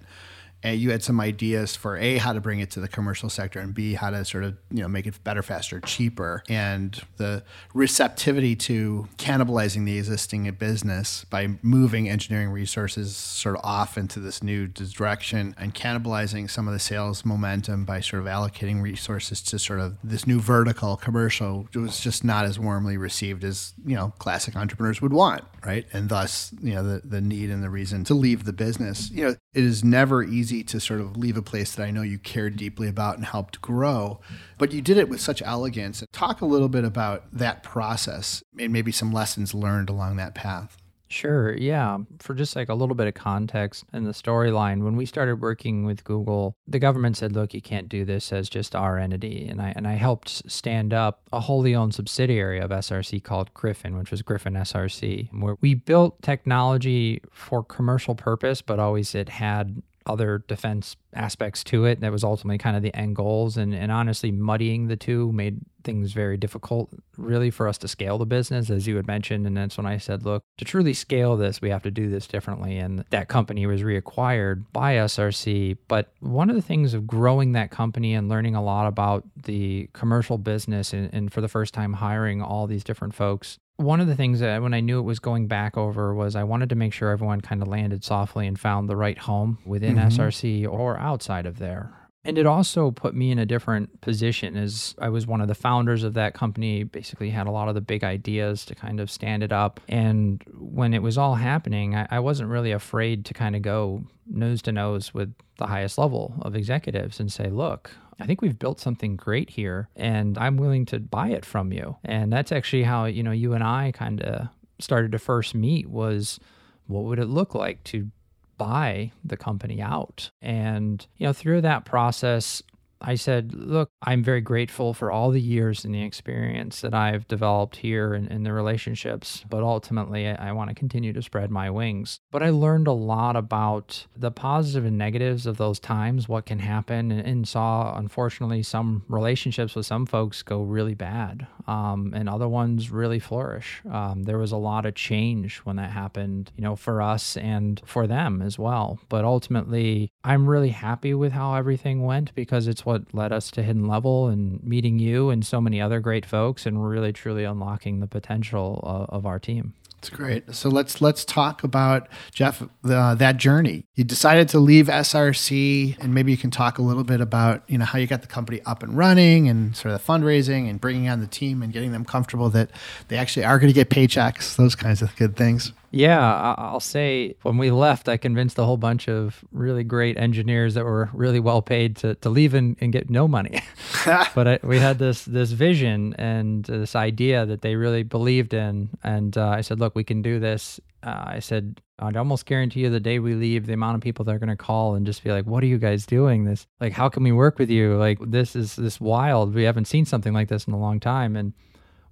and 0.62 0.78
you 0.78 0.90
had 0.90 1.02
some 1.02 1.20
ideas 1.20 1.76
for 1.76 1.96
a 1.96 2.18
how 2.18 2.32
to 2.32 2.40
bring 2.40 2.60
it 2.60 2.70
to 2.72 2.80
the 2.80 2.88
commercial 2.88 3.30
sector 3.30 3.60
and 3.60 3.74
b 3.74 3.94
how 3.94 4.10
to 4.10 4.24
sort 4.24 4.44
of 4.44 4.56
you 4.70 4.82
know 4.82 4.88
make 4.88 5.06
it 5.06 5.22
better 5.24 5.42
faster 5.42 5.80
cheaper. 5.80 6.42
And 6.48 7.00
the 7.16 7.42
receptivity 7.74 8.56
to 8.56 9.08
cannibalizing 9.16 9.84
the 9.84 9.98
existing 9.98 10.50
business 10.52 11.24
by 11.24 11.48
moving 11.62 12.08
engineering 12.08 12.50
resources 12.50 13.16
sort 13.16 13.56
of 13.56 13.64
off 13.64 13.96
into 13.96 14.20
this 14.20 14.42
new 14.42 14.66
direction 14.66 15.54
and 15.58 15.74
cannibalizing 15.74 16.50
some 16.50 16.66
of 16.66 16.74
the 16.74 16.80
sales 16.80 17.24
momentum 17.24 17.84
by 17.84 18.00
sort 18.00 18.22
of 18.22 18.28
allocating 18.28 18.82
resources 18.82 19.42
to 19.42 19.58
sort 19.58 19.80
of 19.80 19.96
this 20.02 20.26
new 20.26 20.40
vertical 20.40 20.96
commercial 20.96 21.68
was 21.74 22.00
just 22.00 22.24
not 22.24 22.44
as 22.44 22.58
warmly 22.58 22.96
received 22.96 23.44
as 23.44 23.74
you 23.84 23.94
know 23.94 24.12
classic 24.18 24.56
entrepreneurs 24.56 25.00
would 25.00 25.12
want 25.12 25.44
right? 25.68 25.86
And 25.92 26.08
thus 26.08 26.52
you 26.62 26.74
know 26.74 26.82
the, 26.82 27.02
the 27.04 27.20
need 27.20 27.50
and 27.50 27.62
the 27.62 27.70
reason 27.70 28.04
to 28.04 28.14
leave 28.14 28.44
the 28.44 28.52
business. 28.52 29.10
You 29.10 29.24
know 29.24 29.30
it 29.54 29.64
is 29.64 29.84
never 29.84 30.22
easy 30.22 30.47
easy 30.48 30.64
to 30.64 30.80
sort 30.80 31.00
of 31.00 31.16
leave 31.16 31.36
a 31.36 31.42
place 31.42 31.74
that 31.74 31.84
I 31.84 31.90
know 31.90 32.02
you 32.02 32.18
cared 32.18 32.56
deeply 32.56 32.88
about 32.88 33.16
and 33.16 33.24
helped 33.24 33.60
grow, 33.60 34.20
but 34.56 34.72
you 34.72 34.80
did 34.80 34.96
it 34.96 35.08
with 35.08 35.20
such 35.20 35.42
elegance. 35.42 36.02
Talk 36.12 36.40
a 36.40 36.46
little 36.46 36.68
bit 36.68 36.84
about 36.84 37.24
that 37.32 37.62
process 37.62 38.42
and 38.58 38.72
maybe 38.72 38.92
some 38.92 39.12
lessons 39.12 39.54
learned 39.54 39.90
along 39.90 40.16
that 40.16 40.34
path. 40.34 40.76
Sure. 41.10 41.56
Yeah. 41.56 41.98
For 42.18 42.34
just 42.34 42.54
like 42.54 42.68
a 42.68 42.74
little 42.74 42.94
bit 42.94 43.06
of 43.06 43.14
context 43.14 43.84
in 43.94 44.04
the 44.04 44.10
storyline, 44.12 44.84
when 44.84 44.94
we 44.94 45.06
started 45.06 45.40
working 45.40 45.84
with 45.86 46.04
Google, 46.04 46.54
the 46.66 46.78
government 46.78 47.16
said, 47.16 47.32
"Look, 47.32 47.54
you 47.54 47.62
can't 47.62 47.88
do 47.88 48.04
this 48.04 48.30
as 48.30 48.50
just 48.50 48.76
our 48.76 48.98
entity." 48.98 49.48
And 49.48 49.62
I 49.62 49.72
and 49.74 49.88
I 49.88 49.94
helped 49.94 50.50
stand 50.50 50.92
up 50.92 51.22
a 51.32 51.40
wholly 51.40 51.74
owned 51.74 51.94
subsidiary 51.94 52.60
of 52.60 52.70
SRC 52.70 53.20
called 53.20 53.54
Gryphon, 53.54 53.96
which 53.96 54.10
was 54.10 54.20
Gryphon 54.20 54.54
SRC, 54.54 55.30
where 55.32 55.56
we 55.62 55.72
built 55.72 56.20
technology 56.20 57.22
for 57.30 57.64
commercial 57.64 58.14
purpose, 58.14 58.60
but 58.60 58.78
always 58.78 59.14
it 59.14 59.30
had 59.30 59.82
other 60.08 60.44
defense 60.48 60.96
aspects 61.14 61.62
to 61.64 61.84
it 61.84 62.00
that 62.00 62.12
was 62.12 62.24
ultimately 62.24 62.58
kind 62.58 62.76
of 62.76 62.82
the 62.82 62.94
end 62.94 63.16
goals. 63.16 63.56
And, 63.56 63.74
and 63.74 63.92
honestly 63.92 64.30
muddying 64.30 64.88
the 64.88 64.96
two 64.96 65.32
made 65.32 65.60
things 65.84 66.12
very 66.12 66.36
difficult 66.36 66.90
really 67.16 67.50
for 67.50 67.68
us 67.68 67.78
to 67.78 67.88
scale 67.88 68.18
the 68.18 68.26
business 68.26 68.68
as 68.68 68.86
you 68.86 68.96
had 68.96 69.06
mentioned. 69.06 69.46
And 69.46 69.56
that's 69.56 69.76
when 69.76 69.86
i 69.86 69.96
said 69.96 70.24
look 70.24 70.42
to 70.58 70.64
truly 70.64 70.92
scale 70.92 71.36
this 71.36 71.62
we 71.62 71.70
have 71.70 71.82
to 71.84 71.90
do 71.90 72.08
this 72.10 72.26
differently. 72.26 72.78
And 72.78 73.04
that 73.10 73.28
company 73.28 73.66
was 73.66 73.82
reacquired 73.82 74.64
by 74.72 74.94
src 74.94 75.76
but 75.86 76.12
one 76.20 76.50
of 76.50 76.56
the 76.56 76.62
things 76.62 76.94
of 76.94 77.06
growing 77.06 77.52
that 77.52 77.70
company 77.70 78.14
and 78.14 78.28
learning 78.28 78.54
a 78.54 78.62
lot 78.62 78.86
about 78.86 79.24
the 79.44 79.88
commercial 79.92 80.38
business 80.38 80.92
and, 80.92 81.10
and 81.12 81.32
for 81.32 81.40
the 81.40 81.48
first 81.48 81.74
time 81.74 81.94
hiring 81.94 82.42
all 82.42 82.66
these 82.66 82.84
different 82.84 83.14
folks 83.14 83.58
one 83.78 84.00
of 84.00 84.08
the 84.08 84.16
things 84.16 84.40
that 84.40 84.60
when 84.60 84.74
I 84.74 84.80
knew 84.80 84.98
it 84.98 85.02
was 85.02 85.20
going 85.20 85.46
back 85.46 85.76
over 85.76 86.12
was 86.12 86.34
I 86.34 86.42
wanted 86.42 86.68
to 86.70 86.74
make 86.74 86.92
sure 86.92 87.10
everyone 87.10 87.40
kind 87.40 87.62
of 87.62 87.68
landed 87.68 88.02
softly 88.02 88.46
and 88.46 88.58
found 88.58 88.88
the 88.88 88.96
right 88.96 89.16
home 89.16 89.58
within 89.64 89.94
mm-hmm. 89.94 90.20
SRC 90.20 90.68
or 90.68 90.98
outside 90.98 91.46
of 91.46 91.58
there. 91.58 91.92
And 92.24 92.36
it 92.36 92.46
also 92.46 92.90
put 92.90 93.14
me 93.14 93.30
in 93.30 93.38
a 93.38 93.46
different 93.46 94.00
position 94.00 94.56
as 94.56 94.94
I 94.98 95.08
was 95.08 95.26
one 95.26 95.40
of 95.40 95.48
the 95.48 95.54
founders 95.54 96.02
of 96.02 96.14
that 96.14 96.34
company, 96.34 96.82
basically 96.82 97.30
had 97.30 97.46
a 97.46 97.50
lot 97.50 97.68
of 97.68 97.74
the 97.74 97.80
big 97.80 98.04
ideas 98.04 98.64
to 98.66 98.74
kind 98.74 99.00
of 99.00 99.10
stand 99.10 99.42
it 99.42 99.52
up. 99.52 99.80
And 99.88 100.42
when 100.58 100.94
it 100.94 101.02
was 101.02 101.16
all 101.16 101.36
happening, 101.36 101.94
I, 101.94 102.06
I 102.10 102.18
wasn't 102.18 102.50
really 102.50 102.72
afraid 102.72 103.24
to 103.26 103.34
kind 103.34 103.56
of 103.56 103.62
go 103.62 104.04
nose 104.26 104.60
to 104.62 104.72
nose 104.72 105.14
with 105.14 105.32
the 105.58 105.66
highest 105.66 105.96
level 105.96 106.34
of 106.42 106.54
executives 106.54 107.20
and 107.20 107.32
say, 107.32 107.48
look, 107.48 107.92
I 108.20 108.26
think 108.26 108.42
we've 108.42 108.58
built 108.58 108.80
something 108.80 109.16
great 109.16 109.50
here 109.50 109.88
and 109.94 110.36
I'm 110.36 110.56
willing 110.56 110.86
to 110.86 110.98
buy 110.98 111.28
it 111.28 111.44
from 111.44 111.72
you. 111.72 111.96
And 112.04 112.32
that's 112.32 112.52
actually 112.52 112.82
how, 112.82 113.04
you 113.04 113.22
know, 113.22 113.30
you 113.30 113.54
and 113.54 113.62
I 113.62 113.92
kind 113.94 114.20
of 114.20 114.48
started 114.80 115.12
to 115.12 115.18
first 115.18 115.54
meet 115.54 115.88
was 115.88 116.40
what 116.86 117.04
would 117.04 117.18
it 117.18 117.26
look 117.26 117.54
like 117.54 117.84
to 117.84 118.10
buy 118.58 119.12
the 119.24 119.36
company 119.36 119.80
out? 119.80 120.30
And, 120.42 121.06
you 121.16 121.26
know, 121.26 121.32
through 121.32 121.62
that 121.62 121.84
process, 121.84 122.62
I 123.00 123.14
said, 123.14 123.54
Look, 123.54 123.90
I'm 124.02 124.22
very 124.22 124.40
grateful 124.40 124.94
for 124.94 125.10
all 125.10 125.30
the 125.30 125.40
years 125.40 125.84
and 125.84 125.94
the 125.94 126.02
experience 126.02 126.80
that 126.80 126.94
I've 126.94 127.28
developed 127.28 127.76
here 127.76 128.14
and, 128.14 128.30
and 128.30 128.44
the 128.44 128.52
relationships, 128.52 129.44
but 129.48 129.62
ultimately 129.62 130.28
I, 130.28 130.48
I 130.48 130.52
want 130.52 130.70
to 130.70 130.74
continue 130.74 131.12
to 131.12 131.22
spread 131.22 131.50
my 131.50 131.70
wings. 131.70 132.20
But 132.30 132.42
I 132.42 132.50
learned 132.50 132.86
a 132.86 132.92
lot 132.92 133.36
about 133.36 134.06
the 134.16 134.30
positive 134.30 134.84
and 134.84 134.98
negatives 134.98 135.46
of 135.46 135.56
those 135.56 135.78
times, 135.78 136.28
what 136.28 136.46
can 136.46 136.58
happen, 136.58 137.12
and, 137.12 137.26
and 137.26 137.48
saw, 137.48 137.96
unfortunately, 137.96 138.62
some 138.62 139.04
relationships 139.08 139.74
with 139.74 139.86
some 139.86 140.06
folks 140.06 140.42
go 140.42 140.62
really 140.62 140.94
bad 140.94 141.46
um, 141.66 142.12
and 142.14 142.28
other 142.28 142.48
ones 142.48 142.90
really 142.90 143.18
flourish. 143.18 143.82
Um, 143.90 144.24
there 144.24 144.38
was 144.38 144.52
a 144.52 144.56
lot 144.56 144.86
of 144.86 144.94
change 144.94 145.58
when 145.58 145.76
that 145.76 145.90
happened, 145.90 146.50
you 146.56 146.62
know, 146.62 146.74
for 146.74 147.00
us 147.02 147.36
and 147.36 147.80
for 147.84 148.06
them 148.06 148.42
as 148.42 148.58
well. 148.58 148.98
But 149.08 149.24
ultimately, 149.24 150.10
I'm 150.24 150.48
really 150.48 150.70
happy 150.70 151.14
with 151.14 151.32
how 151.32 151.54
everything 151.54 152.04
went 152.04 152.34
because 152.34 152.66
it's 152.66 152.86
what 152.88 153.02
led 153.12 153.32
us 153.32 153.50
to 153.50 153.62
Hidden 153.62 153.86
Level 153.86 154.28
and 154.28 154.64
meeting 154.64 154.98
you 154.98 155.28
and 155.28 155.44
so 155.44 155.60
many 155.60 155.78
other 155.78 156.00
great 156.00 156.24
folks 156.24 156.64
and 156.64 156.82
really 156.88 157.12
truly 157.12 157.44
unlocking 157.44 158.00
the 158.00 158.06
potential 158.06 158.80
of, 158.82 159.10
of 159.10 159.26
our 159.26 159.38
team. 159.38 159.74
That's 159.96 160.08
great. 160.08 160.54
So 160.54 160.70
let's 160.70 161.02
let's 161.02 161.24
talk 161.24 161.64
about 161.64 162.08
Jeff 162.32 162.62
that 162.84 163.36
journey. 163.36 163.84
You 163.96 164.04
decided 164.04 164.48
to 164.50 164.58
leave 164.60 164.86
SRC, 164.86 165.98
and 165.98 166.14
maybe 166.14 166.30
you 166.30 166.38
can 166.38 166.50
talk 166.50 166.78
a 166.78 166.82
little 166.82 167.04
bit 167.04 167.20
about 167.20 167.62
you 167.66 167.76
know 167.76 167.84
how 167.84 167.98
you 167.98 168.06
got 168.06 168.22
the 168.22 168.28
company 168.28 168.60
up 168.64 168.82
and 168.82 168.96
running, 168.96 169.48
and 169.48 169.76
sort 169.76 169.92
of 169.92 170.00
the 170.00 170.12
fundraising, 170.12 170.70
and 170.70 170.80
bringing 170.80 171.08
on 171.08 171.20
the 171.20 171.26
team, 171.26 171.62
and 171.62 171.72
getting 171.72 171.90
them 171.90 172.04
comfortable 172.04 172.48
that 172.50 172.70
they 173.08 173.16
actually 173.16 173.44
are 173.44 173.58
going 173.58 173.68
to 173.68 173.74
get 173.74 173.90
paychecks, 173.90 174.56
those 174.56 174.76
kinds 174.76 175.02
of 175.02 175.14
good 175.16 175.36
things. 175.36 175.72
Yeah, 175.90 176.54
I'll 176.58 176.80
say 176.80 177.34
when 177.42 177.56
we 177.56 177.70
left, 177.70 178.08
I 178.08 178.18
convinced 178.18 178.58
a 178.58 178.64
whole 178.64 178.76
bunch 178.76 179.08
of 179.08 179.44
really 179.52 179.84
great 179.84 180.18
engineers 180.18 180.74
that 180.74 180.84
were 180.84 181.08
really 181.12 181.40
well 181.40 181.62
paid 181.62 181.96
to, 181.98 182.14
to 182.16 182.28
leave 182.28 182.52
and, 182.52 182.76
and 182.80 182.92
get 182.92 183.08
no 183.08 183.26
money. 183.26 183.62
but 184.34 184.48
I, 184.48 184.58
we 184.62 184.78
had 184.78 184.98
this 184.98 185.24
this 185.24 185.52
vision 185.52 186.14
and 186.14 186.64
this 186.64 186.94
idea 186.94 187.46
that 187.46 187.62
they 187.62 187.74
really 187.74 188.02
believed 188.02 188.52
in, 188.54 188.90
and 189.02 189.36
uh, 189.36 189.48
I 189.48 189.62
said, 189.62 189.80
"Look, 189.80 189.94
we 189.94 190.04
can 190.04 190.22
do 190.22 190.38
this." 190.38 190.78
Uh, 191.02 191.24
I 191.26 191.38
said, 191.38 191.80
"I'd 191.98 192.16
almost 192.16 192.44
guarantee 192.44 192.80
you 192.80 192.90
the 192.90 193.00
day 193.00 193.18
we 193.18 193.34
leave, 193.34 193.66
the 193.66 193.72
amount 193.72 193.96
of 193.96 194.00
people 194.02 194.24
that 194.26 194.34
are 194.34 194.38
going 194.38 194.48
to 194.50 194.56
call 194.56 194.94
and 194.94 195.06
just 195.06 195.24
be 195.24 195.32
like, 195.32 195.46
"What 195.46 195.62
are 195.62 195.66
you 195.66 195.78
guys 195.78 196.04
doing? 196.04 196.44
This 196.44 196.66
like, 196.80 196.92
how 196.92 197.08
can 197.08 197.22
we 197.22 197.32
work 197.32 197.58
with 197.58 197.70
you? 197.70 197.96
Like, 197.96 198.18
this 198.20 198.54
is 198.54 198.76
this 198.76 199.00
wild. 199.00 199.54
We 199.54 199.64
haven't 199.64 199.86
seen 199.86 200.04
something 200.04 200.32
like 200.34 200.48
this 200.48 200.66
in 200.66 200.74
a 200.74 200.78
long 200.78 201.00
time." 201.00 201.34
And 201.34 201.54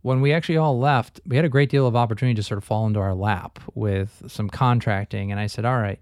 when 0.06 0.20
we 0.20 0.32
actually 0.32 0.56
all 0.56 0.78
left, 0.78 1.20
we 1.26 1.34
had 1.34 1.44
a 1.44 1.48
great 1.48 1.68
deal 1.68 1.84
of 1.84 1.96
opportunity 1.96 2.36
to 2.36 2.42
sort 2.44 2.58
of 2.58 2.62
fall 2.62 2.86
into 2.86 3.00
our 3.00 3.12
lap 3.12 3.58
with 3.74 4.22
some 4.28 4.48
contracting. 4.48 5.32
And 5.32 5.40
I 5.40 5.48
said, 5.48 5.64
all 5.64 5.78
right, 5.78 5.98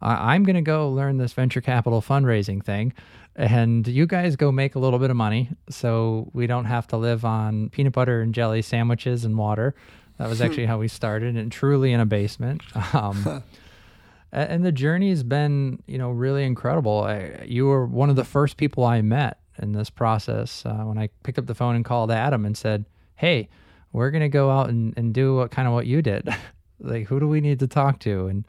I'm 0.00 0.42
going 0.42 0.56
to 0.56 0.62
go 0.62 0.88
learn 0.88 1.18
this 1.18 1.34
venture 1.34 1.60
capital 1.60 2.00
fundraising 2.00 2.64
thing. 2.64 2.94
And 3.36 3.86
you 3.86 4.06
guys 4.06 4.36
go 4.36 4.52
make 4.52 4.74
a 4.74 4.78
little 4.78 4.98
bit 4.98 5.10
of 5.10 5.16
money 5.16 5.50
so 5.68 6.30
we 6.32 6.46
don't 6.46 6.64
have 6.64 6.86
to 6.88 6.96
live 6.96 7.26
on 7.26 7.68
peanut 7.68 7.92
butter 7.92 8.22
and 8.22 8.32
jelly 8.32 8.62
sandwiches 8.62 9.26
and 9.26 9.36
water. 9.36 9.74
That 10.16 10.30
was 10.30 10.40
actually 10.40 10.64
how 10.64 10.78
we 10.78 10.88
started, 10.88 11.36
and 11.36 11.52
truly 11.52 11.92
in 11.92 12.00
a 12.00 12.06
basement. 12.06 12.62
Um, 12.94 13.42
and 14.32 14.64
the 14.64 14.72
journey 14.72 15.10
has 15.10 15.22
been, 15.22 15.82
you 15.86 15.98
know, 15.98 16.10
really 16.10 16.44
incredible. 16.44 17.02
I, 17.02 17.44
you 17.44 17.66
were 17.66 17.84
one 17.84 18.08
of 18.08 18.16
the 18.16 18.24
first 18.24 18.56
people 18.56 18.82
I 18.82 19.02
met 19.02 19.40
in 19.58 19.72
this 19.72 19.90
process 19.90 20.64
uh, 20.64 20.84
when 20.84 20.96
I 20.96 21.10
picked 21.22 21.38
up 21.38 21.44
the 21.44 21.54
phone 21.54 21.76
and 21.76 21.84
called 21.84 22.10
Adam 22.10 22.46
and 22.46 22.56
said, 22.56 22.86
hey, 23.22 23.48
we're 23.92 24.10
going 24.10 24.22
to 24.22 24.28
go 24.28 24.50
out 24.50 24.68
and, 24.68 24.92
and 24.96 25.14
do 25.14 25.36
what 25.36 25.52
kind 25.52 25.68
of 25.68 25.72
what 25.72 25.86
you 25.86 26.02
did. 26.02 26.28
like, 26.80 27.06
who 27.06 27.20
do 27.20 27.28
we 27.28 27.40
need 27.40 27.60
to 27.60 27.68
talk 27.68 28.00
to? 28.00 28.26
And 28.26 28.44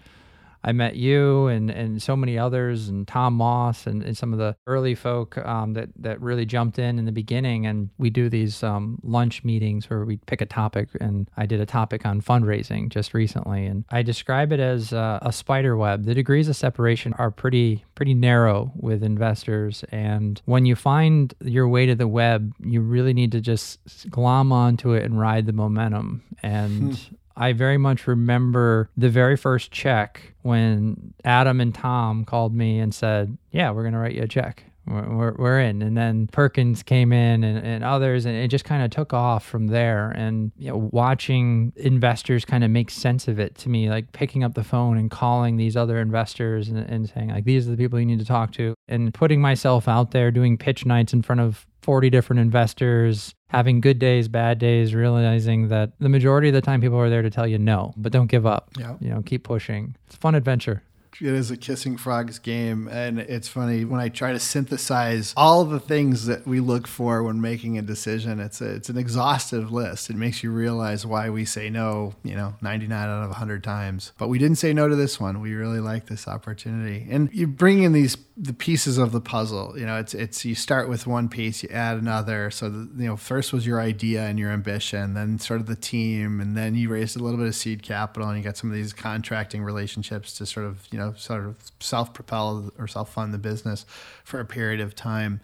I 0.64 0.72
met 0.72 0.96
you 0.96 1.48
and, 1.48 1.70
and 1.70 2.02
so 2.02 2.16
many 2.16 2.38
others 2.38 2.88
and 2.88 3.08
Tom 3.08 3.34
Moss 3.34 3.86
and, 3.86 4.02
and 4.04 4.18
some 4.18 4.34
of 4.34 4.40
the 4.40 4.56
early 4.68 4.96
folk 4.96 5.38
um, 5.40 5.74
that, 5.74 5.90
that 5.98 6.22
really 6.22 6.46
jumped 6.46 6.80
in 6.80 6.98
in 6.98 7.06
the 7.06 7.12
beginning. 7.12 7.66
And 7.66 7.90
we 7.98 8.10
do 8.10 8.30
these 8.30 8.64
um, 8.64 9.00
lunch 9.04 9.44
meetings 9.44 9.90
where 9.90 10.06
we 10.06 10.18
pick 10.18 10.42
a 10.42 10.46
topic. 10.46 10.90
And 11.02 11.30
I 11.36 11.46
did 11.46 11.60
a 11.60 11.66
topic 11.66 12.06
on 12.06 12.22
fundraising 12.22 12.90
just 12.90 13.14
recently. 13.14 13.66
And 13.66 13.84
I 13.90 14.04
describe 14.04 14.52
it 14.52 14.60
as 14.60 14.94
uh, 14.94 15.20
a 15.22 15.32
spider 15.32 15.76
web. 15.76 16.06
The 16.06 16.14
degrees 16.14 16.48
of 16.48 16.56
separation 16.56 17.14
are 17.14 17.32
pretty, 17.32 17.84
pretty 17.96 18.14
narrow 18.14 18.72
with 18.76 19.04
investors. 19.04 19.84
And 19.92 20.42
when 20.46 20.66
you 20.66 20.76
find 20.76 21.34
your 21.42 21.68
way 21.68 21.86
to 21.86 21.96
the 21.96 22.08
web, 22.08 22.54
you 22.60 22.82
really 22.82 23.14
need 23.14 23.32
to 23.34 23.42
just 23.42 24.10
glom 24.10 24.52
onto 24.52 24.94
it 24.94 25.04
and 25.04 25.20
ride 25.20 25.46
the 25.46 25.54
momentum. 25.54 26.24
And 26.42 26.96
hmm. 26.96 27.16
I 27.36 27.54
very 27.54 27.78
much 27.78 28.08
remember 28.08 28.90
the 28.98 29.10
very 29.10 29.38
first 29.38 29.72
check 29.72 30.34
when 30.42 31.14
Adam 31.24 31.60
and 31.62 31.74
Tom 31.74 32.26
called 32.26 32.54
me 32.54 32.80
and 32.80 32.94
said, 32.94 33.38
Yeah, 33.52 33.72
we're 33.72 33.84
going 33.84 33.94
to 33.94 34.00
write 34.00 34.16
you 34.16 34.24
a 34.24 34.28
check. 34.28 34.66
We're, 34.86 35.34
we're 35.38 35.60
in. 35.62 35.82
And 35.82 35.98
then 35.98 36.28
Perkins 36.28 36.84
came 36.84 37.14
in 37.14 37.44
and, 37.44 37.66
and 37.66 37.84
others, 37.84 38.26
and 38.26 38.36
it 38.36 38.50
just 38.50 38.66
kind 38.66 38.84
of 38.84 38.92
took 38.92 39.14
off 39.14 39.46
from 39.46 39.68
there. 39.68 40.10
And, 40.12 40.52
you 40.58 40.70
know, 40.70 40.90
watching 40.92 41.72
investors 41.78 42.44
kind 42.44 42.66
of 42.66 42.70
make 42.70 42.90
sense 42.90 43.30
of 43.30 43.40
it 43.40 43.56
to 43.60 43.70
me, 43.70 43.90
like 43.90 44.12
picking 44.12 44.44
up 44.44 44.56
the 44.56 44.64
phone 44.64 44.98
and 44.98 45.10
calling 45.10 45.56
these 45.56 45.78
other 45.78 46.00
investors 46.00 46.68
and, 46.68 46.78
and 46.78 47.10
saying, 47.10 47.30
like, 47.30 47.46
these 47.46 47.66
are 47.66 47.72
the 47.72 47.78
people 47.78 47.98
you 47.98 48.06
need 48.06 48.20
to 48.20 48.26
talk 48.26 48.52
to, 48.54 48.74
and 48.90 49.14
putting 49.14 49.40
myself 49.40 49.88
out 49.88 50.12
there 50.12 50.32
doing 50.32 50.58
pitch 50.58 50.86
nights 50.86 51.14
in 51.14 51.22
front 51.22 51.40
of 51.40 51.66
40 51.82 52.10
different 52.10 52.42
investors, 52.42 53.34
having 53.54 53.80
good 53.80 54.00
days, 54.00 54.28
bad 54.28 54.58
days, 54.58 54.96
realizing 54.96 55.68
that 55.68 55.92
the 56.00 56.10
majority 56.10 56.48
of 56.48 56.54
the 56.56 56.62
time 56.62 56.82
people 56.82 56.98
are 56.98 57.10
there 57.10 57.22
to 57.22 57.30
tell 57.30 57.46
you 57.46 57.60
no, 57.60 57.94
but 57.96 58.12
don't 58.12 58.28
give 58.28 58.46
up. 58.46 58.72
Yeah. 58.78 58.96
You 59.00 59.10
know, 59.10 59.22
keep 59.22 59.44
pushing. 59.44 59.96
It's 60.08 60.16
a 60.16 60.20
fun 60.20 60.36
adventure 60.36 60.82
it 61.22 61.34
is 61.34 61.52
a 61.52 61.58
kissing 61.58 61.98
frogs 61.98 62.40
game 62.40 62.88
and 62.88 63.20
it's 63.20 63.48
funny 63.48 63.86
when 63.86 64.00
i 64.00 64.10
try 64.10 64.32
to 64.32 64.40
synthesize 64.40 65.34
all 65.36 65.66
the 65.66 65.80
things 65.80 66.26
that 66.26 66.46
we 66.46 66.60
look 66.60 66.88
for 66.88 67.24
when 67.24 67.40
making 67.42 67.78
a 67.78 67.82
decision 67.82 68.40
it's 68.40 68.62
a, 68.62 68.76
it's 68.76 68.90
an 68.90 68.98
exhaustive 68.98 69.72
list. 69.72 70.10
It 70.10 70.16
makes 70.16 70.44
you 70.44 70.52
realize 70.52 71.06
why 71.06 71.30
we 71.30 71.46
say 71.46 71.70
no 71.70 72.14
you 72.24 72.36
know 72.36 72.56
99 72.62 73.10
out 73.10 73.24
of 73.24 73.30
100 73.30 73.64
times. 73.64 74.12
But 74.18 74.28
we 74.28 74.40
didn't 74.40 74.58
say 74.58 74.74
no 74.74 74.88
to 74.88 74.96
this 74.96 75.20
one. 75.20 75.42
We 75.42 75.54
really 75.54 75.80
like 75.80 76.08
this 76.08 76.28
opportunity. 76.28 77.08
And 77.10 77.30
you 77.34 77.48
bring 77.48 77.84
in 77.84 77.94
these 77.94 78.18
the 78.36 78.54
pieces 78.54 78.98
of 78.98 79.12
the 79.12 79.22
puzzle 79.22 79.78
you 79.78 79.86
know 79.86 80.00
it's 80.00 80.16
it's 80.16 80.44
you 80.44 80.56
start 80.56 80.90
with 80.90 81.06
one 81.06 81.30
piece 81.30 81.62
you 81.62 81.70
add 81.70 81.98
another. 81.98 82.50
So 82.50 82.70
the, 82.70 83.04
you 83.04 83.10
know 83.10 83.18
first 83.18 83.54
was 83.54 83.66
your 83.66 83.80
idea 83.80 84.24
and 84.24 84.40
your 84.40 84.52
ambition 84.52 85.14
then 85.14 85.40
sort 85.40 85.60
of 85.60 85.68
the 85.68 85.76
team 85.76 86.40
and 86.40 86.58
then 86.58 86.76
you 86.76 86.90
raised 86.90 87.16
a 87.16 87.24
little 87.24 87.38
bit 87.38 87.48
of 87.48 87.56
seed 87.56 87.84
capital 87.84 88.28
and 88.30 88.38
you 88.38 88.44
got 88.44 88.58
some 88.58 88.70
of 88.70 88.76
these 88.76 88.94
contracting 88.94 89.64
relationships 89.64 90.34
to 90.38 90.46
sort 90.46 90.66
of 90.66 90.88
you 90.92 90.98
know 90.98 91.03
know, 91.06 91.14
sort 91.16 91.46
of 91.46 91.56
self 91.80 92.14
propel 92.14 92.72
or 92.78 92.88
self 92.88 93.14
fund 93.14 93.34
the 93.34 93.38
business 93.38 93.86
for 94.24 94.40
a 94.40 94.46
period 94.46 94.80
of 94.80 94.96
time. 94.96 95.40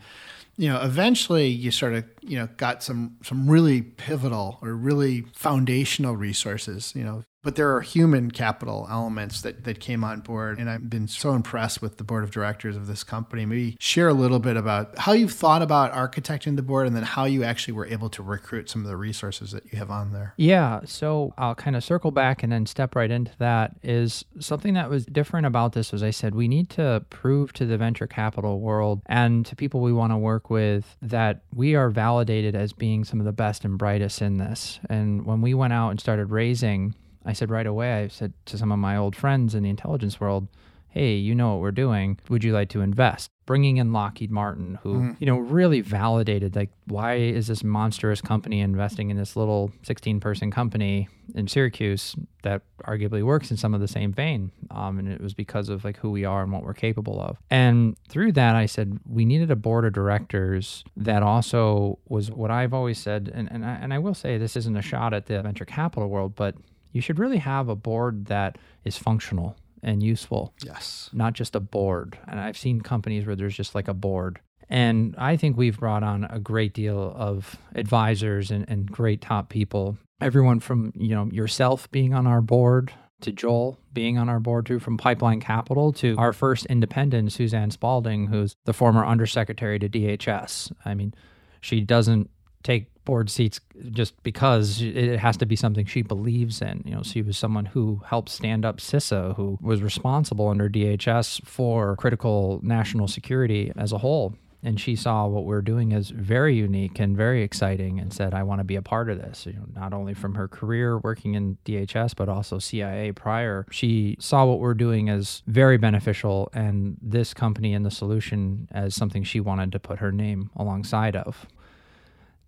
You 0.57 0.69
know, 0.69 0.81
eventually 0.81 1.47
you 1.47 1.71
sort 1.71 1.93
of, 1.93 2.03
you 2.21 2.37
know, 2.37 2.49
got 2.57 2.83
some 2.83 3.17
some 3.23 3.49
really 3.49 3.81
pivotal 3.81 4.59
or 4.61 4.73
really 4.73 5.21
foundational 5.33 6.15
resources, 6.15 6.93
you 6.95 7.03
know, 7.03 7.23
but 7.41 7.55
there 7.55 7.73
are 7.73 7.81
human 7.81 8.31
capital 8.31 8.87
elements 8.89 9.41
that, 9.41 9.63
that 9.63 9.79
came 9.79 10.03
on 10.03 10.19
board. 10.19 10.59
And 10.59 10.69
I've 10.69 10.89
been 10.89 11.07
so 11.07 11.33
impressed 11.33 11.81
with 11.81 11.97
the 11.97 12.03
board 12.03 12.23
of 12.23 12.31
directors 12.31 12.75
of 12.75 12.87
this 12.87 13.03
company. 13.03 13.45
Maybe 13.45 13.77
share 13.79 14.09
a 14.09 14.13
little 14.13 14.39
bit 14.39 14.57
about 14.57 14.97
how 14.97 15.13
you've 15.13 15.31
thought 15.31 15.61
about 15.61 15.93
architecting 15.93 16.57
the 16.57 16.61
board 16.61 16.87
and 16.87 16.95
then 16.95 17.03
how 17.03 17.25
you 17.25 17.43
actually 17.43 17.73
were 17.73 17.85
able 17.85 18.09
to 18.09 18.23
recruit 18.23 18.69
some 18.69 18.81
of 18.81 18.87
the 18.87 18.97
resources 18.97 19.51
that 19.51 19.71
you 19.71 19.79
have 19.79 19.89
on 19.89 20.11
there. 20.11 20.33
Yeah. 20.37 20.81
So 20.85 21.33
I'll 21.37 21.55
kind 21.55 21.75
of 21.75 21.83
circle 21.83 22.11
back 22.11 22.43
and 22.43 22.51
then 22.51 22.65
step 22.65 22.95
right 22.95 23.09
into 23.09 23.31
that 23.39 23.75
is 23.83 24.25
something 24.39 24.73
that 24.73 24.89
was 24.89 25.05
different 25.05 25.47
about 25.47 25.73
this 25.73 25.91
was 25.91 26.03
I 26.03 26.11
said, 26.11 26.35
we 26.35 26.47
need 26.47 26.69
to 26.71 27.05
prove 27.09 27.53
to 27.53 27.65
the 27.65 27.77
venture 27.77 28.07
capital 28.07 28.59
world 28.59 29.01
and 29.05 29.45
to 29.45 29.55
people 29.55 29.79
we 29.79 29.93
want 29.93 30.11
to 30.11 30.17
work 30.17 30.49
with 30.49 30.97
that 31.01 31.41
we 31.53 31.75
are 31.75 31.89
validated 31.89 32.55
as 32.55 32.73
being 32.73 33.05
some 33.05 33.19
of 33.19 33.25
the 33.25 33.31
best 33.31 33.63
and 33.63 33.77
brightest 33.77 34.21
in 34.21 34.37
this. 34.37 34.79
And 34.89 35.25
when 35.25 35.41
we 35.41 35.53
went 35.53 35.73
out 35.73 35.89
and 35.89 35.99
started 35.99 36.31
raising, 36.31 36.95
I 37.25 37.33
said 37.33 37.49
right 37.49 37.67
away, 37.67 38.03
I 38.03 38.07
said 38.07 38.33
to 38.45 38.57
some 38.57 38.71
of 38.71 38.79
my 38.79 38.95
old 38.95 39.15
friends 39.15 39.55
in 39.55 39.63
the 39.63 39.69
intelligence 39.69 40.19
world, 40.19 40.47
hey, 40.89 41.13
you 41.13 41.35
know 41.35 41.51
what 41.51 41.61
we're 41.61 41.71
doing. 41.71 42.19
Would 42.29 42.43
you 42.43 42.51
like 42.51 42.69
to 42.69 42.81
invest? 42.81 43.29
Bringing 43.45 43.77
in 43.77 43.93
Lockheed 43.93 44.31
Martin, 44.31 44.79
who, 44.81 44.95
mm-hmm. 44.95 45.11
you 45.19 45.27
know, 45.27 45.37
really 45.37 45.81
validated 45.81 46.55
like, 46.55 46.71
why 46.85 47.15
is 47.15 47.47
this 47.47 47.63
monstrous 47.63 48.21
company 48.21 48.59
investing 48.59 49.09
in 49.09 49.17
this 49.17 49.35
little 49.35 49.71
16 49.83 50.19
person 50.19 50.51
company 50.51 51.07
in 51.35 51.47
Syracuse 51.47 52.15
that 52.41 52.63
arguably 52.85 53.23
works 53.23 53.51
in 53.51 53.57
some 53.57 53.73
of 53.73 53.81
the 53.81 53.87
same 53.87 54.11
vein? 54.11 54.51
Um, 54.71 54.97
and 54.97 55.07
it 55.07 55.21
was 55.21 55.33
because 55.33 55.69
of 55.69 55.83
like 55.83 55.97
who 55.97 56.09
we 56.09 56.25
are 56.25 56.41
and 56.41 56.51
what 56.51 56.63
we're 56.63 56.73
capable 56.73 57.21
of. 57.21 57.37
And 57.51 57.95
through 58.07 58.33
that, 58.33 58.55
I 58.55 58.65
said, 58.65 58.99
we 59.07 59.25
needed 59.25 59.51
a 59.51 59.55
board 59.55 59.85
of 59.85 59.93
directors 59.93 60.83
that 60.97 61.21
also 61.21 61.99
was 62.07 62.31
what 62.31 62.49
I've 62.49 62.73
always 62.73 62.97
said. 62.97 63.31
And, 63.33 63.47
and, 63.51 63.63
I, 63.63 63.75
and 63.75 63.93
I 63.93 63.99
will 63.99 64.15
say 64.15 64.37
this 64.37 64.55
isn't 64.55 64.75
a 64.75 64.81
shot 64.81 65.13
at 65.13 65.27
the 65.27 65.41
venture 65.41 65.65
capital 65.65 66.09
world, 66.09 66.35
but 66.35 66.55
you 66.91 67.01
should 67.01 67.19
really 67.19 67.37
have 67.37 67.69
a 67.69 67.75
board 67.75 68.25
that 68.25 68.57
is 68.83 68.97
functional 68.97 69.55
and 69.81 70.03
useful. 70.03 70.53
Yes. 70.63 71.09
Not 71.13 71.33
just 71.33 71.55
a 71.55 71.59
board. 71.59 72.17
And 72.27 72.39
I've 72.39 72.57
seen 72.57 72.81
companies 72.81 73.25
where 73.25 73.35
there's 73.35 73.55
just 73.55 73.75
like 73.75 73.87
a 73.87 73.93
board. 73.93 74.39
And 74.69 75.15
I 75.17 75.35
think 75.35 75.57
we've 75.57 75.79
brought 75.79 76.03
on 76.03 76.25
a 76.25 76.39
great 76.39 76.73
deal 76.73 77.13
of 77.15 77.57
advisors 77.75 78.51
and, 78.51 78.65
and 78.69 78.91
great 78.91 79.21
top 79.21 79.49
people. 79.49 79.97
Everyone 80.21 80.59
from, 80.59 80.91
you 80.95 81.15
know, 81.15 81.29
yourself 81.31 81.89
being 81.91 82.13
on 82.13 82.27
our 82.27 82.41
board 82.41 82.93
to 83.21 83.31
Joel 83.31 83.77
being 83.91 84.17
on 84.17 84.29
our 84.29 84.39
board 84.39 84.65
too, 84.65 84.79
from 84.79 84.97
Pipeline 84.97 85.41
Capital 85.41 85.91
to 85.93 86.15
our 86.17 86.33
first 86.33 86.65
independent, 86.67 87.31
Suzanne 87.31 87.71
Spalding, 87.71 88.27
who's 88.27 88.55
the 88.65 88.73
former 88.73 89.05
undersecretary 89.05 89.79
to 89.79 89.89
DHS. 89.89 90.71
I 90.85 90.93
mean, 90.93 91.13
she 91.61 91.81
doesn't 91.81 92.29
take 92.63 92.87
board 93.05 93.29
seats 93.29 93.59
just 93.89 94.21
because 94.21 94.81
it 94.81 95.19
has 95.19 95.35
to 95.37 95.45
be 95.45 95.55
something 95.55 95.85
she 95.85 96.01
believes 96.03 96.61
in. 96.61 96.83
You 96.85 96.95
know, 96.95 97.01
she 97.01 97.21
was 97.21 97.37
someone 97.37 97.65
who 97.65 98.01
helped 98.05 98.29
stand 98.29 98.65
up 98.65 98.77
CISA, 98.77 99.35
who 99.35 99.57
was 99.61 99.81
responsible 99.81 100.47
under 100.47 100.69
DHS 100.69 101.43
for 101.45 101.95
critical 101.95 102.59
national 102.61 103.07
security 103.07 103.71
as 103.75 103.91
a 103.91 103.97
whole. 103.97 104.35
And 104.61 104.79
she 104.79 104.95
saw 104.95 105.25
what 105.25 105.45
we're 105.45 105.61
doing 105.61 105.93
as 105.93 106.09
very 106.09 106.53
unique 106.53 106.99
and 106.99 107.15
very 107.15 107.43
exciting 107.43 107.97
and 107.97 108.13
said, 108.13 108.33
I 108.33 108.43
want 108.43 108.59
to 108.59 108.65
be 108.65 108.75
a 108.75 108.81
part 108.81 109.09
of 109.09 109.17
this. 109.17 109.45
You 109.45 109.53
know, 109.53 109.65
not 109.73 109.93
only 109.93 110.13
from 110.13 110.35
her 110.35 110.47
career 110.47 110.99
working 110.99 111.33
in 111.35 111.57
DHS, 111.65 112.13
but 112.15 112.27
also 112.27 112.59
CIA 112.59 113.13
prior. 113.13 113.65
She 113.71 114.17
saw 114.19 114.45
what 114.45 114.59
we're 114.59 114.73
doing 114.73 115.09
as 115.09 115.43
very 115.47 115.77
beneficial 115.77 116.49
and 116.53 116.97
this 117.01 117.33
company 117.33 117.73
and 117.73 117.85
the 117.85 117.91
solution 117.91 118.67
as 118.71 118.93
something 118.93 119.23
she 119.23 119.39
wanted 119.39 119.71
to 119.71 119.79
put 119.79 119.99
her 119.99 120.11
name 120.11 120.51
alongside 120.57 121.15
of 121.15 121.47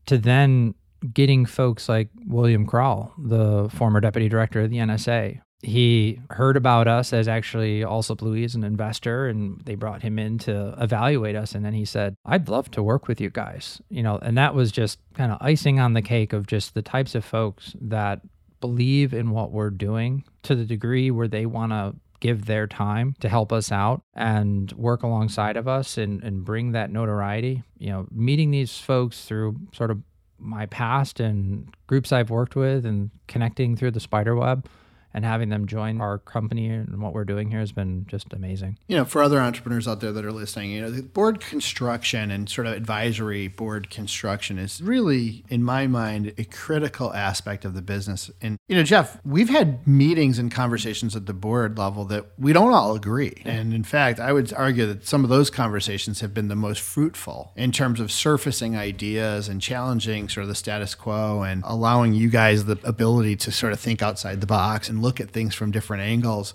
to 0.07 0.17
then 0.17 0.75
getting 1.13 1.45
folks 1.45 1.89
like 1.89 2.09
William 2.27 2.65
Crowell, 2.65 3.13
the 3.17 3.69
former 3.69 3.99
deputy 3.99 4.29
director 4.29 4.61
of 4.61 4.69
the 4.69 4.77
NSA. 4.77 5.41
He 5.63 6.19
heard 6.31 6.57
about 6.57 6.87
us 6.87 7.13
as 7.13 7.27
actually 7.27 7.83
Alsop 7.83 8.21
Louie, 8.23 8.47
an 8.53 8.63
investor, 8.63 9.27
and 9.27 9.61
they 9.61 9.75
brought 9.75 10.01
him 10.01 10.17
in 10.17 10.39
to 10.39 10.75
evaluate 10.79 11.35
us. 11.35 11.53
And 11.53 11.63
then 11.63 11.73
he 11.73 11.85
said, 11.85 12.15
I'd 12.25 12.49
love 12.49 12.71
to 12.71 12.81
work 12.81 13.07
with 13.07 13.21
you 13.21 13.29
guys. 13.29 13.79
You 13.89 14.01
know, 14.01 14.17
and 14.17 14.37
that 14.37 14.55
was 14.55 14.71
just 14.71 14.99
kind 15.13 15.31
of 15.31 15.37
icing 15.39 15.79
on 15.79 15.93
the 15.93 16.01
cake 16.01 16.33
of 16.33 16.47
just 16.47 16.73
the 16.73 16.81
types 16.81 17.13
of 17.13 17.23
folks 17.23 17.75
that 17.79 18.21
believe 18.59 19.13
in 19.13 19.31
what 19.31 19.51
we're 19.51 19.69
doing 19.69 20.23
to 20.43 20.55
the 20.55 20.65
degree 20.65 21.11
where 21.11 21.27
they 21.27 21.45
want 21.45 21.71
to 21.71 21.95
give 22.21 22.45
their 22.45 22.67
time 22.67 23.13
to 23.19 23.27
help 23.27 23.51
us 23.51 23.71
out 23.71 24.03
and 24.13 24.71
work 24.73 25.03
alongside 25.03 25.57
of 25.57 25.67
us 25.67 25.97
and, 25.97 26.23
and 26.23 26.45
bring 26.45 26.71
that 26.71 26.89
notoriety. 26.89 27.63
You 27.77 27.89
know, 27.89 28.07
meeting 28.11 28.51
these 28.51 28.77
folks 28.77 29.25
through 29.25 29.57
sort 29.73 29.91
of 29.91 30.01
my 30.39 30.65
past 30.67 31.19
and 31.19 31.75
groups 31.87 32.11
I've 32.11 32.29
worked 32.29 32.55
with 32.55 32.85
and 32.85 33.11
connecting 33.27 33.75
through 33.75 33.91
the 33.91 33.99
spider 33.99 34.35
web 34.35 34.67
and 35.13 35.25
having 35.25 35.49
them 35.49 35.67
join 35.67 36.01
our 36.01 36.17
company 36.17 36.67
and 36.67 37.01
what 37.01 37.13
we're 37.13 37.25
doing 37.25 37.49
here 37.49 37.59
has 37.59 37.71
been 37.71 38.05
just 38.07 38.33
amazing. 38.33 38.77
You 38.87 38.97
know, 38.97 39.05
for 39.05 39.21
other 39.21 39.39
entrepreneurs 39.39 39.87
out 39.87 39.99
there 39.99 40.11
that 40.11 40.25
are 40.25 40.31
listening, 40.31 40.71
you 40.71 40.81
know, 40.81 40.91
the 40.91 41.03
board 41.03 41.39
construction 41.39 42.31
and 42.31 42.49
sort 42.49 42.67
of 42.67 42.73
advisory 42.73 43.47
board 43.47 43.89
construction 43.89 44.57
is 44.57 44.81
really, 44.81 45.43
in 45.49 45.63
my 45.63 45.87
mind, 45.87 46.33
a 46.37 46.43
critical 46.45 47.13
aspect 47.13 47.65
of 47.65 47.73
the 47.73 47.81
business. 47.81 48.31
And, 48.41 48.57
you 48.67 48.75
know, 48.75 48.83
Jeff, 48.83 49.19
we've 49.25 49.49
had 49.49 49.85
meetings 49.87 50.39
and 50.39 50.51
conversations 50.51 51.15
at 51.15 51.25
the 51.25 51.33
board 51.33 51.77
level 51.77 52.05
that 52.05 52.25
we 52.37 52.53
don't 52.53 52.73
all 52.73 52.95
agree. 52.95 53.41
And 53.45 53.73
in 53.73 53.83
fact, 53.83 54.19
I 54.19 54.31
would 54.33 54.53
argue 54.53 54.85
that 54.87 55.07
some 55.07 55.23
of 55.23 55.29
those 55.29 55.49
conversations 55.49 56.21
have 56.21 56.33
been 56.33 56.47
the 56.47 56.55
most 56.55 56.81
fruitful 56.81 57.51
in 57.55 57.71
terms 57.71 57.99
of 57.99 58.11
surfacing 58.11 58.75
ideas 58.75 59.47
and 59.47 59.61
challenging 59.61 60.29
sort 60.29 60.43
of 60.43 60.49
the 60.49 60.55
status 60.55 60.95
quo 60.95 61.43
and 61.43 61.63
allowing 61.65 62.13
you 62.13 62.29
guys 62.29 62.65
the 62.65 62.77
ability 62.83 63.35
to 63.37 63.51
sort 63.51 63.73
of 63.73 63.79
think 63.79 64.01
outside 64.01 64.41
the 64.41 64.47
box 64.47 64.89
and 64.89 65.00
look 65.01 65.19
at 65.19 65.31
things 65.31 65.55
from 65.55 65.71
different 65.71 66.03
angles. 66.03 66.53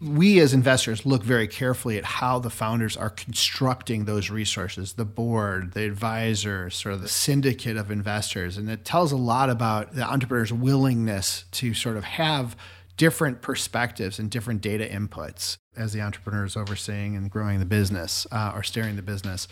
We 0.00 0.40
as 0.40 0.52
investors 0.52 1.06
look 1.06 1.22
very 1.22 1.46
carefully 1.46 1.96
at 1.96 2.04
how 2.04 2.38
the 2.38 2.50
founders 2.50 2.96
are 2.96 3.10
constructing 3.10 4.04
those 4.04 4.28
resources, 4.28 4.94
the 4.94 5.04
board, 5.04 5.72
the 5.72 5.84
advisors, 5.84 6.74
sort 6.74 6.94
of 6.94 7.02
the 7.02 7.08
syndicate 7.08 7.76
of 7.76 7.90
investors. 7.90 8.56
And 8.56 8.68
it 8.68 8.84
tells 8.84 9.12
a 9.12 9.16
lot 9.16 9.50
about 9.50 9.94
the 9.94 10.02
entrepreneur's 10.02 10.52
willingness 10.52 11.44
to 11.52 11.72
sort 11.74 11.96
of 11.96 12.04
have 12.04 12.56
different 12.96 13.42
perspectives 13.42 14.18
and 14.18 14.30
different 14.30 14.60
data 14.60 14.86
inputs 14.86 15.58
as 15.76 15.92
the 15.92 16.00
entrepreneur 16.00 16.44
is 16.44 16.56
overseeing 16.56 17.16
and 17.16 17.30
growing 17.30 17.58
the 17.58 17.64
business 17.64 18.26
uh, 18.30 18.52
or 18.54 18.62
steering 18.62 18.96
the 18.96 19.02
business. 19.02 19.48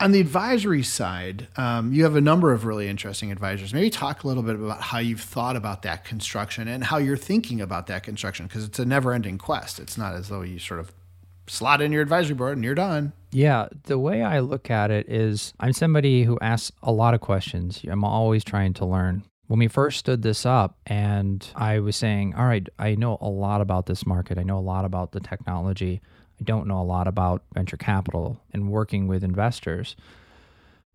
On 0.00 0.12
the 0.12 0.20
advisory 0.20 0.82
side, 0.82 1.48
um, 1.56 1.92
you 1.92 2.04
have 2.04 2.16
a 2.16 2.20
number 2.20 2.52
of 2.52 2.64
really 2.64 2.88
interesting 2.88 3.32
advisors. 3.32 3.74
Maybe 3.74 3.90
talk 3.90 4.22
a 4.22 4.28
little 4.28 4.42
bit 4.42 4.56
about 4.56 4.80
how 4.80 4.98
you've 4.98 5.20
thought 5.20 5.56
about 5.56 5.82
that 5.82 6.04
construction 6.04 6.68
and 6.68 6.84
how 6.84 6.98
you're 6.98 7.16
thinking 7.16 7.60
about 7.60 7.86
that 7.88 8.02
construction 8.02 8.46
because 8.46 8.64
it's 8.64 8.78
a 8.78 8.84
never 8.84 9.12
ending 9.12 9.38
quest. 9.38 9.80
It's 9.80 9.98
not 9.98 10.14
as 10.14 10.28
though 10.28 10.42
you 10.42 10.58
sort 10.58 10.80
of 10.80 10.92
slot 11.46 11.82
in 11.82 11.92
your 11.92 12.02
advisory 12.02 12.34
board 12.34 12.56
and 12.56 12.64
you're 12.64 12.74
done. 12.74 13.12
Yeah, 13.32 13.68
the 13.84 13.98
way 13.98 14.22
I 14.22 14.38
look 14.40 14.70
at 14.70 14.90
it 14.90 15.08
is 15.08 15.52
I'm 15.58 15.72
somebody 15.72 16.22
who 16.22 16.38
asks 16.40 16.70
a 16.82 16.92
lot 16.92 17.14
of 17.14 17.20
questions. 17.20 17.82
I'm 17.88 18.04
always 18.04 18.44
trying 18.44 18.74
to 18.74 18.86
learn. 18.86 19.24
When 19.46 19.58
we 19.58 19.68
first 19.68 19.98
stood 19.98 20.22
this 20.22 20.46
up, 20.46 20.78
and 20.86 21.46
I 21.54 21.78
was 21.80 21.96
saying, 21.96 22.34
All 22.34 22.46
right, 22.46 22.66
I 22.78 22.94
know 22.94 23.18
a 23.20 23.28
lot 23.28 23.60
about 23.60 23.86
this 23.86 24.06
market, 24.06 24.38
I 24.38 24.42
know 24.42 24.58
a 24.58 24.60
lot 24.60 24.84
about 24.84 25.12
the 25.12 25.20
technology. 25.20 26.00
I 26.40 26.44
don't 26.44 26.66
know 26.66 26.80
a 26.80 26.82
lot 26.82 27.06
about 27.06 27.42
venture 27.52 27.76
capital 27.76 28.40
and 28.52 28.68
working 28.68 29.06
with 29.06 29.22
investors. 29.22 29.94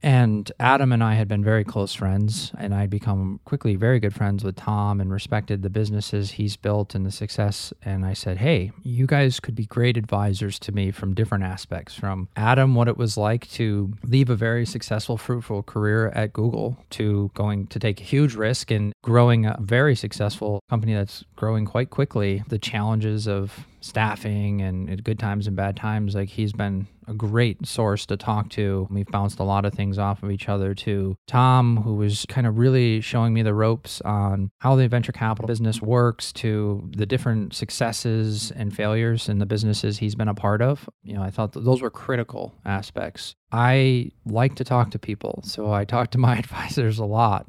And 0.02 0.50
Adam 0.60 0.94
and 0.94 1.04
I 1.04 1.16
had 1.16 1.28
been 1.28 1.44
very 1.44 1.66
close 1.66 1.94
friends, 1.94 2.54
and 2.58 2.74
I'd 2.74 2.90
become 2.90 3.42
quickly 3.44 3.76
very 3.76 4.00
good 4.00 4.14
friends 4.14 4.44
with 4.44 4.56
Tom 4.56 5.02
and 5.02 5.12
respected 5.12 5.62
the 5.62 5.70
businesses 5.70 6.32
he's 6.32 6.56
built 6.56 6.96
and 6.96 7.06
the 7.06 7.12
success. 7.12 7.74
And 7.84 8.06
I 8.06 8.14
said, 8.14 8.38
Hey, 8.38 8.72
you 8.82 9.06
guys 9.06 9.40
could 9.40 9.56
be 9.56 9.66
great 9.66 9.98
advisors 9.98 10.58
to 10.60 10.72
me 10.72 10.92
from 10.92 11.14
different 11.14 11.44
aspects 11.44 11.96
from 11.96 12.30
Adam, 12.38 12.76
what 12.76 12.88
it 12.88 12.98
was 12.98 13.18
like 13.18 13.50
to 13.52 13.94
leave 14.04 14.30
a 14.30 14.36
very 14.36 14.66
successful, 14.66 15.18
fruitful 15.18 15.64
career 15.64 16.10
at 16.10 16.32
Google, 16.32 16.78
to 16.92 17.30
going 17.34 17.68
to 17.68 17.80
take 17.80 18.00
a 18.00 18.04
huge 18.04 18.36
risk 18.36 18.72
and 18.72 18.94
growing 19.04 19.46
a 19.46 19.58
very 19.60 19.96
successful 19.96 20.62
company 20.70 20.94
that's 20.94 21.26
growing 21.36 21.66
quite 21.66 21.90
quickly, 21.90 22.44
the 22.48 22.60
challenges 22.60 23.28
of 23.28 23.66
staffing 23.82 24.62
and 24.62 25.04
good 25.04 25.20
times 25.20 25.48
and 25.48 25.56
bad 25.56 25.76
times. 25.76 26.16
Like 26.16 26.30
he's 26.30 26.54
been 26.54 26.88
a 27.08 27.14
great 27.14 27.66
source 27.66 28.06
to 28.06 28.18
talk 28.18 28.50
to. 28.50 28.88
We've 28.92 29.08
bounced 29.08 29.40
a 29.40 29.44
lot 29.44 29.66
of 29.66 29.74
things 29.74 29.98
off 29.98 30.22
of 30.22 30.32
each 30.32 30.48
other 30.48 30.76
too. 30.76 31.16
Tom, 31.28 31.78
who 31.78 31.96
was 31.96 32.26
kind 32.28 32.46
of 32.46 32.58
really 32.60 33.02
showing 33.02 33.34
me 33.34 33.42
the 33.42 33.54
ropes 33.54 34.00
on 34.02 34.52
how 34.60 34.76
the 34.76 34.88
venture 34.88 35.12
capital 35.12 35.48
business 35.48 35.82
works, 35.82 36.32
to 36.34 36.88
the 36.96 37.06
different 37.06 37.56
successes 37.56 38.52
and 38.52 38.76
failures 38.76 39.28
in 39.28 39.40
the 39.40 39.46
businesses 39.46 39.98
he's 39.98 40.16
been 40.16 40.28
a 40.28 40.36
part 40.36 40.62
of. 40.62 40.88
You 41.04 41.16
know, 41.16 41.24
I 41.24 41.32
thought 41.32 41.54
those 41.54 41.82
were 41.82 41.90
critical 41.90 42.54
aspects. 42.66 43.36
I 43.52 44.12
like 44.26 44.56
to 44.56 44.64
talk 44.64 44.92
to 44.92 45.00
people, 45.00 45.42
so 45.44 45.72
I 45.74 45.86
talk 45.86 46.12
to 46.12 46.18
my 46.18 46.38
advisors 46.40 47.00
a 47.00 47.06
lot. 47.06 47.48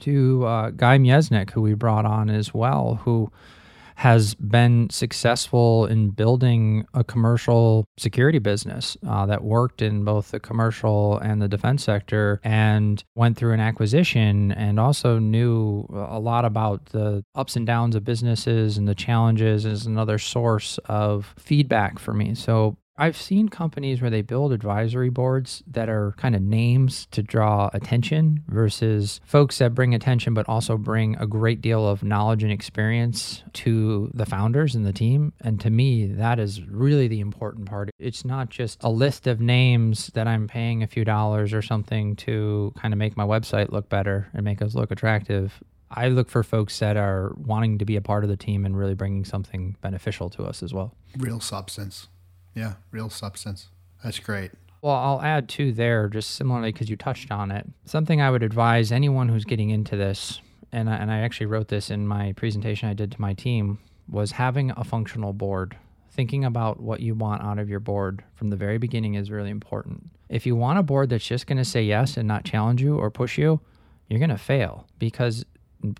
To 0.00 0.46
uh, 0.46 0.70
Guy 0.70 0.98
Miesnik, 0.98 1.50
who 1.50 1.60
we 1.60 1.74
brought 1.74 2.06
on 2.06 2.30
as 2.30 2.54
well, 2.54 3.00
who 3.04 3.30
has 4.00 4.34
been 4.34 4.88
successful 4.88 5.84
in 5.84 6.08
building 6.08 6.86
a 6.94 7.04
commercial 7.04 7.84
security 7.98 8.38
business 8.38 8.96
uh, 9.06 9.26
that 9.26 9.44
worked 9.44 9.82
in 9.82 10.04
both 10.04 10.30
the 10.30 10.40
commercial 10.40 11.18
and 11.18 11.42
the 11.42 11.48
defense 11.48 11.84
sector 11.84 12.40
and 12.42 13.04
went 13.14 13.36
through 13.36 13.52
an 13.52 13.60
acquisition 13.60 14.52
and 14.52 14.80
also 14.80 15.18
knew 15.18 15.86
a 15.92 16.18
lot 16.18 16.46
about 16.46 16.86
the 16.86 17.22
ups 17.34 17.56
and 17.56 17.66
downs 17.66 17.94
of 17.94 18.02
businesses 18.02 18.78
and 18.78 18.88
the 18.88 18.94
challenges 18.94 19.66
is 19.66 19.84
another 19.84 20.16
source 20.16 20.78
of 20.86 21.34
feedback 21.38 21.98
for 21.98 22.14
me. 22.14 22.34
So 22.34 22.78
I've 23.00 23.16
seen 23.16 23.48
companies 23.48 24.02
where 24.02 24.10
they 24.10 24.20
build 24.20 24.52
advisory 24.52 25.08
boards 25.08 25.62
that 25.66 25.88
are 25.88 26.12
kind 26.18 26.36
of 26.36 26.42
names 26.42 27.06
to 27.12 27.22
draw 27.22 27.70
attention 27.72 28.44
versus 28.46 29.22
folks 29.24 29.56
that 29.56 29.74
bring 29.74 29.94
attention 29.94 30.34
but 30.34 30.46
also 30.50 30.76
bring 30.76 31.16
a 31.16 31.26
great 31.26 31.62
deal 31.62 31.88
of 31.88 32.02
knowledge 32.02 32.42
and 32.42 32.52
experience 32.52 33.42
to 33.54 34.10
the 34.12 34.26
founders 34.26 34.74
and 34.74 34.84
the 34.84 34.92
team. 34.92 35.32
And 35.40 35.58
to 35.62 35.70
me, 35.70 36.08
that 36.08 36.38
is 36.38 36.62
really 36.66 37.08
the 37.08 37.20
important 37.20 37.64
part. 37.64 37.88
It's 37.98 38.22
not 38.22 38.50
just 38.50 38.82
a 38.82 38.90
list 38.90 39.26
of 39.26 39.40
names 39.40 40.08
that 40.08 40.28
I'm 40.28 40.46
paying 40.46 40.82
a 40.82 40.86
few 40.86 41.06
dollars 41.06 41.54
or 41.54 41.62
something 41.62 42.16
to 42.16 42.74
kind 42.76 42.92
of 42.92 42.98
make 42.98 43.16
my 43.16 43.24
website 43.24 43.72
look 43.72 43.88
better 43.88 44.28
and 44.34 44.44
make 44.44 44.60
us 44.60 44.74
look 44.74 44.90
attractive. 44.90 45.64
I 45.90 46.08
look 46.08 46.28
for 46.28 46.42
folks 46.42 46.78
that 46.80 46.98
are 46.98 47.32
wanting 47.34 47.78
to 47.78 47.86
be 47.86 47.96
a 47.96 48.02
part 48.02 48.24
of 48.24 48.28
the 48.28 48.36
team 48.36 48.66
and 48.66 48.76
really 48.76 48.94
bringing 48.94 49.24
something 49.24 49.76
beneficial 49.80 50.28
to 50.30 50.44
us 50.44 50.62
as 50.62 50.74
well. 50.74 50.94
Real 51.16 51.40
substance. 51.40 52.08
Yeah, 52.54 52.74
real 52.90 53.10
substance. 53.10 53.68
That's 54.02 54.18
great. 54.18 54.52
Well, 54.82 54.94
I'll 54.94 55.20
add 55.20 55.48
to 55.50 55.72
there, 55.72 56.08
just 56.08 56.30
similarly 56.32 56.72
because 56.72 56.88
you 56.88 56.96
touched 56.96 57.30
on 57.30 57.50
it. 57.50 57.66
Something 57.84 58.20
I 58.20 58.30
would 58.30 58.42
advise 58.42 58.90
anyone 58.92 59.28
who's 59.28 59.44
getting 59.44 59.70
into 59.70 59.96
this, 59.96 60.40
and 60.72 60.88
I, 60.88 60.96
and 60.96 61.10
I 61.10 61.18
actually 61.18 61.46
wrote 61.46 61.68
this 61.68 61.90
in 61.90 62.08
my 62.08 62.32
presentation 62.32 62.88
I 62.88 62.94
did 62.94 63.12
to 63.12 63.20
my 63.20 63.34
team, 63.34 63.78
was 64.08 64.32
having 64.32 64.70
a 64.70 64.84
functional 64.84 65.32
board. 65.32 65.76
Thinking 66.12 66.44
about 66.44 66.80
what 66.80 67.00
you 67.00 67.14
want 67.14 67.42
out 67.42 67.58
of 67.58 67.68
your 67.68 67.78
board 67.78 68.24
from 68.34 68.50
the 68.50 68.56
very 68.56 68.78
beginning 68.78 69.14
is 69.14 69.30
really 69.30 69.50
important. 69.50 70.10
If 70.28 70.44
you 70.44 70.56
want 70.56 70.78
a 70.78 70.82
board 70.82 71.10
that's 71.10 71.26
just 71.26 71.46
going 71.46 71.58
to 71.58 71.64
say 71.64 71.82
yes 71.82 72.16
and 72.16 72.26
not 72.26 72.44
challenge 72.44 72.82
you 72.82 72.96
or 72.96 73.10
push 73.10 73.38
you, 73.38 73.60
you're 74.08 74.18
going 74.18 74.30
to 74.30 74.38
fail 74.38 74.86
because 74.98 75.44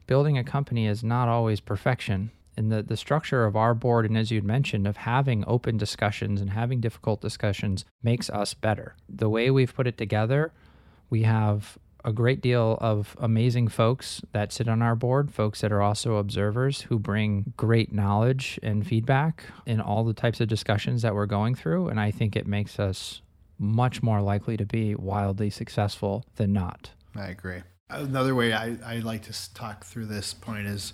building 0.07 0.37
a 0.37 0.45
company 0.45 0.87
is 0.87 1.05
not 1.05 1.29
always 1.29 1.61
perfection 1.61 2.33
and 2.57 2.71
the, 2.71 2.83
the 2.83 2.97
structure 2.97 3.45
of 3.45 3.57
our 3.57 3.75
board 3.75 4.05
and 4.05 4.17
as 4.17 4.31
you'd 4.31 4.45
mentioned 4.45 4.87
of 4.87 4.99
having 4.99 5.45
open 5.47 5.77
discussions 5.77 6.41
and 6.41 6.51
having 6.51 6.81
difficult 6.81 7.21
discussions 7.21 7.85
makes 8.03 8.29
us 8.31 8.55
better 8.55 8.97
the 9.09 9.29
way 9.29 9.51
we've 9.51 9.75
put 9.75 9.87
it 9.87 9.97
together 9.97 10.53
we 11.09 11.23
have 11.23 11.79
a 12.05 12.13
great 12.13 12.41
deal 12.41 12.79
of 12.81 13.17
amazing 13.21 13.69
folks 13.69 14.23
that 14.33 14.53
sit 14.53 14.69
on 14.69 14.83
our 14.83 14.95
board, 14.95 15.33
folks 15.33 15.61
that 15.61 15.73
are 15.73 15.83
also 15.83 16.17
observers 16.17 16.83
who 16.83 16.99
bring 16.99 17.53
great 17.57 17.93
knowledge 17.93 18.59
and 18.63 18.87
feedback 18.87 19.45
in 19.67 19.81
all 19.81 20.05
the 20.05 20.15
types 20.15 20.41
of 20.41 20.49
discussions 20.49 21.03
that 21.03 21.15
we're 21.15 21.27
going 21.27 21.55
through. 21.55 21.89
And 21.89 22.01
I 22.01 22.11
think 22.11 22.37
it 22.37 22.47
makes 22.47 22.79
us 22.79 23.21
much 23.59 24.03
more 24.03 24.23
likely 24.23 24.57
to 24.57 24.65
be 24.65 24.95
wildly 24.95 25.51
successful 25.51 26.25
than 26.37 26.53
not. 26.53 26.91
I 27.15 27.29
agree. 27.29 27.63
Another 27.91 28.35
way 28.35 28.53
I, 28.53 28.77
I 28.85 28.99
like 29.01 29.25
to 29.25 29.55
talk 29.55 29.85
through 29.85 30.07
this 30.07 30.33
point 30.33 30.67
is 30.67 30.93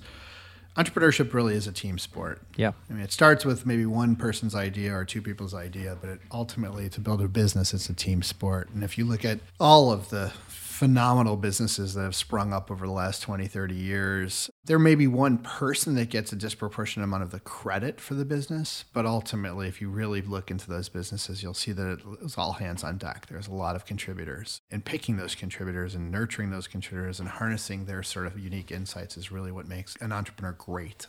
entrepreneurship 0.77 1.33
really 1.33 1.55
is 1.55 1.67
a 1.67 1.73
team 1.73 1.99
sport. 1.99 2.43
Yeah. 2.57 2.73
I 2.91 2.93
mean, 2.93 3.03
it 3.03 3.13
starts 3.13 3.45
with 3.45 3.67
maybe 3.67 3.87
one 3.87 4.17
person's 4.17 4.55
idea 4.55 4.95
or 4.95 5.05
two 5.05 5.23
people's 5.23 5.55
idea, 5.55 5.97
but 6.01 6.11
it, 6.11 6.21
ultimately, 6.31 6.89
to 6.91 7.01
build 7.01 7.21
a 7.23 7.29
business, 7.29 7.73
it's 7.73 7.89
a 7.89 7.95
team 7.95 8.23
sport. 8.23 8.71
And 8.75 8.85
if 8.85 8.99
you 8.99 9.05
look 9.05 9.25
at 9.25 9.41
all 9.59 9.91
of 9.91 10.11
the 10.11 10.33
phenomenal 10.77 11.39
businesses 11.39 11.95
that 11.95 12.03
have 12.03 12.15
sprung 12.15 12.53
up 12.53 12.71
over 12.71 12.87
the 12.87 12.93
last 12.93 13.23
20, 13.23 13.47
30 13.47 13.75
years. 13.75 14.51
There 14.67 14.79
may 14.79 14.95
be 14.95 15.07
one 15.07 15.39
person 15.39 15.95
that 15.95 16.11
gets 16.11 16.35
a 16.35 16.37
disproportionate 16.37 17.05
amount 17.05 17.23
of 17.23 17.31
the 17.31 17.41
credit 17.41 17.99
for 17.99 18.13
the 18.13 18.27
business, 18.27 18.85
but 18.93 19.07
ultimately, 19.07 19.69
if 19.69 19.81
you 19.81 19.89
really 19.89 20.21
look 20.21 20.51
into 20.51 20.69
those 20.69 20.91
businesses, 20.91 21.43
you'll 21.43 21.55
see 21.55 21.73
that 21.73 22.03
it's 22.23 22.37
all 22.37 22.53
hands 22.53 22.85
on 22.85 22.99
deck. 22.99 23.25
There's 23.27 23.49
a 23.49 23.55
lot 23.55 23.75
of 23.75 23.87
contributors. 23.87 24.61
And 24.71 24.85
picking 24.85 25.17
those 25.17 25.35
contributors 25.35 25.95
and 25.95 26.11
nurturing 26.11 26.51
those 26.51 26.69
contributors 26.69 27.21
and 27.21 27.29
harnessing 27.31 27.87
their 27.87 28.03
sort 28.03 28.27
of 28.27 28.39
unique 28.39 28.71
insights 28.71 29.17
is 29.17 29.33
really 29.33 29.53
what 29.53 29.67
makes 29.67 29.97
an 30.03 30.13
entrepreneur 30.13 30.53
great. 30.53 31.07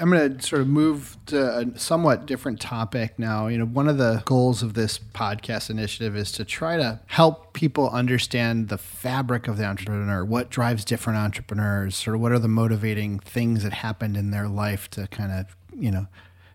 I'm 0.00 0.10
going 0.10 0.38
to 0.38 0.46
sort 0.46 0.62
of 0.62 0.68
move 0.68 1.16
to 1.26 1.58
a 1.58 1.78
somewhat 1.78 2.26
different 2.26 2.60
topic 2.60 3.18
now. 3.18 3.48
You 3.48 3.58
know, 3.58 3.66
one 3.66 3.86
of 3.88 3.98
the 3.98 4.22
goals 4.24 4.62
of 4.62 4.74
this 4.74 4.98
podcast 4.98 5.68
initiative 5.68 6.16
is 6.16 6.32
to 6.32 6.44
try 6.44 6.76
to 6.76 7.00
help 7.06 7.52
people 7.52 7.90
understand 7.90 8.68
the 8.68 8.78
fabric 8.78 9.46
of 9.46 9.58
the 9.58 9.64
entrepreneur, 9.64 10.24
what 10.24 10.48
drives 10.50 10.84
different 10.84 11.18
entrepreneurs, 11.18 11.96
sort 11.96 12.14
of 12.16 12.22
what 12.22 12.32
are 12.32 12.38
the 12.38 12.48
motivating 12.48 13.18
things 13.18 13.62
that 13.62 13.74
happened 13.74 14.16
in 14.16 14.30
their 14.30 14.48
life 14.48 14.88
to 14.90 15.06
kind 15.08 15.32
of, 15.32 15.54
you 15.78 15.90
know, 15.90 16.06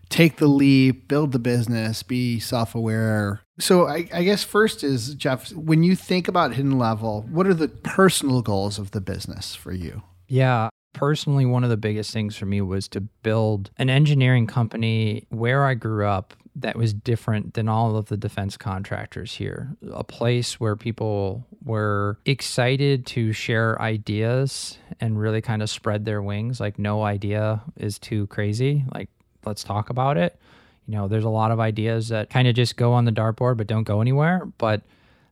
take 0.08 0.36
the 0.36 0.48
leap, 0.48 1.08
build 1.08 1.32
the 1.32 1.38
business, 1.38 2.02
be 2.02 2.40
self 2.40 2.74
aware. 2.74 3.40
So, 3.58 3.86
I, 3.86 4.08
I, 4.12 4.22
guess 4.24 4.44
first 4.44 4.84
is 4.84 5.14
Jeff, 5.14 5.52
when 5.52 5.82
you 5.82 5.96
think 5.96 6.28
about 6.28 6.54
Hidden 6.54 6.78
Level, 6.78 7.22
what 7.30 7.46
are 7.46 7.54
the 7.54 7.68
personal 7.68 8.42
goals 8.42 8.78
of 8.78 8.90
the 8.90 9.00
business 9.00 9.54
for 9.54 9.72
you? 9.72 10.02
Yeah. 10.28 10.68
Personally, 10.96 11.44
one 11.44 11.62
of 11.62 11.68
the 11.68 11.76
biggest 11.76 12.10
things 12.10 12.36
for 12.36 12.46
me 12.46 12.62
was 12.62 12.88
to 12.88 13.02
build 13.02 13.70
an 13.76 13.90
engineering 13.90 14.46
company 14.46 15.26
where 15.28 15.64
I 15.64 15.74
grew 15.74 16.06
up 16.06 16.32
that 16.54 16.74
was 16.74 16.94
different 16.94 17.52
than 17.52 17.68
all 17.68 17.96
of 17.96 18.06
the 18.06 18.16
defense 18.16 18.56
contractors 18.56 19.34
here. 19.34 19.76
A 19.92 20.02
place 20.02 20.58
where 20.58 20.74
people 20.74 21.46
were 21.62 22.18
excited 22.24 23.04
to 23.08 23.34
share 23.34 23.80
ideas 23.80 24.78
and 24.98 25.20
really 25.20 25.42
kind 25.42 25.60
of 25.60 25.68
spread 25.68 26.06
their 26.06 26.22
wings. 26.22 26.60
Like, 26.60 26.78
no 26.78 27.02
idea 27.02 27.62
is 27.76 27.98
too 27.98 28.26
crazy. 28.28 28.86
Like, 28.94 29.10
let's 29.44 29.62
talk 29.62 29.90
about 29.90 30.16
it. 30.16 30.40
You 30.86 30.94
know, 30.94 31.08
there's 31.08 31.24
a 31.24 31.28
lot 31.28 31.50
of 31.50 31.60
ideas 31.60 32.08
that 32.08 32.30
kind 32.30 32.48
of 32.48 32.54
just 32.54 32.76
go 32.78 32.94
on 32.94 33.04
the 33.04 33.12
dartboard 33.12 33.58
but 33.58 33.66
don't 33.66 33.84
go 33.84 34.00
anywhere. 34.00 34.46
But 34.56 34.80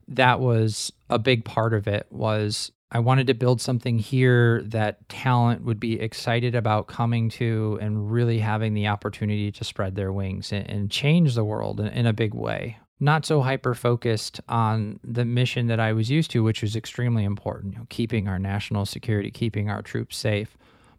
that 0.08 0.40
was 0.40 0.92
a 1.08 1.18
big 1.18 1.46
part 1.46 1.72
of 1.72 1.88
it 1.88 2.06
was 2.10 2.70
I 2.94 3.00
wanted 3.00 3.26
to 3.26 3.34
build 3.34 3.60
something 3.60 3.98
here 3.98 4.62
that 4.66 5.08
talent 5.08 5.64
would 5.64 5.80
be 5.80 6.00
excited 6.00 6.54
about 6.54 6.86
coming 6.86 7.28
to 7.30 7.76
and 7.82 8.10
really 8.12 8.38
having 8.38 8.72
the 8.72 8.86
opportunity 8.86 9.50
to 9.50 9.64
spread 9.64 9.96
their 9.96 10.12
wings 10.12 10.52
and, 10.52 10.70
and 10.70 10.90
change 10.90 11.34
the 11.34 11.42
world 11.42 11.80
in, 11.80 11.88
in 11.88 12.06
a 12.06 12.12
big 12.12 12.34
way. 12.34 12.78
Not 13.00 13.26
so 13.26 13.42
hyper 13.42 13.74
focused 13.74 14.40
on 14.48 15.00
the 15.02 15.24
mission 15.24 15.66
that 15.66 15.80
I 15.80 15.92
was 15.92 16.08
used 16.08 16.30
to, 16.30 16.44
which 16.44 16.62
was 16.62 16.76
extremely 16.76 17.24
important, 17.24 17.72
you 17.72 17.80
know, 17.80 17.86
keeping 17.90 18.28
our 18.28 18.38
national 18.38 18.86
security, 18.86 19.32
keeping 19.32 19.68
our 19.68 19.82
troops 19.82 20.16
safe 20.16 20.56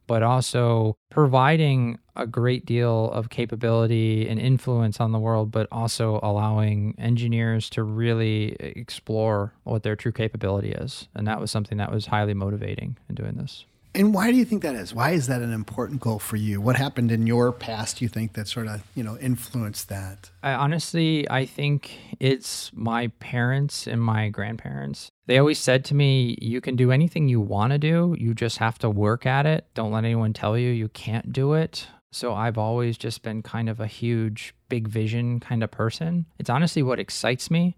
but 0.08 0.24
also 0.24 0.98
providing 1.10 2.00
a 2.16 2.26
great 2.26 2.66
deal 2.66 3.12
of 3.12 3.30
capability 3.30 4.28
and 4.28 4.40
influence 4.40 5.00
on 5.00 5.12
the 5.12 5.20
world, 5.20 5.52
but 5.52 5.68
also 5.72 6.20
allowing 6.24 6.96
engineers 6.98 7.70
to 7.72 7.84
really 7.84 8.56
explore 8.60 9.54
what 9.64 9.84
their 9.84 9.96
true 9.96 10.12
capability 10.12 10.72
is. 10.72 11.08
And 11.14 11.28
that 11.28 11.40
was 11.40 11.52
something 11.52 11.78
that 11.78 11.92
was 11.92 12.08
highly 12.08 12.34
motivating 12.34 12.98
in 13.10 13.16
doing 13.16 13.36
this. 13.36 13.66
And 13.96 14.14
why 14.14 14.30
do 14.30 14.36
you 14.36 14.44
think 14.44 14.62
that 14.64 14.76
is? 14.76 14.94
Why 14.94 15.12
is 15.12 15.28
that 15.28 15.42
an 15.42 15.54
important 15.54 16.02
goal 16.02 16.20
for 16.20 16.36
you? 16.36 16.60
What 16.60 16.76
happened 16.76 17.14
in 17.14 17.26
your 17.26 17.54
past 17.54 18.02
you 18.02 18.10
think 18.10 18.34
that 18.34 18.48
sort 18.48 18.68
of, 18.68 18.84
you 18.94 19.04
know, 19.04 19.18
influenced 19.18 19.88
that? 19.88 20.30
I 20.44 20.52
honestly 20.52 21.30
I 21.30 21.46
think 21.46 21.98
it's 22.20 22.72
my 22.74 23.08
parents 23.20 23.88
and 23.88 24.02
my 24.02 24.28
grandparents. 24.28 25.12
They 25.28 25.38
always 25.38 25.60
said 25.60 25.86
to 25.86 25.96
me, 25.96 26.38
you 26.42 26.60
can 26.60 26.76
do 26.76 26.92
anything 26.92 27.30
you 27.30 27.40
want 27.40 27.72
to 27.72 27.80
do, 27.80 28.16
you 28.20 28.34
just 28.34 28.58
have 28.58 28.78
to 28.80 28.90
work 28.90 29.26
at 29.26 29.46
it. 29.46 29.66
Don't 29.74 29.94
let 29.94 30.04
anyone 30.04 30.34
tell 30.34 30.58
you 30.58 30.72
you 30.72 30.90
can't 30.90 31.32
do 31.32 31.54
it. 31.54 31.88
So 32.12 32.34
I've 32.34 32.58
always 32.58 32.98
just 32.98 33.24
been 33.24 33.42
kind 33.42 33.70
of 33.70 33.80
a 33.80 33.88
huge 33.88 34.54
big 34.68 34.88
vision 34.90 35.40
kind 35.40 35.64
of 35.64 35.72
person. 35.72 36.26
It's 36.38 36.50
honestly 36.50 36.84
what 36.84 37.00
excites 37.00 37.50
me 37.50 37.78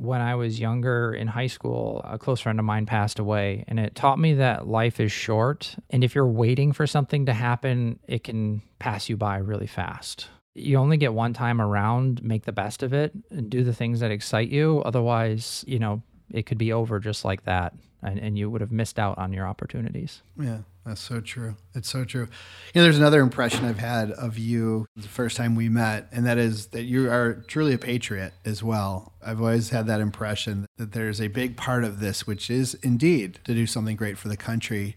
when 0.00 0.20
I 0.20 0.34
was 0.34 0.58
younger 0.58 1.12
in 1.12 1.28
high 1.28 1.46
school, 1.46 2.00
a 2.04 2.18
close 2.18 2.40
friend 2.40 2.58
of 2.58 2.64
mine 2.64 2.86
passed 2.86 3.18
away, 3.18 3.64
and 3.68 3.78
it 3.78 3.94
taught 3.94 4.18
me 4.18 4.34
that 4.34 4.66
life 4.66 4.98
is 4.98 5.12
short. 5.12 5.76
And 5.90 6.02
if 6.02 6.14
you're 6.14 6.26
waiting 6.26 6.72
for 6.72 6.86
something 6.86 7.26
to 7.26 7.34
happen, 7.34 8.00
it 8.08 8.24
can 8.24 8.62
pass 8.78 9.08
you 9.08 9.16
by 9.16 9.36
really 9.36 9.66
fast. 9.66 10.28
You 10.54 10.78
only 10.78 10.96
get 10.96 11.12
one 11.12 11.34
time 11.34 11.60
around, 11.60 12.22
make 12.22 12.44
the 12.44 12.52
best 12.52 12.82
of 12.82 12.94
it, 12.94 13.12
and 13.30 13.50
do 13.50 13.62
the 13.62 13.74
things 13.74 14.00
that 14.00 14.10
excite 14.10 14.48
you. 14.48 14.82
Otherwise, 14.84 15.64
you 15.68 15.78
know, 15.78 16.02
it 16.30 16.46
could 16.46 16.58
be 16.58 16.72
over 16.72 16.98
just 16.98 17.24
like 17.24 17.44
that, 17.44 17.74
and, 18.02 18.18
and 18.18 18.38
you 18.38 18.48
would 18.48 18.62
have 18.62 18.72
missed 18.72 18.98
out 18.98 19.18
on 19.18 19.32
your 19.32 19.46
opportunities. 19.46 20.22
Yeah. 20.38 20.60
That's 20.84 21.00
so 21.00 21.20
true. 21.20 21.56
It's 21.74 21.90
so 21.90 22.04
true. 22.04 22.28
You 22.74 22.80
know, 22.80 22.82
there's 22.82 22.98
another 22.98 23.20
impression 23.20 23.64
I've 23.64 23.78
had 23.78 24.12
of 24.12 24.38
you 24.38 24.86
the 24.96 25.08
first 25.08 25.36
time 25.36 25.54
we 25.54 25.68
met, 25.68 26.08
and 26.10 26.24
that 26.26 26.38
is 26.38 26.68
that 26.68 26.84
you 26.84 27.10
are 27.10 27.34
truly 27.46 27.74
a 27.74 27.78
patriot 27.78 28.32
as 28.44 28.62
well. 28.62 29.12
I've 29.24 29.40
always 29.40 29.70
had 29.70 29.86
that 29.88 30.00
impression 30.00 30.66
that 30.78 30.92
there's 30.92 31.20
a 31.20 31.28
big 31.28 31.56
part 31.56 31.84
of 31.84 32.00
this, 32.00 32.26
which 32.26 32.50
is 32.50 32.74
indeed 32.82 33.40
to 33.44 33.54
do 33.54 33.66
something 33.66 33.94
great 33.94 34.16
for 34.16 34.28
the 34.28 34.38
country. 34.38 34.96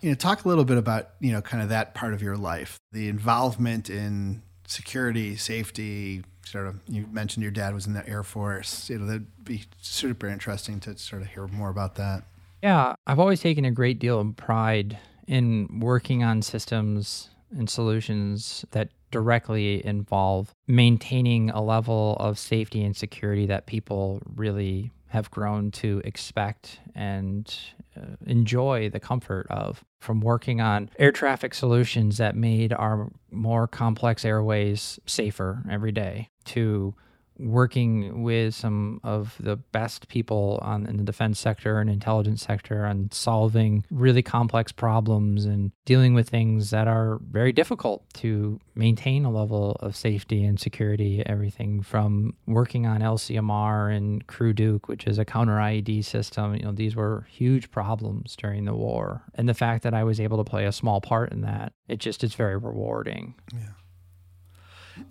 You 0.00 0.10
know, 0.10 0.14
talk 0.16 0.44
a 0.44 0.48
little 0.48 0.64
bit 0.64 0.78
about, 0.78 1.10
you 1.20 1.30
know, 1.30 1.40
kind 1.40 1.62
of 1.62 1.68
that 1.68 1.94
part 1.94 2.12
of 2.12 2.22
your 2.22 2.36
life, 2.36 2.76
the 2.90 3.08
involvement 3.08 3.88
in 3.88 4.42
security, 4.66 5.36
safety, 5.36 6.24
sort 6.44 6.66
of 6.66 6.80
you 6.88 7.06
mentioned 7.12 7.42
your 7.42 7.52
dad 7.52 7.72
was 7.72 7.86
in 7.86 7.92
the 7.92 8.06
Air 8.08 8.24
Force. 8.24 8.90
You 8.90 8.98
know, 8.98 9.06
that'd 9.06 9.44
be 9.44 9.64
super 9.80 10.26
interesting 10.26 10.80
to 10.80 10.98
sort 10.98 11.22
of 11.22 11.28
hear 11.28 11.46
more 11.46 11.70
about 11.70 11.94
that. 11.96 12.24
Yeah, 12.62 12.94
I've 13.06 13.18
always 13.18 13.40
taken 13.40 13.64
a 13.64 13.70
great 13.70 13.98
deal 13.98 14.20
of 14.20 14.36
pride 14.36 14.98
in 15.30 15.78
working 15.78 16.24
on 16.24 16.42
systems 16.42 17.30
and 17.56 17.70
solutions 17.70 18.64
that 18.72 18.88
directly 19.12 19.84
involve 19.86 20.52
maintaining 20.66 21.50
a 21.50 21.62
level 21.62 22.16
of 22.18 22.36
safety 22.38 22.82
and 22.82 22.96
security 22.96 23.46
that 23.46 23.66
people 23.66 24.20
really 24.34 24.90
have 25.06 25.30
grown 25.30 25.70
to 25.70 26.02
expect 26.04 26.80
and 26.94 27.56
uh, 27.96 28.16
enjoy 28.26 28.90
the 28.90 29.00
comfort 29.00 29.46
of. 29.50 29.84
From 30.00 30.20
working 30.20 30.60
on 30.60 30.90
air 30.98 31.12
traffic 31.12 31.54
solutions 31.54 32.16
that 32.16 32.34
made 32.34 32.72
our 32.72 33.10
more 33.30 33.68
complex 33.68 34.24
airways 34.24 34.98
safer 35.06 35.62
every 35.70 35.92
day 35.92 36.30
to 36.46 36.94
working 37.40 38.22
with 38.22 38.54
some 38.54 39.00
of 39.02 39.36
the 39.40 39.56
best 39.56 40.08
people 40.08 40.58
on 40.62 40.86
in 40.86 40.96
the 40.96 41.02
defense 41.02 41.38
sector 41.38 41.80
and 41.80 41.88
intelligence 41.88 42.42
sector 42.42 42.84
on 42.84 43.08
solving 43.12 43.84
really 43.90 44.22
complex 44.22 44.72
problems 44.72 45.44
and 45.44 45.72
dealing 45.84 46.14
with 46.14 46.28
things 46.28 46.70
that 46.70 46.86
are 46.86 47.18
very 47.30 47.52
difficult 47.52 48.04
to 48.14 48.60
maintain 48.74 49.24
a 49.24 49.30
level 49.30 49.76
of 49.80 49.96
safety 49.96 50.44
and 50.44 50.60
security 50.60 51.22
everything 51.26 51.82
from 51.82 52.34
working 52.46 52.86
on 52.86 53.00
LCMR 53.00 53.94
and 53.94 54.26
Crew 54.26 54.52
Duke 54.52 54.88
which 54.88 55.06
is 55.06 55.18
a 55.18 55.24
counter 55.24 55.56
IED 55.56 56.04
system. 56.04 56.54
You 56.54 56.62
know 56.64 56.72
these 56.72 56.96
were 56.96 57.26
huge 57.30 57.70
problems 57.70 58.36
during 58.36 58.64
the 58.64 58.74
war. 58.74 59.22
And 59.34 59.48
the 59.48 59.54
fact 59.54 59.82
that 59.84 59.94
I 59.94 60.04
was 60.04 60.20
able 60.20 60.38
to 60.38 60.48
play 60.48 60.66
a 60.66 60.72
small 60.72 61.00
part 61.00 61.32
in 61.32 61.42
that 61.42 61.72
it 61.88 61.98
just 61.98 62.22
is 62.22 62.34
very 62.34 62.56
rewarding. 62.56 63.34
Yeah 63.52 63.70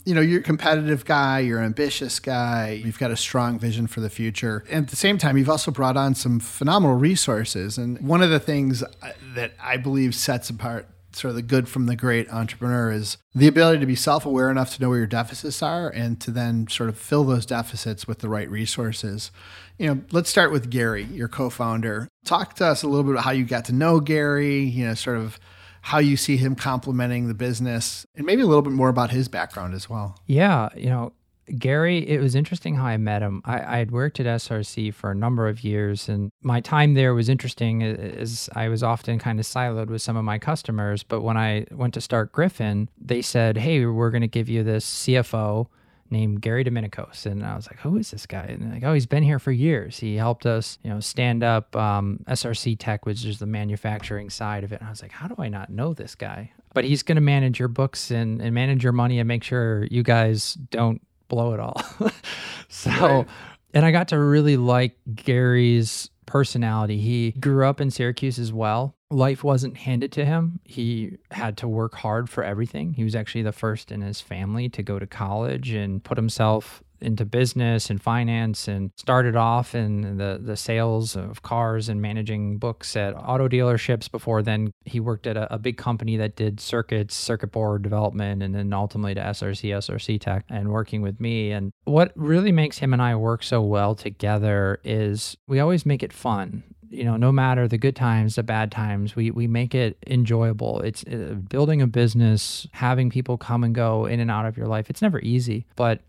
you 0.06 0.14
know, 0.14 0.22
you're 0.22 0.40
a 0.40 0.44
competitive 0.44 1.06
guy, 1.06 1.40
you're 1.40 1.60
an 1.60 1.66
ambitious 1.66 2.20
guy, 2.20 2.82
you've 2.84 3.00
got 3.00 3.12
a 3.12 3.18
strong 3.18 3.60
vision 3.60 3.88
for 3.88 4.00
the 4.00 4.10
future. 4.10 4.64
And 4.70 4.86
at 4.86 4.90
the 4.90 4.96
same 4.96 5.18
time, 5.18 5.38
you've 5.38 5.50
also 5.50 5.72
brought 5.72 5.98
on 5.98 6.16
some 6.16 6.40
phenomenal 6.40 6.96
resources. 6.96 7.78
And 7.78 8.00
one 8.00 8.22
of 8.22 8.30
the 8.30 8.40
things 8.40 8.84
uh, 8.84 9.12
that 9.36 9.54
I 9.62 9.78
believe 9.78 10.16
sets 10.16 10.50
apart 10.50 10.88
sort 11.12 11.30
of 11.30 11.36
the 11.36 11.42
good 11.42 11.68
from 11.68 11.88
the 11.88 11.96
great 11.96 12.30
entrepreneur 12.32 12.92
is 12.92 13.18
the 13.34 13.48
ability 13.48 13.80
to 13.80 13.86
be 13.86 13.96
self-aware 13.96 14.50
enough 14.52 14.76
to 14.76 14.82
know 14.82 14.90
where 14.90 15.00
your 15.00 15.08
deficits 15.08 15.62
are 15.64 15.90
and 15.90 16.22
to 16.22 16.32
then 16.32 16.68
sort 16.68 16.90
of 16.90 16.98
fill 16.98 17.24
those 17.24 17.46
deficits 17.46 18.08
with 18.08 18.20
the 18.20 18.30
right 18.30 18.50
resources. 18.50 19.32
You 19.78 19.88
know, 19.88 20.02
let's 20.12 20.30
start 20.30 20.52
with 20.52 20.70
Gary, 20.70 21.04
your 21.06 21.28
co-founder. 21.28 22.08
Talk 22.26 22.56
to 22.56 22.66
us 22.66 22.84
a 22.84 22.88
little 22.88 23.04
bit 23.04 23.14
about 23.14 23.24
how 23.24 23.32
you 23.32 23.46
got 23.46 23.66
to 23.66 23.74
know 23.74 24.00
Gary, 24.00 24.60
you 24.60 24.86
know, 24.86 24.94
sort 24.94 25.18
of 25.18 25.40
how 25.90 25.98
you 25.98 26.16
see 26.16 26.38
him 26.38 26.54
complementing 26.54 27.28
the 27.28 27.34
business 27.34 28.06
and 28.16 28.24
maybe 28.24 28.44
a 28.44 28.46
little 28.46 28.62
bit 28.62 28.74
more 28.74 28.90
about 28.90 29.10
his 29.10 29.28
background 29.28 29.74
as 29.74 29.90
well. 29.90 30.16
Yeah, 30.28 30.70
you 30.76 30.88
know, 30.88 31.14
Gary, 31.58 32.08
it 32.08 32.22
was 32.22 32.36
interesting 32.36 32.76
how 32.76 32.86
I 32.86 32.98
met 32.98 33.24
him. 33.24 33.42
I, 33.44 33.76
I, 33.76 33.78
had 33.80 33.90
worked 33.90 34.20
at 34.20 34.28
SRC 34.28 34.94
for 34.94 35.10
a 35.10 35.16
number 35.16 35.48
of 35.48 35.64
years, 35.64 36.08
and 36.08 36.32
my 36.44 36.62
time 36.62 36.94
there 36.94 37.16
was 37.16 37.28
interesting 37.28 37.82
as 37.82 38.52
I 38.56 38.70
was 38.70 38.84
often 38.84 39.18
kind 39.18 39.40
of 39.40 39.48
siloed 39.48 39.88
with 39.88 40.04
some 40.04 40.16
of 40.16 40.24
my 40.24 40.38
customers. 40.38 41.02
But 41.02 41.22
when 41.22 41.38
I 41.38 41.66
went 41.72 41.96
to 41.96 42.02
start 42.02 42.34
Gryphon, 42.34 42.90
they 43.02 43.24
said, 43.24 43.58
Hey, 43.58 43.84
we're 43.84 44.12
going 44.12 44.22
to 44.22 44.28
give 44.28 44.48
you 44.48 44.62
this 44.62 44.86
CFO 44.86 45.70
named 46.12 46.42
Gary 46.42 46.64
Dominicos. 46.64 47.26
And 47.26 47.46
I 47.46 47.56
was 47.56 47.68
like, 47.68 47.80
who 47.80 47.98
is 47.98 48.12
this 48.12 48.26
guy? 48.26 48.46
And 48.50 48.72
like, 48.72 48.84
oh, 48.84 48.94
he's 48.94 49.06
been 49.06 49.24
here 49.24 49.40
for 49.40 49.52
years. 49.52 50.00
He 50.00 50.16
helped 50.16 50.46
us, 50.46 50.80
you 50.84 50.90
know, 50.90 51.00
stand 51.00 51.44
up 51.44 51.76
um, 51.76 52.20
SRC 52.28 52.78
Tech, 52.80 53.06
which 53.06 53.26
is 53.26 53.40
the 53.40 53.46
manufacturing 53.46 54.30
side 54.30 54.64
of 54.64 54.74
it. 54.74 54.80
And 54.80 54.88
I 54.88 54.92
was 54.92 55.02
like, 55.02 55.12
how 55.12 55.28
do 55.28 55.36
I 55.38 55.50
not 55.50 55.70
know 55.70 55.94
this 55.94 56.16
guy? 56.16 56.52
But 56.74 56.86
he's 56.86 57.04
going 57.04 57.16
to 57.16 57.22
manage 57.22 57.60
your 57.60 57.68
books 57.68 58.12
and, 58.12 58.42
and 58.42 58.54
manage 58.54 58.84
your 58.84 58.94
money 58.94 59.20
and 59.20 59.28
make 59.28 59.44
sure 59.44 59.86
you 59.86 60.04
guys 60.04 60.54
don't 60.54 61.02
blow 61.28 61.54
it 61.54 61.60
all. 61.60 61.82
so, 62.70 62.92
right. 62.92 63.28
and 63.74 63.86
I 63.86 63.92
got 63.92 64.10
to 64.10 64.20
really 64.20 64.58
like 64.58 64.98
Gary's 65.16 66.10
personality. 66.26 67.00
He 67.00 67.32
grew 67.32 67.66
up 67.66 67.82
in 67.82 67.90
Syracuse 67.92 68.38
as 68.40 68.54
well. 68.54 68.96
Life 69.12 69.44
wasn't 69.44 69.78
handed 69.78 70.12
to 70.14 70.26
him. 70.26 70.60
He 70.64 71.18
had 71.32 71.58
to 71.58 71.68
work 71.68 71.96
hard 71.96 72.30
for 72.30 72.44
everything. 72.44 72.94
He 72.94 73.04
was 73.04 73.16
actually 73.16 73.42
the 73.42 73.52
first 73.52 73.92
in 73.92 74.02
his 74.02 74.22
family 74.22 74.70
to 74.70 74.84
go 74.84 75.00
to 75.00 75.08
college 75.08 75.72
and 75.72 76.04
put 76.04 76.18
himself 76.18 76.84
into 77.02 77.26
business 77.26 77.90
and 77.90 78.02
finance 78.02 78.68
and 78.68 78.92
started 78.96 79.36
off 79.36 79.74
in 79.76 80.18
the, 80.18 80.40
the 80.42 80.58
sales 80.58 81.16
of 81.16 81.42
cars 81.42 81.90
and 81.90 82.02
managing 82.02 82.58
books 82.58 82.96
at 82.96 83.14
auto 83.16 83.48
dealerships 83.48 84.10
before 84.12 84.42
then 84.42 84.72
he 84.86 85.00
worked 85.00 85.28
at 85.28 85.38
a, 85.38 85.54
a 85.54 85.58
big 85.58 85.78
company 85.78 86.18
that 86.18 86.36
did 86.36 86.60
circuits, 86.60 87.16
circuit 87.16 87.52
board 87.52 87.82
development, 87.82 88.44
and 88.44 88.54
then 88.54 88.74
ultimately 88.74 89.14
to 89.14 89.22
SRC, 89.22 89.70
SRC 89.70 90.20
Tech 90.20 90.46
and 90.50 90.70
working 90.70 91.02
with 91.02 91.20
me. 91.20 91.52
And 91.52 91.72
what 91.86 92.12
really 92.16 92.52
makes 92.52 92.80
him 92.80 92.94
and 92.94 93.02
I 93.02 93.16
work 93.16 93.44
so 93.44 93.62
well 93.62 93.96
together 93.96 94.80
is 94.84 95.38
we 95.48 95.60
always 95.60 95.86
make 95.86 96.04
it 96.04 96.14
fun 96.14 96.64
you 96.90 97.04
know, 97.04 97.18
no 97.18 97.32
matter 97.32 97.68
the 97.68 97.78
good 97.78 97.96
times, 97.96 98.36
the 98.36 98.44
bad 98.44 98.72
times, 98.72 99.16
we 99.16 99.32
we 99.32 99.48
make 99.48 99.76
it 99.76 99.98
enjoyable. 100.08 100.82
It's 100.82 101.04
uh, 101.06 101.36
building 101.50 101.82
a 101.82 101.88
business, 101.88 102.68
having 102.72 103.10
people 103.10 103.38
come 103.38 103.64
and 103.64 103.74
go 103.74 104.06
in 104.06 104.20
and 104.20 104.32
out 104.32 104.46
of 104.46 104.58
your 104.58 104.68
life. 104.68 104.90
It's 104.90 105.02
never 105.02 105.20
easy, 105.20 105.66
but 105.76 106.02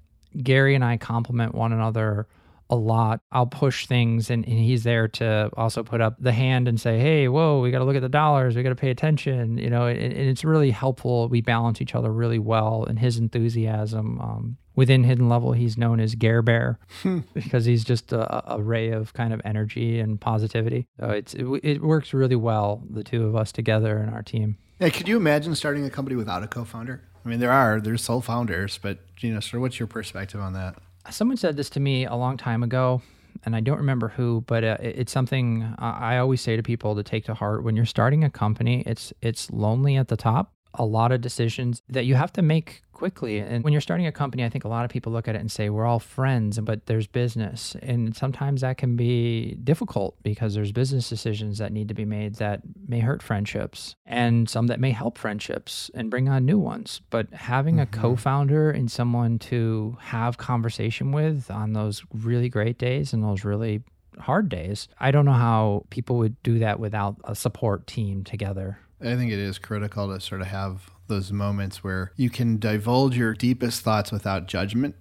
Gary 0.43 0.75
and 0.75 0.85
I 0.85 0.97
complement 0.97 1.55
one 1.55 1.73
another 1.73 2.27
a 2.71 2.77
lot. 2.77 3.21
I'll 3.33 3.47
push 3.47 3.87
things 3.87 4.31
and, 4.31 4.47
and, 4.47 4.59
he's 4.59 4.85
there 4.85 5.09
to 5.09 5.51
also 5.57 5.83
put 5.83 6.01
up 6.01 6.17
the 6.21 6.33
hand 6.33 6.69
and 6.69 6.81
say, 6.81 6.99
hey, 6.99 7.29
whoa, 7.29 7.61
we 7.61 7.71
got 7.71 7.81
to 7.81 7.85
look 7.85 7.97
at 7.97 8.03
the 8.03 8.09
dollars. 8.09 8.55
We 8.57 8.63
got 8.63 8.71
to 8.71 8.77
pay 8.77 8.91
attention. 8.91 9.59
You 9.59 9.69
know, 9.69 9.87
and, 9.87 9.99
and, 9.99 10.29
it's 10.29 10.45
really 10.45 10.71
helpful. 10.71 11.29
We 11.29 11.41
balance 11.41 11.83
each 11.83 11.95
other 11.95 12.13
really 12.13 12.39
well 12.39 12.85
and 12.89 12.99
his 12.99 13.19
enthusiasm. 13.19 14.21
Um, 14.21 14.57
within 14.77 15.05
Hidden 15.05 15.29
Level, 15.29 15.53
he's 15.53 15.77
known 15.77 16.01
as 16.01 16.15
Gare 16.15 16.43
Bear 16.43 16.79
hmm. 17.03 17.19
because 17.35 17.65
he's 17.65 17.85
just 17.85 18.13
a, 18.13 18.55
a, 18.55 18.63
ray 18.63 18.91
of 18.91 19.13
kind 19.13 19.35
of 19.35 19.41
energy 19.45 19.99
and 19.99 20.21
positivity. 20.21 20.87
So 20.99 21.11
it's, 21.11 21.35
it, 21.35 21.45
it 21.63 21.83
works 21.83 22.15
really 22.15 22.37
well, 22.37 22.83
the 22.89 23.05
two 23.05 23.27
of 23.27 23.35
us 23.35 23.53
together 23.53 23.99
in 23.99 24.09
our 24.09 24.23
team. 24.23 24.57
Yeah, 24.79 24.89
could 24.91 25.09
you 25.09 25.17
imagine 25.17 25.55
starting 25.55 25.85
a 25.85 25.91
company 25.91 26.17
without 26.17 26.43
a 26.43 26.47
co-founder? 26.47 27.03
I 27.25 27.29
mean, 27.29 27.41
there 27.41 27.53
are, 27.53 27.81
there's 27.81 28.03
sole 28.03 28.23
founders, 28.23 28.79
but, 28.79 29.01
you 29.19 29.35
know, 29.35 29.41
sort 29.41 29.55
of 29.57 29.61
what's 29.63 29.79
your 29.79 29.89
perspective 29.89 30.41
on 30.41 30.55
that? 30.55 30.77
Someone 31.09 31.37
said 31.37 31.57
this 31.57 31.71
to 31.71 31.81
me 31.81 32.05
a 32.05 32.15
long 32.15 32.37
time 32.37 32.63
ago, 32.63 33.01
and 33.45 33.57
I 33.57 33.61
don't 33.61 33.79
remember 33.79 34.09
who, 34.09 34.45
but 34.47 34.65
uh, 34.65 34.77
it's 34.81 35.13
something 35.13 35.75
I 35.79 36.19
always 36.19 36.41
say 36.41 36.57
to 36.57 36.63
people 36.63 36.95
to 36.95 37.03
take 37.03 37.25
to 37.25 37.35
heart. 37.35 37.65
When 37.65 37.77
you're 37.77 37.87
starting 37.87 38.23
a 38.25 38.31
company, 38.31 38.83
it's 38.87 39.13
it's 39.23 39.51
lonely 39.51 39.97
at 39.97 40.09
the 40.09 40.17
top. 40.17 40.53
A 40.75 40.85
lot 40.85 41.11
of 41.11 41.21
decisions 41.21 41.83
that 41.89 42.05
you 42.05 42.15
have 42.15 42.33
to 42.35 42.43
make 42.43 42.83
quickly. 43.01 43.39
And 43.39 43.65
when 43.65 43.73
you're 43.73 43.81
starting 43.81 44.07
a 44.07 44.13
company, 44.13 44.45
I 44.45 44.51
think 44.51 44.65
a 44.65 44.69
lot 44.69 44.85
of 44.85 44.91
people 44.91 45.11
look 45.11 45.27
at 45.27 45.35
it 45.35 45.41
and 45.41 45.51
say, 45.51 45.71
we're 45.71 45.87
all 45.87 45.99
friends, 45.99 46.59
but 46.61 46.85
there's 46.85 47.07
business. 47.07 47.75
And 47.81 48.15
sometimes 48.15 48.61
that 48.61 48.77
can 48.77 48.95
be 48.95 49.55
difficult 49.65 50.23
because 50.23 50.53
there's 50.53 50.71
business 50.71 51.09
decisions 51.09 51.57
that 51.57 51.73
need 51.73 51.89
to 51.89 51.95
be 51.95 52.05
made 52.05 52.35
that 52.35 52.61
may 52.87 53.01
hurt 53.01 53.23
friendships 53.23 53.97
and 54.05 54.51
some 54.51 54.67
that 54.67 54.81
may 54.81 54.91
help 54.91 55.17
friendships 55.17 55.91
and 55.95 56.11
bring 56.11 56.29
on 56.29 56.45
new 56.45 56.59
ones. 56.59 57.01
But 57.09 57.33
having 57.33 57.77
mm-hmm. 57.77 57.99
a 57.99 58.03
co 58.03 58.17
founder 58.17 58.71
and 58.71 58.91
someone 58.91 59.39
to 59.39 59.97
have 60.01 60.37
conversation 60.37 61.11
with 61.11 61.51
on 61.51 61.73
those 61.73 62.05
really 62.13 62.51
great 62.51 62.77
days 62.77 63.15
and 63.15 63.25
those 63.25 63.47
really 63.47 63.83
hard 64.19 64.51
days, 64.51 64.89
I 64.99 65.11
don't 65.11 65.25
know 65.25 65.33
how 65.33 65.87
people 65.89 66.19
would 66.19 66.41
do 66.43 66.59
that 66.59 66.79
without 66.79 67.17
a 67.25 67.35
support 67.35 67.87
team 67.87 68.25
together. 68.25 68.79
I 69.01 69.17
think 69.17 69.33
it 69.33 69.39
is 69.39 69.59
critical 69.59 70.13
to 70.13 70.21
sort 70.21 70.43
of 70.43 70.49
have 70.49 70.91
those 71.11 71.31
moments 71.31 71.85
where 71.85 72.13
you 72.17 72.31
can 72.31 72.59
divulge 72.59 73.17
your 73.17 73.35
deepest 73.35 73.83
thoughts 73.83 74.11
without 74.11 74.47
judgment 74.47 74.95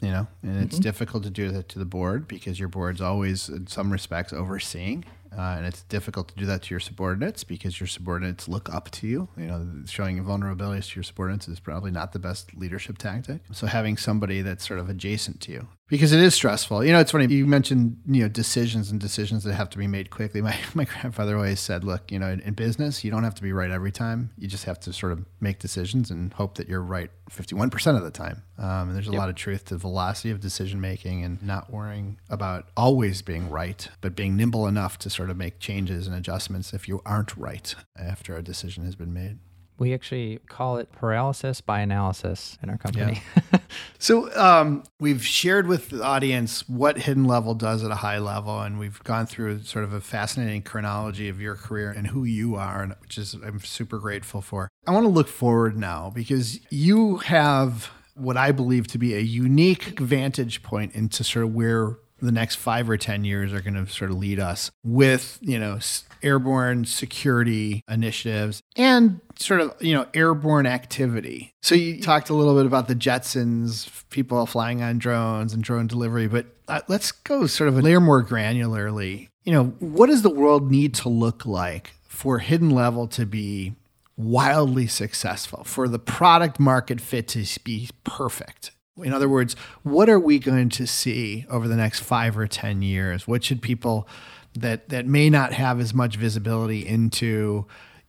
you 0.00 0.08
know 0.08 0.26
and 0.42 0.62
it's 0.62 0.76
mm-hmm. 0.76 0.82
difficult 0.82 1.22
to 1.24 1.30
do 1.30 1.50
that 1.50 1.68
to 1.68 1.78
the 1.78 1.84
board 1.84 2.26
because 2.26 2.58
your 2.58 2.68
board's 2.68 3.00
always 3.00 3.48
in 3.50 3.66
some 3.66 3.92
respects 3.92 4.32
overseeing 4.32 5.04
uh, 5.36 5.56
and 5.58 5.66
it's 5.66 5.82
difficult 5.82 6.28
to 6.28 6.34
do 6.36 6.46
that 6.46 6.62
to 6.62 6.70
your 6.70 6.80
subordinates 6.80 7.44
because 7.44 7.78
your 7.78 7.86
subordinates 7.86 8.48
look 8.48 8.72
up 8.74 8.90
to 8.90 9.06
you. 9.06 9.28
You 9.36 9.46
know, 9.46 9.66
showing 9.86 10.24
vulnerabilities 10.24 10.88
to 10.90 10.96
your 10.96 11.02
subordinates 11.02 11.48
is 11.48 11.60
probably 11.60 11.90
not 11.90 12.12
the 12.12 12.18
best 12.18 12.56
leadership 12.56 12.96
tactic. 12.96 13.42
So 13.52 13.66
having 13.66 13.98
somebody 13.98 14.40
that's 14.40 14.66
sort 14.66 14.80
of 14.80 14.88
adjacent 14.88 15.42
to 15.42 15.52
you 15.52 15.68
because 15.88 16.12
it 16.12 16.20
is 16.20 16.34
stressful. 16.34 16.84
You 16.84 16.92
know, 16.92 17.00
it's 17.00 17.10
funny 17.10 17.26
you 17.26 17.46
mentioned 17.46 17.98
you 18.06 18.22
know 18.22 18.28
decisions 18.28 18.90
and 18.90 19.00
decisions 19.00 19.44
that 19.44 19.54
have 19.54 19.70
to 19.70 19.78
be 19.78 19.86
made 19.86 20.10
quickly. 20.10 20.40
My 20.48 20.56
my 20.74 20.84
grandfather 20.84 21.36
always 21.36 21.60
said, 21.60 21.84
look, 21.84 22.12
you 22.12 22.18
know, 22.18 22.28
in, 22.28 22.40
in 22.40 22.54
business, 22.54 23.04
you 23.04 23.10
don't 23.10 23.24
have 23.24 23.34
to 23.36 23.42
be 23.42 23.52
right 23.52 23.70
every 23.70 23.92
time. 23.92 24.30
You 24.38 24.48
just 24.48 24.64
have 24.64 24.78
to 24.80 24.92
sort 24.92 25.12
of 25.12 25.24
make 25.40 25.58
decisions 25.58 26.10
and 26.10 26.32
hope 26.32 26.56
that 26.56 26.68
you're 26.68 26.82
right 26.82 27.10
51% 27.30 27.96
of 27.96 28.02
the 28.02 28.10
time. 28.10 28.42
Um, 28.58 28.88
and 28.88 28.94
there's 28.94 29.08
a 29.08 29.12
yep. 29.12 29.18
lot 29.18 29.28
of 29.28 29.34
truth 29.34 29.66
to 29.66 29.76
velocity 29.76 30.30
of 30.30 30.40
decision 30.40 30.80
making 30.80 31.24
and 31.24 31.42
not 31.42 31.70
worrying 31.70 32.18
about 32.28 32.68
always 32.76 33.22
being 33.22 33.50
right, 33.50 33.88
but 34.00 34.16
being 34.16 34.36
nimble 34.36 34.66
enough 34.66 34.98
to 35.00 35.10
sort 35.10 35.30
of 35.30 35.36
make 35.36 35.58
changes 35.58 36.06
and 36.06 36.16
adjustments 36.16 36.72
if 36.72 36.88
you 36.88 37.02
aren't 37.04 37.36
right 37.36 37.74
after 37.96 38.36
a 38.36 38.42
decision 38.42 38.84
has 38.84 38.94
been 38.94 39.12
made. 39.12 39.38
We 39.78 39.94
actually 39.94 40.40
call 40.48 40.78
it 40.78 40.90
paralysis 40.92 41.60
by 41.60 41.80
analysis 41.80 42.58
in 42.62 42.70
our 42.70 42.78
company. 42.78 43.22
Yeah. 43.52 43.60
so 43.98 44.34
um, 44.36 44.82
we've 44.98 45.24
shared 45.24 45.66
with 45.68 45.90
the 45.90 46.02
audience 46.02 46.68
what 46.68 46.98
Hidden 46.98 47.24
Level 47.24 47.54
does 47.54 47.84
at 47.84 47.90
a 47.90 47.96
high 47.96 48.18
level, 48.18 48.60
and 48.60 48.78
we've 48.78 49.02
gone 49.04 49.26
through 49.26 49.62
sort 49.62 49.84
of 49.84 49.92
a 49.92 50.00
fascinating 50.00 50.62
chronology 50.62 51.28
of 51.28 51.40
your 51.40 51.54
career 51.54 51.90
and 51.90 52.08
who 52.08 52.24
you 52.24 52.56
are, 52.56 52.96
which 53.00 53.18
is 53.18 53.34
I'm 53.34 53.60
super 53.60 53.98
grateful 53.98 54.40
for. 54.40 54.68
I 54.86 54.90
want 54.90 55.04
to 55.04 55.10
look 55.10 55.28
forward 55.28 55.76
now 55.76 56.10
because 56.14 56.58
you 56.70 57.18
have 57.18 57.90
what 58.14 58.36
I 58.36 58.52
believe 58.52 58.88
to 58.88 58.98
be 58.98 59.14
a 59.14 59.20
unique 59.20 59.98
vantage 60.00 60.62
point 60.62 60.94
into 60.94 61.22
sort 61.22 61.44
of 61.44 61.54
where 61.54 61.98
the 62.20 62.32
next 62.32 62.56
five 62.56 62.88
or 62.90 62.96
10 62.96 63.24
years 63.24 63.52
are 63.52 63.60
going 63.60 63.74
to 63.74 63.90
sort 63.90 64.10
of 64.10 64.18
lead 64.18 64.40
us 64.40 64.70
with, 64.84 65.38
you 65.40 65.58
know, 65.58 65.78
airborne 66.22 66.84
security 66.84 67.82
initiatives 67.88 68.62
and 68.76 69.20
sort 69.36 69.60
of, 69.60 69.74
you 69.80 69.94
know, 69.94 70.06
airborne 70.14 70.66
activity. 70.66 71.54
So 71.62 71.74
you 71.74 72.00
talked 72.00 72.28
a 72.28 72.34
little 72.34 72.56
bit 72.56 72.66
about 72.66 72.88
the 72.88 72.94
Jetsons, 72.94 73.88
people 74.10 74.44
flying 74.46 74.82
on 74.82 74.98
drones 74.98 75.52
and 75.52 75.62
drone 75.62 75.86
delivery, 75.86 76.26
but 76.28 76.46
uh, 76.66 76.80
let's 76.88 77.12
go 77.12 77.46
sort 77.46 77.68
of 77.68 77.78
a 77.78 77.82
layer 77.82 78.00
more 78.00 78.24
granularly. 78.24 79.28
You 79.44 79.52
know, 79.52 79.64
what 79.78 80.08
does 80.08 80.22
the 80.22 80.30
world 80.30 80.70
need 80.70 80.94
to 80.94 81.08
look 81.08 81.46
like 81.46 81.92
for 82.08 82.40
hidden 82.40 82.70
level 82.70 83.06
to 83.08 83.24
be 83.24 83.74
wildly 84.16 84.88
successful, 84.88 85.62
for 85.64 85.88
the 85.88 85.98
product 85.98 86.58
market 86.58 87.00
fit 87.00 87.28
to 87.28 87.46
be 87.64 87.88
perfect? 88.04 88.72
In 89.02 89.12
other 89.12 89.28
words, 89.28 89.54
what 89.82 90.08
are 90.08 90.20
we 90.20 90.38
going 90.38 90.68
to 90.70 90.86
see 90.86 91.46
over 91.48 91.68
the 91.68 91.76
next 91.76 92.00
five 92.00 92.36
or 92.36 92.46
10 92.46 92.82
years? 92.82 93.26
What 93.26 93.44
should 93.44 93.62
people 93.62 94.08
that, 94.54 94.88
that 94.88 95.06
may 95.06 95.30
not 95.30 95.52
have 95.52 95.80
as 95.80 95.94
much 95.94 96.16
visibility 96.16 96.86
into 96.86 97.66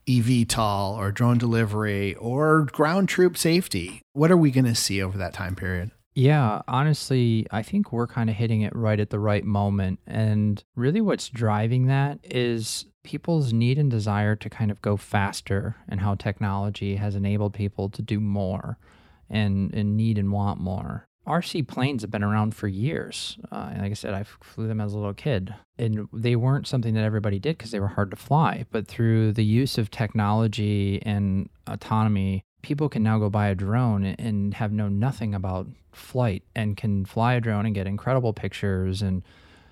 eVTOL 0.08 0.98
or 0.98 1.12
drone 1.12 1.38
delivery 1.38 2.16
or 2.16 2.64
ground 2.72 3.10
troop 3.10 3.38
safety? 3.38 4.02
What 4.14 4.32
are 4.32 4.38
we 4.38 4.52
going 4.52 4.66
to 4.66 4.76
see 4.76 5.02
over 5.02 5.18
that 5.18 5.34
time 5.34 5.56
period? 5.56 5.92
Yeah, 6.16 6.64
honestly, 6.68 7.46
I 7.52 7.64
think 7.64 7.94
we're 7.94 8.08
kind 8.08 8.30
of 8.30 8.36
hitting 8.36 8.62
it 8.62 8.76
right 8.76 9.00
at 9.00 9.10
the 9.10 9.20
right 9.20 9.46
moment. 9.46 10.00
And 10.06 10.62
really, 10.76 11.02
what's 11.02 11.30
driving 11.30 11.86
that 11.86 12.20
is 12.24 12.86
people's 13.04 13.54
need 13.54 13.78
and 13.78 13.90
desire 13.90 14.36
to 14.36 14.50
kind 14.50 14.72
of 14.72 14.82
go 14.82 14.98
faster 14.98 15.78
and 15.88 16.02
how 16.02 16.16
technology 16.16 16.96
has 16.98 17.16
enabled 17.16 17.54
people 17.54 17.90
to 17.90 18.02
do 18.02 18.20
more 18.20 18.78
and, 19.30 19.74
and 19.74 19.96
need 19.96 20.18
and 20.18 20.32
want 20.32 20.60
more. 20.60 21.06
RC 21.28 21.68
planes 21.68 22.02
have 22.02 22.10
been 22.10 22.24
around 22.24 22.56
for 22.56 22.68
years. 22.68 23.38
Uh, 23.52 23.72
like 23.78 23.92
I 23.92 23.94
said, 23.94 24.14
I 24.16 24.24
flew 24.24 24.68
them 24.68 24.82
as 24.82 24.94
a 24.94 24.98
little 24.98 25.14
kid, 25.14 25.54
and 25.78 26.08
they 26.12 26.36
weren't 26.36 26.66
something 26.66 26.96
that 26.96 27.04
everybody 27.04 27.38
did 27.38 27.58
because 27.58 27.72
they 27.72 27.80
were 27.80 27.90
hard 27.90 28.10
to 28.12 28.18
fly. 28.18 28.66
But 28.72 28.88
through 28.88 29.34
the 29.34 29.46
use 29.46 29.78
of 29.78 29.92
technology 29.92 31.02
and 31.06 31.50
autonomy, 31.68 32.44
people 32.64 32.90
can 32.90 33.04
now 33.04 33.20
go 33.20 33.30
buy 33.30 33.48
a 33.48 33.56
drone 33.56 34.06
and 34.06 34.56
have 34.56 34.72
known 34.72 35.00
nothing 35.00 35.36
about 35.36 35.68
flight 35.92 36.44
and 36.56 36.76
can 36.76 37.06
fly 37.06 37.36
a 37.36 37.42
drone 37.42 37.66
and 37.66 37.76
get 37.76 37.86
incredible 37.86 38.34
pictures 38.34 39.02
and 39.02 39.22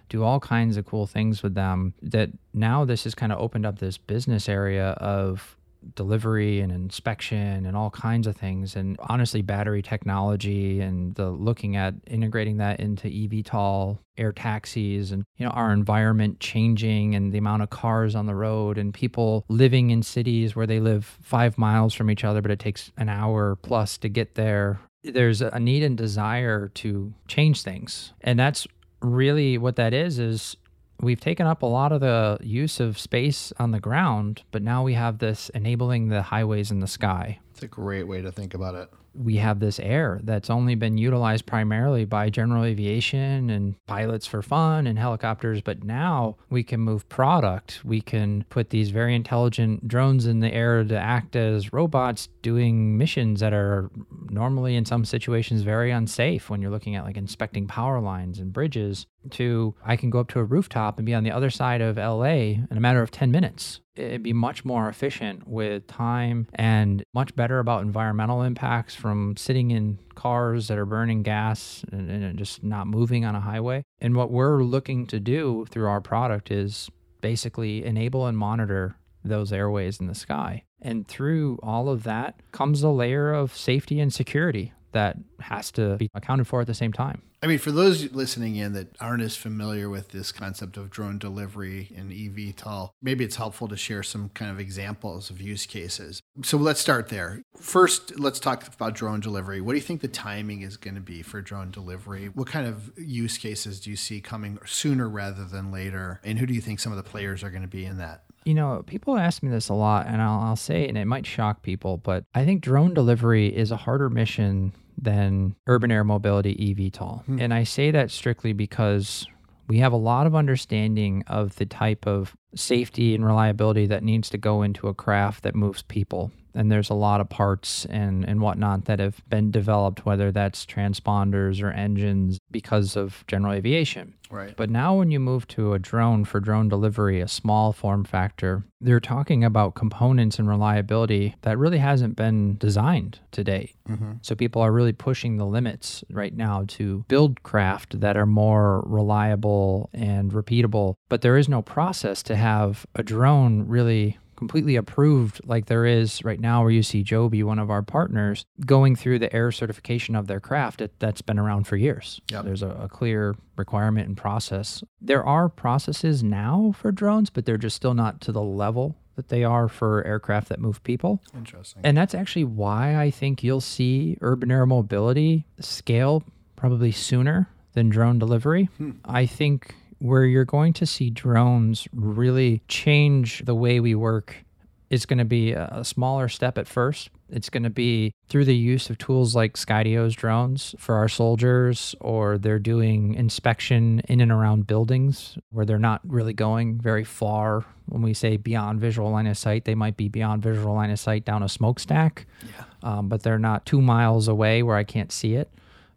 do 0.09 0.23
all 0.23 0.39
kinds 0.39 0.77
of 0.77 0.85
cool 0.85 1.07
things 1.07 1.41
with 1.41 1.55
them. 1.55 1.95
That 2.03 2.29
now 2.53 2.85
this 2.85 3.03
has 3.05 3.15
kind 3.15 3.31
of 3.31 3.39
opened 3.39 3.65
up 3.65 3.79
this 3.79 3.97
business 3.97 4.47
area 4.47 4.89
of 4.91 5.56
delivery 5.95 6.59
and 6.59 6.71
inspection 6.71 7.65
and 7.65 7.75
all 7.75 7.89
kinds 7.89 8.27
of 8.27 8.35
things. 8.35 8.75
And 8.75 8.97
honestly 8.99 9.41
battery 9.41 9.81
technology 9.81 10.79
and 10.81 11.15
the 11.15 11.29
looking 11.29 11.75
at 11.75 11.95
integrating 12.05 12.57
that 12.57 12.79
into 12.79 13.07
eVTOL 13.07 13.99
air 14.17 14.31
taxis 14.31 15.11
and 15.11 15.23
you 15.37 15.45
know 15.45 15.51
our 15.51 15.71
environment 15.71 16.39
changing 16.39 17.13
and 17.13 17.31
the 17.31 17.37
amount 17.37 17.61
of 17.61 17.69
cars 17.69 18.15
on 18.15 18.25
the 18.25 18.33
road 18.33 18.77
and 18.79 18.91
people 18.91 19.45
living 19.47 19.91
in 19.91 20.01
cities 20.01 20.55
where 20.55 20.65
they 20.65 20.79
live 20.79 21.05
5 21.21 21.57
miles 21.57 21.93
from 21.93 22.09
each 22.09 22.23
other 22.23 22.41
but 22.41 22.49
it 22.49 22.59
takes 22.59 22.91
an 22.97 23.09
hour 23.09 23.55
plus 23.57 23.97
to 23.99 24.09
get 24.09 24.35
there. 24.35 24.79
There's 25.03 25.41
a 25.41 25.59
need 25.59 25.83
and 25.83 25.95
desire 25.95 26.69
to 26.69 27.13
change 27.27 27.61
things. 27.61 28.13
And 28.21 28.39
that's 28.39 28.67
really 29.01 29.57
what 29.57 29.75
that 29.75 29.93
is 29.93 30.19
is 30.19 30.57
we've 31.01 31.19
taken 31.19 31.45
up 31.45 31.61
a 31.61 31.67
lot 31.67 31.91
of 31.91 32.01
the 32.01 32.37
use 32.41 32.79
of 32.79 32.97
space 32.97 33.53
on 33.59 33.71
the 33.71 33.79
ground, 33.79 34.43
but 34.51 34.61
now 34.61 34.83
we 34.83 34.93
have 34.93 35.19
this 35.19 35.49
enabling 35.49 36.09
the 36.09 36.23
highways 36.23 36.71
in 36.71 36.79
the 36.79 36.87
sky. 36.87 37.39
It's 37.57 37.63
a 37.63 37.67
great 37.67 38.03
way 38.03 38.21
to 38.21 38.31
think 38.31 38.53
about 38.53 38.75
it. 38.75 38.87
We 39.15 39.37
have 39.37 39.59
this 39.59 39.79
air 39.79 40.19
that's 40.23 40.51
only 40.51 40.75
been 40.75 40.99
utilized 40.99 41.47
primarily 41.47 42.05
by 42.05 42.29
general 42.29 42.63
aviation 42.63 43.49
and 43.49 43.73
pilots 43.87 44.27
for 44.27 44.43
fun 44.43 44.85
and 44.85 44.99
helicopters, 44.99 45.61
but 45.61 45.83
now 45.83 46.35
we 46.51 46.61
can 46.61 46.79
move 46.79 47.09
product. 47.09 47.83
We 47.83 47.99
can 47.99 48.45
put 48.51 48.69
these 48.69 48.91
very 48.91 49.15
intelligent 49.15 49.87
drones 49.87 50.27
in 50.27 50.39
the 50.39 50.53
air 50.53 50.83
to 50.83 50.99
act 50.99 51.35
as 51.35 51.73
robots 51.73 52.29
doing 52.43 52.95
missions 52.95 53.39
that 53.39 53.53
are 53.53 53.89
normally 54.29 54.75
in 54.75 54.85
some 54.85 55.03
situations 55.03 55.63
very 55.63 55.89
unsafe 55.89 56.51
when 56.51 56.61
you're 56.61 56.69
looking 56.69 56.95
at 56.95 57.05
like 57.05 57.17
inspecting 57.17 57.65
power 57.65 57.99
lines 57.99 58.37
and 58.37 58.53
bridges 58.53 59.07
to 59.31 59.73
I 59.83 59.95
can 59.95 60.11
go 60.11 60.19
up 60.19 60.27
to 60.29 60.39
a 60.39 60.43
rooftop 60.43 60.99
and 60.99 61.07
be 61.07 61.15
on 61.15 61.23
the 61.23 61.31
other 61.31 61.49
side 61.49 61.81
of 61.81 61.97
LA 61.97 62.53
in 62.59 62.67
a 62.69 62.79
matter 62.79 63.01
of 63.01 63.09
10 63.09 63.31
minutes. 63.31 63.79
It'd 63.97 64.23
be 64.23 64.33
much 64.33 64.63
more 64.63 64.89
efficient 64.89 65.47
with 65.47 65.87
time 65.87 66.47
and 66.53 67.03
much 67.13 67.35
better 67.35 67.59
about 67.59 67.81
environmental 67.81 68.41
impacts 68.43 68.95
from 68.95 69.35
sitting 69.37 69.71
in 69.71 69.99
cars 70.15 70.67
that 70.67 70.77
are 70.77 70.85
burning 70.85 71.23
gas 71.23 71.83
and, 71.91 72.09
and 72.09 72.37
just 72.37 72.63
not 72.63 72.87
moving 72.87 73.25
on 73.25 73.35
a 73.35 73.39
highway. 73.39 73.83
And 73.99 74.15
what 74.15 74.31
we're 74.31 74.63
looking 74.63 75.05
to 75.07 75.19
do 75.19 75.65
through 75.69 75.87
our 75.87 76.01
product 76.01 76.51
is 76.51 76.89
basically 77.21 77.83
enable 77.83 78.27
and 78.27 78.37
monitor 78.37 78.95
those 79.23 79.51
airways 79.51 79.99
in 79.99 80.07
the 80.07 80.15
sky. 80.15 80.63
And 80.81 81.07
through 81.07 81.59
all 81.63 81.89
of 81.89 82.03
that 82.03 82.39
comes 82.51 82.83
a 82.83 82.89
layer 82.89 83.33
of 83.33 83.55
safety 83.55 83.99
and 83.99 84.13
security 84.13 84.73
that 84.91 85.17
has 85.39 85.71
to 85.71 85.97
be 85.97 86.09
accounted 86.13 86.47
for 86.47 86.61
at 86.61 86.67
the 86.67 86.73
same 86.73 86.93
time. 86.93 87.21
I 87.43 87.45
mean, 87.45 87.59
for 87.59 87.71
those 87.71 88.11
listening 88.13 88.55
in 88.55 88.73
that 88.73 88.95
aren't 88.99 89.21
as 89.21 89.35
familiar 89.35 89.89
with 89.89 90.09
this 90.09 90.31
concept 90.31 90.75
of 90.75 90.89
drone 90.89 91.19
delivery 91.19 91.91
and 91.95 92.11
eVTOL, 92.11 92.89
maybe 92.99 93.23
it's 93.23 93.35
helpful 93.35 93.67
to 93.67 93.77
share 93.77 94.01
some 94.01 94.29
kind 94.29 94.49
of 94.49 94.59
examples 94.59 95.29
of 95.29 95.39
use 95.39 95.67
cases. 95.67 96.19
So 96.43 96.57
let's 96.57 96.79
start 96.79 97.09
there. 97.09 97.43
First, 97.55 98.19
let's 98.19 98.39
talk 98.39 98.67
about 98.73 98.95
drone 98.95 99.19
delivery. 99.19 99.61
What 99.61 99.73
do 99.73 99.77
you 99.77 99.83
think 99.83 100.01
the 100.01 100.07
timing 100.07 100.61
is 100.61 100.77
going 100.77 100.95
to 100.95 101.01
be 101.01 101.21
for 101.21 101.41
drone 101.41 101.69
delivery? 101.69 102.29
What 102.33 102.47
kind 102.47 102.65
of 102.65 102.91
use 102.97 103.37
cases 103.37 103.81
do 103.81 103.91
you 103.91 103.97
see 103.97 104.19
coming 104.19 104.57
sooner 104.65 105.07
rather 105.07 105.45
than 105.45 105.71
later? 105.71 106.19
And 106.23 106.39
who 106.39 106.47
do 106.47 106.55
you 106.55 106.61
think 106.61 106.79
some 106.79 106.91
of 106.91 106.97
the 106.97 107.07
players 107.07 107.43
are 107.43 107.51
going 107.51 107.61
to 107.61 107.67
be 107.67 107.85
in 107.85 107.97
that? 107.99 108.23
You 108.47 108.53
know, 108.53 108.81
people 108.87 109.17
ask 109.17 109.43
me 109.43 109.49
this 109.49 109.67
a 109.67 109.73
lot, 109.73 110.07
and 110.07 110.21
I'll, 110.21 110.39
I'll 110.39 110.55
say, 110.55 110.87
and 110.87 110.97
it 110.97 111.03
might 111.03 111.25
shock 111.25 111.63
people, 111.63 111.97
but 111.97 112.23
I 112.33 112.45
think 112.45 112.61
drone 112.61 112.93
delivery 112.93 113.53
is 113.53 113.71
a 113.71 113.75
harder 113.75 114.09
mission 114.09 114.71
than 114.97 115.57
urban 115.67 115.91
air 115.91 116.05
mobility 116.05 116.55
eVTOL. 116.55 117.25
Hmm. 117.25 117.41
And 117.41 117.53
I 117.53 117.65
say 117.65 117.91
that 117.91 118.09
strictly 118.09 118.53
because 118.53 119.27
we 119.67 119.79
have 119.79 119.91
a 119.91 119.97
lot 119.97 120.27
of 120.27 120.33
understanding 120.33 121.25
of 121.27 121.57
the 121.57 121.65
type 121.65 122.07
of 122.07 122.37
safety 122.55 123.13
and 123.13 123.25
reliability 123.25 123.85
that 123.87 124.03
needs 124.03 124.29
to 124.29 124.37
go 124.37 124.61
into 124.61 124.87
a 124.87 124.93
craft 124.93 125.43
that 125.43 125.55
moves 125.55 125.81
people 125.83 126.31
and 126.57 126.71
there's 126.71 126.89
a 126.89 126.95
lot 126.95 127.21
of 127.21 127.29
parts 127.29 127.85
and, 127.85 128.27
and 128.27 128.41
whatnot 128.41 128.85
that 128.85 128.99
have 128.99 129.21
been 129.29 129.51
developed, 129.51 130.07
whether 130.07 130.31
that's 130.31 130.65
transponders 130.65 131.61
or 131.61 131.69
engines, 131.69 132.39
because 132.49 132.95
of 132.95 133.23
general 133.27 133.53
aviation. 133.53 134.15
Right. 134.29 134.55
But 134.57 134.69
now, 134.69 134.95
when 134.95 135.11
you 135.11 135.19
move 135.19 135.47
to 135.49 135.73
a 135.73 135.79
drone 135.79 136.25
for 136.25 136.39
drone 136.39 136.67
delivery, 136.67 137.21
a 137.21 137.27
small 137.27 137.71
form 137.73 138.03
factor, 138.03 138.65
they're 138.81 138.99
talking 138.99 139.43
about 139.43 139.75
components 139.75 140.37
and 140.37 140.49
reliability 140.49 141.35
that 141.41 141.57
really 141.57 141.77
hasn't 141.77 142.15
been 142.15 142.57
designed 142.57 143.19
to 143.31 143.43
date. 143.43 143.75
Mm-hmm. 143.87 144.13
So 144.21 144.35
people 144.35 144.61
are 144.61 144.71
really 144.71 144.93
pushing 144.93 145.37
the 145.37 145.45
limits 145.45 146.03
right 146.09 146.35
now 146.35 146.65
to 146.69 147.05
build 147.07 147.43
craft 147.43 147.99
that 148.01 148.17
are 148.17 148.25
more 148.25 148.83
reliable 148.85 149.89
and 149.93 150.31
repeatable. 150.31 150.95
But 151.09 151.21
there 151.21 151.37
is 151.37 151.47
no 151.47 151.61
process 151.61 152.21
to 152.23 152.35
have 152.37 152.85
a 152.95 153.03
drone 153.03 153.67
really 153.67 154.17
completely 154.37 154.75
approved 154.75 155.41
like 155.45 155.65
there 155.65 155.85
is 155.85 156.23
right 156.23 156.39
now 156.39 156.61
where 156.61 156.71
you 156.71 156.83
see 156.83 157.03
Joby, 157.03 157.43
one 157.43 157.59
of 157.59 157.69
our 157.69 157.81
partners, 157.81 158.45
going 158.65 158.95
through 158.95 159.19
the 159.19 159.35
air 159.35 159.51
certification 159.51 160.15
of 160.15 160.27
their 160.27 160.39
craft 160.39 160.79
it, 160.79 160.93
that's 160.99 161.21
been 161.21 161.39
around 161.39 161.67
for 161.67 161.75
years. 161.75 162.21
Yep. 162.31 162.45
There's 162.45 162.61
a, 162.61 162.69
a, 162.69 162.87
clear 162.87 163.35
requirement 163.57 164.07
and 164.07 164.15
process. 164.15 164.83
There 165.01 165.25
are 165.25 165.49
processes 165.49 166.23
now 166.23 166.73
for 166.77 166.91
drones, 166.91 167.29
but 167.29 167.45
they're 167.45 167.57
just 167.57 167.75
still 167.75 167.95
not 167.95 168.21
to 168.21 168.31
the 168.31 168.41
level 168.41 168.95
that 169.15 169.29
they 169.29 169.43
are 169.43 169.67
for 169.67 170.05
aircraft 170.05 170.49
that 170.49 170.59
move 170.59 170.81
people. 170.83 171.21
Interesting. 171.35 171.81
And 171.83 171.97
that's 171.97 172.13
actually 172.13 172.45
why 172.45 172.95
I 172.95 173.09
think 173.09 173.43
you'll 173.43 173.59
see 173.59 174.17
urban 174.21 174.51
air 174.51 174.67
mobility 174.67 175.45
scale 175.59 176.23
probably 176.55 176.91
sooner 176.91 177.49
than 177.73 177.89
drone 177.89 178.19
delivery. 178.19 178.69
Hmm. 178.77 178.91
I 179.03 179.25
think 179.25 179.73
where 179.99 180.25
you're 180.25 180.45
going 180.45 180.73
to 180.73 180.85
see 180.85 181.09
drones 181.09 181.87
really 181.93 182.61
change 182.67 183.43
the 183.45 183.55
way 183.55 183.79
we 183.79 183.95
work 183.95 184.43
is 184.89 185.05
going 185.05 185.17
to 185.19 185.25
be 185.25 185.51
a 185.51 185.83
smaller 185.83 186.29
step 186.29 186.57
at 186.57 186.67
first. 186.67 187.09
It's 187.29 187.49
going 187.49 187.63
to 187.63 187.69
be 187.69 188.13
through 188.29 188.45
the 188.45 188.55
use 188.55 188.89
of 188.89 188.97
tools 188.97 189.35
like 189.35 189.55
Skydio's 189.55 190.15
drones 190.15 190.75
for 190.79 190.95
our 190.95 191.09
soldiers, 191.09 191.93
or 191.99 192.37
they're 192.37 192.57
doing 192.57 193.13
inspection 193.15 193.99
in 194.07 194.21
and 194.21 194.31
around 194.31 194.65
buildings 194.65 195.37
where 195.49 195.65
they're 195.65 195.77
not 195.77 195.99
really 196.05 196.31
going 196.31 196.79
very 196.79 197.03
far. 197.03 197.65
When 197.87 198.01
we 198.01 198.13
say 198.13 198.37
beyond 198.37 198.79
visual 198.79 199.11
line 199.11 199.27
of 199.27 199.37
sight, 199.37 199.65
they 199.65 199.75
might 199.75 199.97
be 199.97 200.07
beyond 200.07 200.41
visual 200.41 200.73
line 200.73 200.91
of 200.91 200.99
sight 200.99 201.25
down 201.25 201.43
a 201.43 201.49
smokestack, 201.49 202.25
yeah. 202.43 202.63
um, 202.81 203.09
but 203.09 203.23
they're 203.23 203.39
not 203.39 203.65
two 203.65 203.81
miles 203.81 204.29
away 204.29 204.63
where 204.63 204.77
I 204.77 204.85
can't 204.85 205.11
see 205.11 205.35
it. 205.35 205.49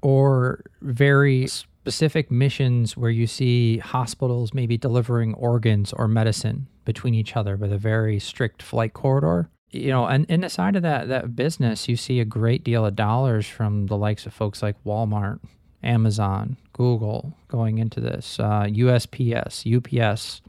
Or 0.03 0.65
very 0.83 1.49
specific 1.91 2.31
missions 2.31 2.97
where 2.97 3.11
you 3.11 3.27
see 3.27 3.79
hospitals 3.79 4.55
maybe 4.55 4.79
delivering 4.79 5.35
organs 5.35 5.93
or 5.93 6.07
medicine 6.07 6.69
between 6.85 7.15
each 7.15 7.37
other 7.37 7.57
with 7.57 7.73
a 7.73 7.79
very 7.79 8.21
strict 8.21 8.63
flight 8.63 8.93
corridor. 8.93 9.51
You 9.73 9.89
know, 9.89 10.07
and 10.07 10.25
in 10.27 10.43
the 10.43 10.49
side 10.49 10.77
of 10.77 10.83
that 10.83 11.09
that 11.09 11.35
business, 11.35 11.89
you 11.89 11.97
see 11.97 12.21
a 12.21 12.25
great 12.25 12.63
deal 12.63 12.87
of 12.87 12.95
dollars 12.95 13.49
from 13.49 13.87
the 13.87 13.97
likes 13.97 14.25
of 14.25 14.33
folks 14.33 14.63
like 14.63 14.77
Walmart, 14.85 15.41
Amazon, 15.83 16.57
Google 16.73 17.37
going 17.49 17.79
into 17.79 18.01
this, 18.01 18.39
uh, 18.39 18.67
USPS, 18.69 19.67
UPS, 19.67 20.43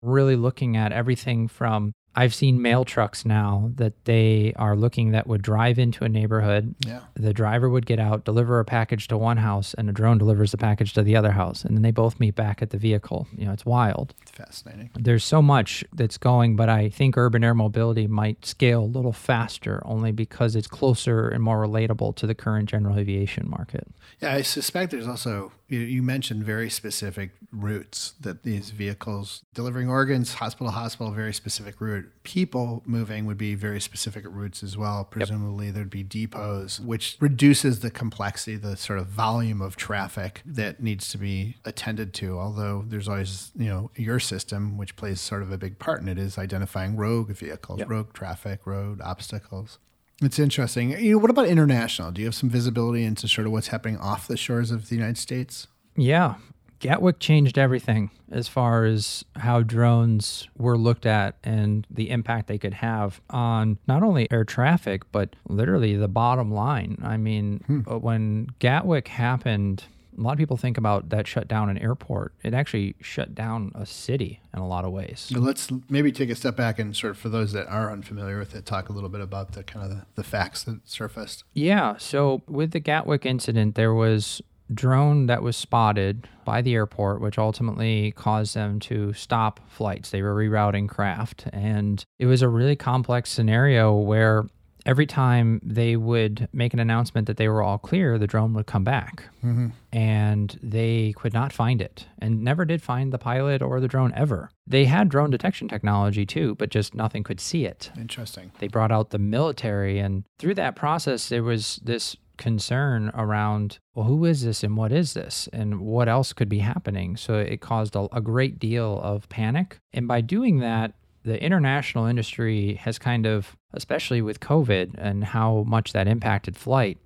really 0.00 0.36
looking 0.36 0.74
at 0.74 0.92
everything 0.92 1.48
from 1.48 1.92
I've 2.18 2.34
seen 2.34 2.60
mail 2.60 2.84
trucks 2.84 3.24
now 3.24 3.70
that 3.76 4.04
they 4.04 4.52
are 4.56 4.74
looking 4.74 5.12
that 5.12 5.28
would 5.28 5.40
drive 5.40 5.78
into 5.78 6.02
a 6.02 6.08
neighborhood. 6.08 6.74
Yeah. 6.84 7.02
The 7.14 7.32
driver 7.32 7.68
would 7.68 7.86
get 7.86 8.00
out, 8.00 8.24
deliver 8.24 8.58
a 8.58 8.64
package 8.64 9.06
to 9.08 9.16
one 9.16 9.36
house, 9.36 9.72
and 9.74 9.88
a 9.88 9.92
drone 9.92 10.18
delivers 10.18 10.50
the 10.50 10.58
package 10.58 10.94
to 10.94 11.04
the 11.04 11.14
other 11.14 11.30
house. 11.30 11.64
And 11.64 11.76
then 11.76 11.82
they 11.82 11.92
both 11.92 12.18
meet 12.18 12.34
back 12.34 12.60
at 12.60 12.70
the 12.70 12.76
vehicle. 12.76 13.28
You 13.36 13.46
know, 13.46 13.52
it's 13.52 13.64
wild. 13.64 14.14
It's 14.22 14.32
fascinating. 14.32 14.90
There's 14.96 15.22
so 15.22 15.40
much 15.40 15.84
that's 15.92 16.18
going, 16.18 16.56
but 16.56 16.68
I 16.68 16.88
think 16.88 17.16
urban 17.16 17.44
air 17.44 17.54
mobility 17.54 18.08
might 18.08 18.44
scale 18.44 18.82
a 18.82 18.84
little 18.84 19.12
faster 19.12 19.80
only 19.84 20.10
because 20.10 20.56
it's 20.56 20.66
closer 20.66 21.28
and 21.28 21.40
more 21.40 21.64
relatable 21.64 22.16
to 22.16 22.26
the 22.26 22.34
current 22.34 22.68
general 22.68 22.98
aviation 22.98 23.48
market. 23.48 23.86
Yeah, 24.20 24.34
I 24.34 24.42
suspect 24.42 24.90
there's 24.90 25.06
also, 25.06 25.52
you 25.68 26.02
mentioned 26.02 26.42
very 26.42 26.68
specific 26.68 27.30
routes 27.52 28.14
that 28.20 28.42
these 28.42 28.70
vehicles 28.70 29.44
delivering 29.54 29.88
organs, 29.88 30.34
hospital, 30.34 30.72
hospital, 30.72 31.12
very 31.12 31.32
specific 31.32 31.80
route 31.80 32.06
people 32.22 32.82
moving 32.86 33.26
would 33.26 33.38
be 33.38 33.54
very 33.54 33.80
specific 33.80 34.24
routes 34.26 34.62
as 34.62 34.76
well. 34.76 35.04
Presumably, 35.04 35.66
yep. 35.66 35.74
there'd 35.74 35.90
be 35.90 36.04
depots, 36.04 36.80
which 36.80 37.16
reduces 37.20 37.80
the 37.80 37.90
complexity, 37.90 38.56
the 38.56 38.76
sort 38.76 38.98
of 38.98 39.06
volume 39.06 39.60
of 39.60 39.76
traffic 39.76 40.42
that 40.44 40.82
needs 40.82 41.08
to 41.10 41.18
be 41.18 41.56
attended 41.64 42.14
to. 42.14 42.38
Although 42.38 42.84
there's 42.86 43.08
always, 43.08 43.50
you 43.56 43.66
know, 43.66 43.90
your 43.96 44.20
system, 44.20 44.76
which 44.76 44.96
plays 44.96 45.20
sort 45.20 45.42
of 45.42 45.52
a 45.52 45.58
big 45.58 45.78
part 45.78 46.00
in 46.00 46.08
it, 46.08 46.18
is 46.18 46.38
identifying 46.38 46.96
rogue 46.96 47.30
vehicles, 47.30 47.78
yep. 47.78 47.88
rogue 47.88 48.12
traffic, 48.12 48.66
road 48.66 49.00
obstacles. 49.00 49.78
It's 50.20 50.38
interesting. 50.38 50.90
You 50.98 51.12
know, 51.12 51.18
what 51.18 51.30
about 51.30 51.46
international? 51.46 52.10
Do 52.10 52.20
you 52.20 52.26
have 52.26 52.34
some 52.34 52.50
visibility 52.50 53.04
into 53.04 53.28
sort 53.28 53.46
of 53.46 53.52
what's 53.52 53.68
happening 53.68 53.98
off 53.98 54.26
the 54.26 54.36
shores 54.36 54.70
of 54.70 54.88
the 54.88 54.96
United 54.96 55.18
States? 55.18 55.68
Yeah, 55.96 56.34
Gatwick 56.80 57.18
changed 57.18 57.58
everything 57.58 58.10
as 58.30 58.48
far 58.48 58.84
as 58.84 59.24
how 59.36 59.62
drones 59.62 60.48
were 60.56 60.76
looked 60.76 61.06
at 61.06 61.36
and 61.42 61.86
the 61.90 62.10
impact 62.10 62.46
they 62.46 62.58
could 62.58 62.74
have 62.74 63.20
on 63.30 63.78
not 63.86 64.02
only 64.02 64.30
air 64.30 64.44
traffic, 64.44 65.10
but 65.10 65.34
literally 65.48 65.96
the 65.96 66.08
bottom 66.08 66.52
line. 66.52 66.98
I 67.02 67.16
mean, 67.16 67.62
hmm. 67.66 67.80
Uh, 67.86 67.98
when 67.98 68.48
Gatwick 68.58 69.08
happened, 69.08 69.84
a 70.16 70.20
lot 70.20 70.32
of 70.32 70.38
people 70.38 70.56
think 70.56 70.76
about 70.76 71.10
that 71.10 71.26
shut 71.26 71.48
down 71.48 71.70
an 71.70 71.78
airport. 71.78 72.34
It 72.42 72.52
actually 72.52 72.96
shut 73.00 73.34
down 73.34 73.72
a 73.74 73.86
city 73.86 74.40
in 74.52 74.58
a 74.58 74.66
lot 74.66 74.84
of 74.84 74.92
ways. 74.92 75.28
So 75.32 75.38
let's 75.38 75.68
maybe 75.88 76.10
take 76.12 76.28
a 76.28 76.34
step 76.34 76.56
back 76.56 76.78
and 76.78 76.96
sort 76.96 77.12
of, 77.12 77.18
for 77.18 77.28
those 77.28 77.52
that 77.52 77.68
are 77.68 77.90
unfamiliar 77.90 78.38
with 78.38 78.54
it, 78.54 78.66
talk 78.66 78.88
a 78.88 78.92
little 78.92 79.08
bit 79.08 79.20
about 79.20 79.52
the 79.52 79.62
kind 79.62 79.84
of 79.84 79.96
the, 79.96 80.06
the 80.16 80.24
facts 80.24 80.64
that 80.64 80.88
surfaced. 80.88 81.44
Yeah. 81.54 81.96
So 81.98 82.42
with 82.48 82.72
the 82.72 82.80
Gatwick 82.80 83.24
incident, 83.24 83.76
there 83.76 83.94
was 83.94 84.42
drone 84.72 85.26
that 85.26 85.42
was 85.42 85.56
spotted 85.56 86.28
by 86.44 86.62
the 86.62 86.74
airport, 86.74 87.20
which 87.20 87.38
ultimately 87.38 88.12
caused 88.12 88.54
them 88.54 88.80
to 88.80 89.12
stop 89.12 89.60
flights. 89.68 90.10
They 90.10 90.22
were 90.22 90.34
rerouting 90.34 90.88
craft. 90.88 91.46
And 91.52 92.04
it 92.18 92.26
was 92.26 92.42
a 92.42 92.48
really 92.48 92.76
complex 92.76 93.30
scenario 93.30 93.94
where 93.94 94.46
every 94.86 95.06
time 95.06 95.60
they 95.62 95.96
would 95.96 96.48
make 96.52 96.72
an 96.72 96.80
announcement 96.80 97.26
that 97.26 97.36
they 97.36 97.48
were 97.48 97.62
all 97.62 97.76
clear, 97.76 98.16
the 98.16 98.26
drone 98.26 98.54
would 98.54 98.66
come 98.66 98.84
back. 98.84 99.24
Mm-hmm. 99.44 99.68
And 99.92 100.58
they 100.62 101.12
could 101.16 101.34
not 101.34 101.52
find 101.52 101.82
it 101.82 102.06
and 102.18 102.42
never 102.42 102.64
did 102.64 102.80
find 102.80 103.12
the 103.12 103.18
pilot 103.18 103.60
or 103.60 103.80
the 103.80 103.88
drone 103.88 104.12
ever. 104.14 104.50
They 104.66 104.86
had 104.86 105.08
drone 105.08 105.30
detection 105.30 105.68
technology 105.68 106.24
too, 106.24 106.54
but 106.54 106.70
just 106.70 106.94
nothing 106.94 107.22
could 107.22 107.40
see 107.40 107.66
it. 107.66 107.90
Interesting. 107.98 108.52
They 108.58 108.68
brought 108.68 108.92
out 108.92 109.10
the 109.10 109.18
military, 109.18 109.98
and 109.98 110.24
through 110.38 110.54
that 110.54 110.76
process, 110.76 111.28
there 111.28 111.42
was 111.42 111.80
this 111.82 112.16
concern 112.38 113.10
around 113.14 113.78
well 113.94 114.06
who 114.06 114.24
is 114.24 114.42
this 114.44 114.62
and 114.62 114.76
what 114.76 114.92
is 114.92 115.14
this 115.14 115.48
and 115.52 115.80
what 115.80 116.08
else 116.08 116.32
could 116.32 116.48
be 116.48 116.60
happening? 116.60 117.16
So 117.16 117.34
it 117.34 117.60
caused 117.60 117.94
a, 117.94 118.08
a 118.12 118.20
great 118.20 118.58
deal 118.58 119.00
of 119.02 119.28
panic. 119.28 119.78
And 119.92 120.08
by 120.08 120.22
doing 120.22 120.60
that 120.60 120.94
the 121.24 121.42
international 121.42 122.06
industry 122.06 122.74
has 122.74 122.98
kind 122.98 123.26
of, 123.26 123.56
especially 123.74 124.22
with 124.22 124.40
COVID 124.40 124.94
and 124.96 125.24
how 125.24 125.64
much 125.66 125.92
that 125.92 126.08
impacted 126.08 126.56
flight, 126.56 126.98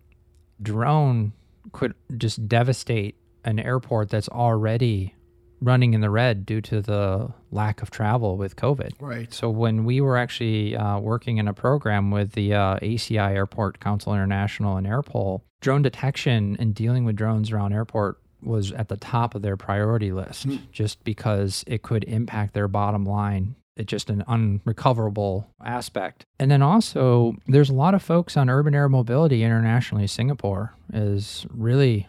drone 0.61 1.33
could 1.73 1.95
just 2.17 2.49
devastate 2.49 3.17
an 3.45 3.59
airport 3.59 4.11
that's 4.11 4.29
already 4.29 5.15
running 5.63 5.95
in 5.95 6.01
the 6.01 6.11
red 6.11 6.45
due 6.45 6.61
to 6.61 6.83
the 6.83 7.33
lack 7.51 7.83
of 7.83 7.91
travel 7.91 8.37
with 8.37 8.57
COVID. 8.57 8.93
Right. 9.01 9.33
So 9.33 9.49
when 9.49 9.85
we 9.85 10.01
were 10.01 10.17
actually 10.17 10.77
uh, 10.77 10.99
working 10.99 11.39
in 11.39 11.49
a 11.49 11.55
program 11.55 12.11
with 12.11 12.33
the 12.33 12.55
uh, 12.55 12.79
ACI 12.81 13.33
Airport 13.33 13.81
Council 13.81 14.13
International 14.13 14.77
and 14.77 14.87
Airpol, 14.87 15.43
drone 15.61 15.83
detection 15.83 16.57
and 16.59 16.75
dealing 16.75 17.05
with 17.05 17.17
drones 17.17 17.53
around 17.53 17.73
airport 17.73 18.19
was 18.43 18.73
at 18.73 18.89
the 18.89 18.97
top 18.97 19.37
of 19.37 19.43
their 19.43 19.57
priority 19.57 20.11
list 20.11 20.49
mm. 20.49 20.61
just 20.73 21.03
because 21.05 21.63
it 21.69 21.83
could 21.83 22.03
impact 22.05 22.55
their 22.55 22.67
bottom 22.67 23.05
line 23.05 23.55
it's 23.77 23.91
just 23.91 24.11
an 24.11 24.23
unrecoverable 24.29 25.49
aspect. 25.65 26.27
And 26.39 26.51
then 26.51 26.61
also, 26.61 27.35
there's 27.47 27.71
a 27.71 27.75
lot 27.75 27.95
of 27.95 28.03
folks 28.03 28.37
on 28.37 28.51
urban 28.51 28.75
air 28.75 28.89
mobility 28.89 29.43
internationally. 29.43 30.07
Singapore 30.07 30.75
has 30.93 31.47
really 31.51 32.07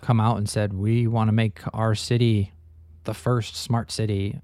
come 0.00 0.20
out 0.20 0.38
and 0.38 0.48
said, 0.48 0.72
we 0.72 1.06
want 1.06 1.28
to 1.28 1.32
make 1.32 1.60
our 1.72 1.94
city 1.94 2.52
the 3.04 3.14
first 3.14 3.56
smart 3.56 3.90
city. 3.90 4.40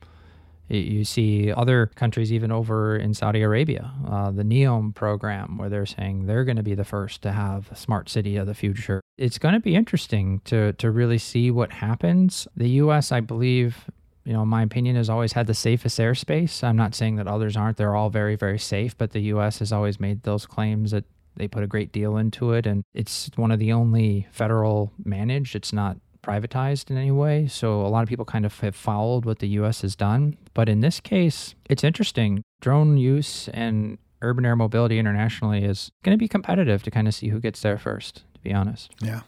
You 0.69 1.05
see 1.05 1.53
other 1.53 1.87
countries, 1.87 2.33
even 2.33 2.53
over 2.53 2.95
in 2.97 3.13
Saudi 3.13 3.43
Arabia, 3.43 3.91
uh, 4.09 4.31
the 4.31 4.45
NEOM 4.45 4.95
program, 4.95 5.59
where 5.59 5.69
they're 5.69 5.85
saying 5.85 6.27
they're 6.27 6.45
going 6.45 6.59
to 6.59 6.63
be 6.63 6.77
the 6.77 6.85
first 6.85 7.23
to 7.23 7.33
have 7.33 7.69
a 7.73 7.77
smart 7.77 8.09
city 8.09 8.37
of 8.37 8.47
the 8.47 8.55
future. 8.55 9.01
It's 9.19 9.39
going 9.39 9.55
to 9.55 9.61
be 9.61 9.75
interesting 9.75 10.41
to, 10.45 10.73
to 10.75 10.93
really 10.93 11.19
see 11.19 11.51
what 11.51 11.73
happens. 11.73 12.47
The 12.57 12.69
US, 12.85 13.11
I 13.11 13.19
believe, 13.19 13.91
you 14.25 14.33
know, 14.33 14.45
my 14.45 14.63
opinion, 14.63 14.95
has 14.95 15.11
always 15.11 15.33
had 15.33 15.49
the 15.49 15.55
safest 15.55 15.99
airspace. 15.99 16.63
I'm 16.63 16.77
not 16.77 16.95
saying 16.95 17.17
that 17.17 17.27
others 17.27 17.57
aren't. 17.57 17.77
They're 17.77 17.97
all 17.97 18.11
very, 18.11 18.37
very 18.37 18.59
safe, 18.59 18.97
but 18.97 19.11
the 19.11 19.23
U.S. 19.23 19.59
has 19.59 19.73
always 19.73 19.99
made 19.99 20.23
those 20.23 20.47
claims 20.47 20.93
that 20.93 21.05
they 21.37 21.49
put 21.49 21.65
a 21.65 21.67
great 21.67 21.91
deal 21.91 22.17
into 22.17 22.53
it. 22.53 22.67
And 22.67 22.85
it's 22.95 23.31
one 23.35 23.51
of 23.51 23.59
the 23.59 23.73
only 23.73 24.29
federal 24.31 24.93
managed. 25.05 25.57
It's 25.57 25.73
not 25.73 25.97
privatized 26.23 26.91
in 26.91 26.97
any 26.97 27.11
way. 27.11 27.47
So 27.47 27.81
a 27.83 27.89
lot 27.89 28.03
of 28.03 28.09
people 28.09 28.25
kind 28.25 28.45
of 28.45 28.59
have 28.61 28.77
followed 28.77 29.25
what 29.25 29.39
the 29.39 29.49
U.S. 29.49 29.83
has 29.83 29.97
done. 29.97 30.37
But 30.55 30.69
in 30.69 30.81
this 30.81 31.01
case, 31.01 31.55
it's 31.69 31.85
interesting. 31.85 32.43
Drone 32.61 32.97
use 32.97 33.49
and 33.49 33.99
urban 34.23 34.45
air 34.45 34.57
mobility 34.57 34.99
internationally 34.99 35.65
is 35.65 35.91
going 36.03 36.17
to 36.17 36.19
be 36.19 36.29
competitive 36.29 36.83
to 36.83 36.91
kind 36.91 37.09
of 37.09 37.15
see 37.15 37.29
who 37.29 37.41
gets 37.41 37.63
there 37.63 37.79
first, 37.79 38.25
to 38.35 38.41
be 38.41 38.53
honest. 38.53 38.93
Yeah. 39.01 39.21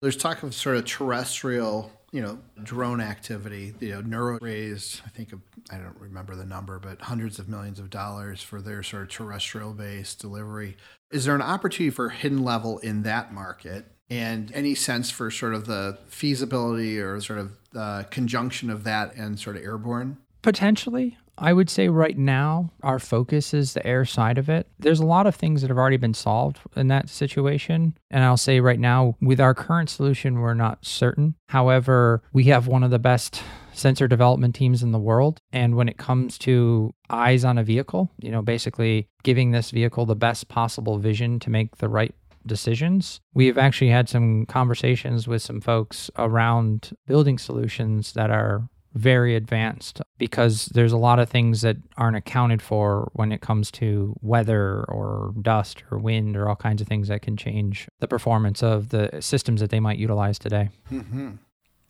There's 0.00 0.16
talk 0.16 0.42
of 0.42 0.54
sort 0.54 0.76
of 0.76 0.84
terrestrial 0.84 1.92
you 2.12 2.20
know, 2.20 2.38
drone 2.62 3.00
activity. 3.00 3.74
You 3.80 3.92
know, 3.92 4.00
Nuro 4.02 4.38
raised, 4.40 5.00
I 5.06 5.08
think, 5.08 5.32
I 5.70 5.78
don't 5.78 5.96
remember 5.98 6.36
the 6.36 6.44
number, 6.44 6.78
but 6.78 7.00
hundreds 7.00 7.38
of 7.38 7.48
millions 7.48 7.78
of 7.78 7.88
dollars 7.88 8.42
for 8.42 8.60
their 8.60 8.82
sort 8.82 9.04
of 9.04 9.08
terrestrial 9.08 9.72
based 9.72 10.20
delivery. 10.20 10.76
Is 11.10 11.24
there 11.24 11.34
an 11.34 11.42
opportunity 11.42 11.90
for 11.90 12.10
hidden 12.10 12.44
level 12.44 12.78
in 12.78 13.02
that 13.04 13.32
market? 13.32 13.86
And 14.12 14.52
any 14.52 14.74
sense 14.74 15.10
for 15.10 15.30
sort 15.30 15.54
of 15.54 15.64
the 15.64 15.96
feasibility 16.06 17.00
or 17.00 17.18
sort 17.22 17.38
of 17.38 17.52
the 17.72 18.06
conjunction 18.10 18.68
of 18.68 18.84
that 18.84 19.14
and 19.14 19.40
sort 19.40 19.56
of 19.56 19.62
airborne? 19.62 20.18
Potentially. 20.42 21.16
I 21.38 21.54
would 21.54 21.70
say 21.70 21.88
right 21.88 22.18
now 22.18 22.72
our 22.82 22.98
focus 22.98 23.54
is 23.54 23.72
the 23.72 23.86
air 23.86 24.04
side 24.04 24.36
of 24.36 24.50
it. 24.50 24.68
There's 24.78 25.00
a 25.00 25.06
lot 25.06 25.26
of 25.26 25.34
things 25.34 25.62
that 25.62 25.68
have 25.68 25.78
already 25.78 25.96
been 25.96 26.12
solved 26.12 26.58
in 26.76 26.88
that 26.88 27.08
situation. 27.08 27.96
And 28.10 28.22
I'll 28.22 28.36
say 28.36 28.60
right 28.60 28.78
now, 28.78 29.16
with 29.22 29.40
our 29.40 29.54
current 29.54 29.88
solution, 29.88 30.40
we're 30.40 30.52
not 30.52 30.84
certain. 30.84 31.34
However, 31.48 32.22
we 32.34 32.44
have 32.44 32.66
one 32.66 32.82
of 32.82 32.90
the 32.90 32.98
best 32.98 33.42
sensor 33.72 34.06
development 34.08 34.54
teams 34.54 34.82
in 34.82 34.92
the 34.92 34.98
world. 34.98 35.38
And 35.54 35.74
when 35.74 35.88
it 35.88 35.96
comes 35.96 36.36
to 36.40 36.92
eyes 37.08 37.46
on 37.46 37.56
a 37.56 37.64
vehicle, 37.64 38.10
you 38.20 38.30
know, 38.30 38.42
basically 38.42 39.08
giving 39.22 39.52
this 39.52 39.70
vehicle 39.70 40.04
the 40.04 40.14
best 40.14 40.48
possible 40.48 40.98
vision 40.98 41.40
to 41.40 41.48
make 41.48 41.76
the 41.78 41.88
right 41.88 42.14
decisions. 42.46 43.20
We've 43.34 43.58
actually 43.58 43.90
had 43.90 44.08
some 44.08 44.46
conversations 44.46 45.28
with 45.28 45.42
some 45.42 45.60
folks 45.60 46.10
around 46.18 46.90
building 47.06 47.38
solutions 47.38 48.12
that 48.12 48.30
are 48.30 48.68
very 48.94 49.34
advanced 49.34 50.02
because 50.18 50.66
there's 50.66 50.92
a 50.92 50.98
lot 50.98 51.18
of 51.18 51.28
things 51.28 51.62
that 51.62 51.76
aren't 51.96 52.16
accounted 52.16 52.60
for 52.60 53.10
when 53.14 53.32
it 53.32 53.40
comes 53.40 53.70
to 53.70 54.14
weather 54.20 54.84
or 54.88 55.32
dust 55.40 55.82
or 55.90 55.98
wind 55.98 56.36
or 56.36 56.48
all 56.48 56.56
kinds 56.56 56.82
of 56.82 56.88
things 56.88 57.08
that 57.08 57.22
can 57.22 57.36
change 57.36 57.88
the 58.00 58.08
performance 58.08 58.62
of 58.62 58.90
the 58.90 59.10
systems 59.20 59.60
that 59.60 59.70
they 59.70 59.80
might 59.80 59.98
utilize 59.98 60.38
today. 60.38 60.68
Mm-hmm. 60.90 61.32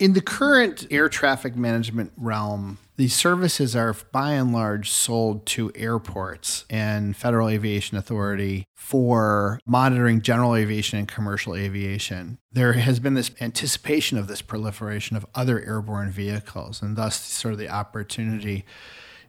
In 0.03 0.15
the 0.15 0.21
current 0.21 0.85
air 0.91 1.09
traffic 1.09 1.55
management 1.55 2.11
realm, 2.17 2.79
these 2.97 3.15
services 3.15 3.77
are 3.77 3.95
by 4.11 4.33
and 4.33 4.53
large 4.53 4.91
sold 4.91 5.47
to 5.47 5.71
airports 5.77 6.65
and 6.69 7.17
Federal 7.17 7.49
Aviation 7.49 7.97
Authority 7.97 8.67
for 8.75 9.61
monitoring 9.65 10.21
general 10.21 10.57
aviation 10.57 10.99
and 10.99 11.07
commercial 11.07 11.55
aviation. 11.55 12.39
There 12.51 12.73
has 12.73 12.99
been 12.99 13.15
this 13.15 13.31
anticipation 13.41 14.19
of 14.19 14.27
this 14.27 14.43
proliferation 14.43 15.17
of 15.17 15.25
other 15.37 15.61
airborne 15.61 16.11
vehicles 16.11 16.83
and 16.83 16.97
thus 16.97 17.21
sort 17.21 17.53
of 17.53 17.61
the 17.61 17.69
opportunity. 17.69 18.65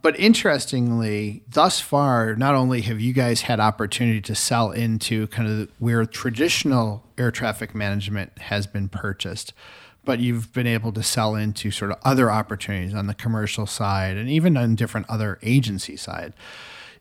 But 0.02 0.18
interestingly, 0.18 1.44
thus 1.48 1.80
far, 1.80 2.34
not 2.34 2.56
only 2.56 2.80
have 2.80 3.00
you 3.00 3.12
guys 3.12 3.42
had 3.42 3.60
opportunity 3.60 4.20
to 4.22 4.34
sell 4.34 4.72
into 4.72 5.28
kind 5.28 5.48
of 5.48 5.70
where 5.78 6.04
traditional 6.04 7.04
air 7.16 7.30
traffic 7.30 7.76
management 7.76 8.36
has 8.40 8.66
been 8.66 8.88
purchased, 8.88 9.54
but 10.04 10.20
you've 10.20 10.52
been 10.52 10.66
able 10.66 10.92
to 10.92 11.02
sell 11.02 11.34
into 11.34 11.70
sort 11.70 11.90
of 11.90 11.98
other 12.04 12.30
opportunities 12.30 12.94
on 12.94 13.06
the 13.06 13.14
commercial 13.14 13.66
side 13.66 14.16
and 14.16 14.28
even 14.28 14.56
on 14.56 14.74
different 14.74 15.08
other 15.08 15.38
agency 15.42 15.96
side. 15.96 16.34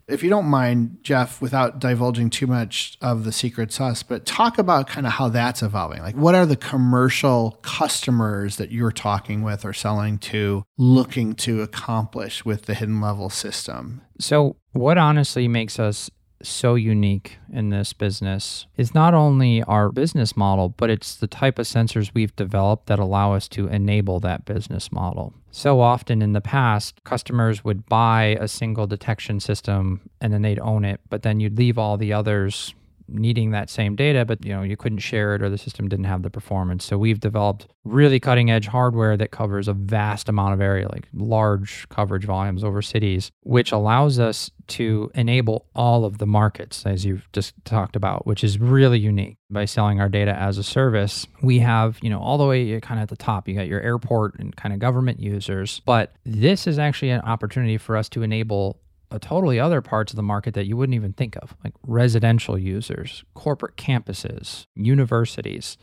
If 0.06 0.22
you 0.22 0.30
don't 0.30 0.48
mind, 0.48 0.98
Jeff, 1.02 1.42
without 1.42 1.80
divulging 1.80 2.30
too 2.30 2.46
much 2.46 2.98
of 3.02 3.24
the 3.24 3.32
secret 3.32 3.72
sauce, 3.72 4.04
but 4.04 4.26
talk 4.26 4.58
about 4.58 4.88
kind 4.88 5.08
of 5.08 5.14
how 5.14 5.30
that's 5.30 5.64
evolving. 5.64 6.02
Like, 6.02 6.16
what 6.16 6.36
are 6.36 6.46
the 6.46 6.58
commercial 6.58 7.58
customers 7.62 8.58
that 8.58 8.70
you're 8.70 8.92
talking 8.92 9.44
with 9.44 9.64
or 9.64 9.72
selling 9.72 10.18
to 10.20 10.64
looking 10.78 11.36
to 11.36 11.62
accomplish 11.62 12.44
with 12.44 12.64
the 12.64 12.74
hidden 12.74 13.00
level 13.00 13.30
system? 13.30 14.02
So, 14.20 14.58
what 14.74 14.98
honestly 14.98 15.48
makes 15.48 15.80
us 15.80 16.10
so 16.44 16.76
unique 16.76 17.38
in 17.52 17.70
this 17.70 17.94
business 17.94 18.66
is 18.78 18.94
not 18.94 19.14
only 19.14 19.64
our 19.64 19.92
business 19.92 20.36
model, 20.36 20.70
but 20.70 20.90
it's 20.90 21.16
the 21.16 21.28
type 21.28 21.58
of 21.60 21.66
sensors 21.66 22.12
we've 22.14 22.36
developed 22.36 22.88
that 22.88 23.00
allow 23.00 23.34
us 23.34 23.48
to 23.50 23.68
enable 23.68 24.20
that 24.20 24.46
business 24.46 24.92
model. 24.92 25.34
So 25.52 25.82
often 25.82 26.22
in 26.22 26.34
the 26.34 26.42
past, 26.42 27.04
customers 27.04 27.64
would 27.64 27.86
buy 27.86 28.38
a 28.40 28.48
single 28.48 28.88
detection 28.88 29.40
system 29.40 30.02
and 30.20 30.34
then 30.34 30.42
they'd 30.42 30.60
own 30.60 30.84
it, 30.84 31.00
but 31.10 31.22
then 31.22 31.40
you'd 31.40 31.58
leave 31.58 31.78
all 31.78 31.98
the 31.98 32.14
others 32.14 32.74
needing 33.08 33.52
that 33.52 33.70
same 33.70 33.96
data, 33.96 34.26
but 34.26 34.44
you 34.46 34.54
know 34.54 34.62
you 34.62 34.78
couldn't 34.78 35.00
share 35.00 35.36
it 35.36 35.42
or 35.42 35.50
the 35.50 35.58
system 35.58 35.88
didn't 35.88 36.06
have 36.06 36.24
the 36.24 36.30
performance. 36.30 36.86
So 36.86 36.98
we've 36.98 37.20
developed 37.20 37.68
really 37.84 38.20
cutting 38.20 38.50
edge 38.50 38.68
hardware 38.68 39.18
that 39.18 39.32
covers 39.32 39.68
a 39.68 39.74
vast 39.74 40.30
amount 40.30 40.54
of 40.54 40.62
area, 40.62 40.88
like 40.90 41.08
large 41.14 41.88
coverage 41.90 42.26
volumes 42.26 42.64
over 42.64 42.82
cities, 42.82 43.32
which 43.42 43.72
allows 43.72 44.20
us 44.20 44.52
to 44.66 45.12
enable 45.14 45.68
all 45.76 46.06
of 46.06 46.18
the 46.18 46.26
markets 46.26 46.86
as 46.86 47.06
you've 47.06 47.30
just 47.34 47.54
talked 47.66 47.96
about, 47.96 48.26
which 48.26 48.44
is 48.44 48.60
really 48.60 49.00
unique. 49.00 49.38
By 49.50 49.66
selling 49.66 50.00
our 50.00 50.10
data 50.10 50.34
as 50.34 50.58
a 50.58 50.64
service, 50.64 51.28
we 51.42 51.60
have, 51.60 52.00
you 52.02 52.10
know, 52.10 52.20
all 52.20 52.38
the 52.38 52.46
way 52.46 52.76
uh, 52.76 52.80
kind 52.80 53.00
of 53.00 53.04
at 53.04 53.10
the 53.10 53.16
top, 53.16 53.48
you 53.48 53.54
got 53.54 53.68
your 53.68 53.82
airport 53.82 54.40
and 54.40 54.56
kind 54.56 54.74
of 54.74 54.80
government 54.80 55.20
users, 55.20 55.82
but 55.86 56.14
this 56.26 56.66
is 56.66 56.80
actually 56.80 57.12
an 57.12 57.22
opportunity 57.22 57.78
for 57.78 57.96
us 57.96 58.10
to 58.10 58.24
enable 58.24 58.80
totally 59.20 59.60
other 59.60 59.82
parts 59.82 60.12
of 60.12 60.16
the 60.16 60.24
market 60.24 60.54
that 60.54 60.66
you 60.66 60.78
wouldn't 60.78 60.96
even 60.96 61.14
think 61.14 61.36
of, 61.38 61.56
like 61.64 61.74
residential 61.86 62.58
users, 62.58 63.24
corporate 63.34 63.78
campuses, 63.78 64.66
universities 64.76 65.78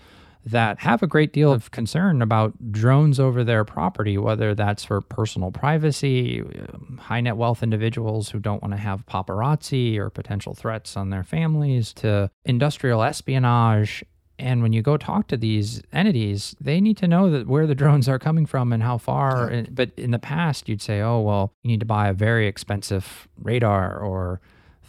that 0.46 0.80
have 0.80 1.02
a 1.02 1.06
great 1.06 1.32
deal 1.32 1.52
of 1.52 1.70
concern 1.70 2.22
about 2.22 2.72
drones 2.72 3.20
over 3.20 3.44
their 3.44 3.64
property, 3.64 4.16
whether 4.16 4.54
that's 4.54 4.84
for 4.84 5.00
personal 5.00 5.50
privacy, 5.50 6.40
um, 6.40 6.98
high 7.02 7.20
net 7.20 7.36
wealth 7.36 7.62
individuals 7.62 8.30
who 8.30 8.38
don't 8.38 8.62
want 8.62 8.72
to 8.72 8.80
have 8.80 9.04
paparazzi 9.06 9.98
or 9.98 10.08
potential 10.08 10.54
threats 10.54 10.96
on 10.96 11.10
their 11.10 11.22
families, 11.22 11.92
to 11.92 12.30
industrial 12.44 13.02
espionage 13.02 14.02
and 14.40 14.62
when 14.62 14.72
you 14.72 14.82
go 14.82 14.96
talk 14.96 15.28
to 15.28 15.36
these 15.36 15.82
entities, 15.92 16.56
they 16.60 16.80
need 16.80 16.96
to 16.96 17.06
know 17.06 17.30
that 17.30 17.46
where 17.46 17.66
the 17.66 17.74
drones 17.74 18.08
are 18.08 18.18
coming 18.18 18.46
from 18.46 18.72
and 18.72 18.82
how 18.82 18.98
far. 18.98 19.52
Yeah. 19.52 19.66
But 19.70 19.92
in 19.96 20.10
the 20.10 20.18
past, 20.18 20.68
you'd 20.68 20.82
say, 20.82 21.00
oh, 21.00 21.20
well, 21.20 21.52
you 21.62 21.68
need 21.68 21.80
to 21.80 21.86
buy 21.86 22.08
a 22.08 22.12
very 22.14 22.46
expensive 22.46 23.28
radar 23.42 23.98
or 23.98 24.40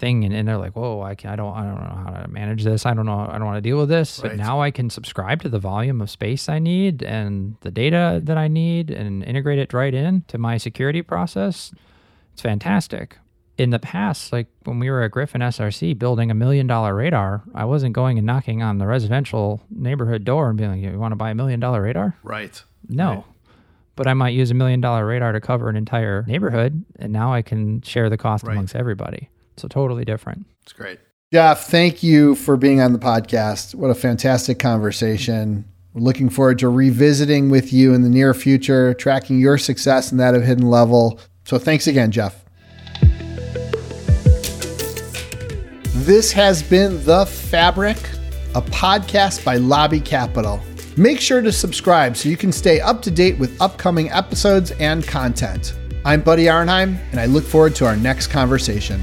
thing 0.02 0.24
and, 0.24 0.34
and 0.34 0.48
they're 0.48 0.58
like, 0.58 0.76
whoa, 0.76 1.02
I 1.02 1.16
can 1.16 1.30
I 1.30 1.36
don't 1.36 1.56
I 1.56 1.64
don't 1.64 1.76
know 1.76 2.04
how 2.04 2.22
to 2.22 2.28
manage 2.28 2.64
this. 2.64 2.86
I 2.86 2.94
don't 2.94 3.06
know 3.06 3.28
I 3.30 3.38
don't 3.38 3.46
want 3.46 3.58
to 3.58 3.62
deal 3.62 3.78
with 3.78 3.90
this. 3.90 4.20
Right. 4.20 4.30
But 4.30 4.38
now 4.38 4.60
I 4.62 4.72
can 4.72 4.90
subscribe 4.90 5.42
to 5.44 5.50
the 5.50 5.60
volume 5.60 6.02
of 6.02 6.10
space 6.10 6.50
I 6.50 6.58
need 6.60 7.04
and 7.04 7.56
the 7.62 7.72
data 7.72 8.20
that 8.24 8.38
I 8.38 8.48
need 8.48 8.90
and 8.90 9.24
integrate 9.24 9.60
it 9.60 9.74
right 9.74 9.94
in 9.94 10.24
to 10.28 10.38
my 10.38 10.58
security 10.58 11.02
process. 11.04 11.72
It's 12.34 12.42
fantastic. 12.42 13.18
In 13.58 13.70
the 13.70 13.80
past, 13.80 14.32
like 14.34 14.48
when 14.64 14.80
we 14.80 14.90
were 14.90 15.04
at 15.04 15.12
Gryphon 15.12 15.42
SRC 15.42 15.98
building 16.00 16.32
a 16.32 16.34
million 16.34 16.66
dollar 16.68 16.96
radar, 16.96 17.44
I 17.54 17.66
wasn't 17.66 17.94
going 17.94 18.18
and 18.18 18.26
knocking 18.26 18.64
on 18.64 18.78
the 18.80 18.88
residential 18.88 19.62
neighborhood 19.70 20.24
door 20.24 20.50
and 20.50 20.58
being 20.58 20.72
like, 20.72 20.82
You 20.82 20.98
want 21.00 21.12
to 21.12 21.16
buy 21.18 21.30
a 21.32 21.36
million 21.36 21.60
dollar 21.60 21.82
radar? 21.84 22.18
Right. 22.24 22.64
No. 22.90 23.10
Right. 23.10 23.24
But 23.96 24.08
I 24.08 24.14
might 24.16 24.30
use 24.30 24.50
a 24.50 24.56
million 24.56 24.82
dollar 24.82 25.06
radar 25.06 25.32
to 25.34 25.42
cover 25.42 25.70
an 25.70 25.76
entire 25.76 26.24
neighborhood, 26.28 26.84
and 26.98 27.12
now 27.14 27.34
I 27.34 27.42
can 27.44 27.82
share 27.82 28.10
the 28.10 28.18
cost 28.18 28.46
Right. 28.46 28.54
amongst 28.54 28.76
everybody. 28.76 29.30
So 29.58 29.68
totally 29.68 30.06
different. 30.06 30.46
It's 30.64 30.74
great. 30.74 31.00
Jeff, 31.32 31.68
thank 31.68 32.02
you 32.02 32.36
for 32.36 32.58
being 32.58 32.82
on 32.82 32.94
the 32.94 33.00
podcast. 33.00 33.76
What 33.76 33.92
a 33.92 33.96
fantastic 33.96 34.60
conversation. 34.60 35.66
We're 35.94 36.02
looking 36.02 36.30
forward 36.30 36.58
to 36.60 36.70
revisiting 36.70 37.50
with 37.50 37.72
you 37.72 37.94
in 37.94 38.02
the 38.02 38.10
near 38.10 38.34
future, 38.34 38.94
tracking 38.94 39.40
your 39.40 39.58
success 39.58 40.10
and 40.12 40.20
that 40.20 40.36
of 40.36 40.44
Hidden 40.44 40.68
Level. 40.70 41.20
So 41.46 41.58
thanks 41.60 41.86
again, 41.86 42.12
Jeff. 42.12 42.44
This 46.12 46.34
has 46.34 46.62
been 46.62 47.02
The 47.06 47.26
Fabric, 47.26 47.96
a 48.54 48.62
podcast 48.62 49.46
by 49.46 49.56
Lobby 49.56 50.02
Capital. 50.02 50.62
Make 50.98 51.22
sure 51.22 51.42
to 51.42 51.54
subscribe 51.54 52.18
so 52.18 52.28
you 52.28 52.36
can 52.36 52.52
stay 52.52 52.82
up 52.82 53.02
to 53.04 53.12
date 53.12 53.40
with 53.40 53.62
upcoming 53.62 54.12
episodes 54.12 54.72
and 54.72 55.08
content. 55.08 55.74
I'm 56.04 56.20
Buddy 56.20 56.50
Arnheim, 56.50 57.00
and 57.12 57.20
I 57.22 57.28
look 57.28 57.46
forward 57.46 57.76
to 57.76 57.86
our 57.86 57.96
next 57.96 58.28
conversation. 58.28 59.02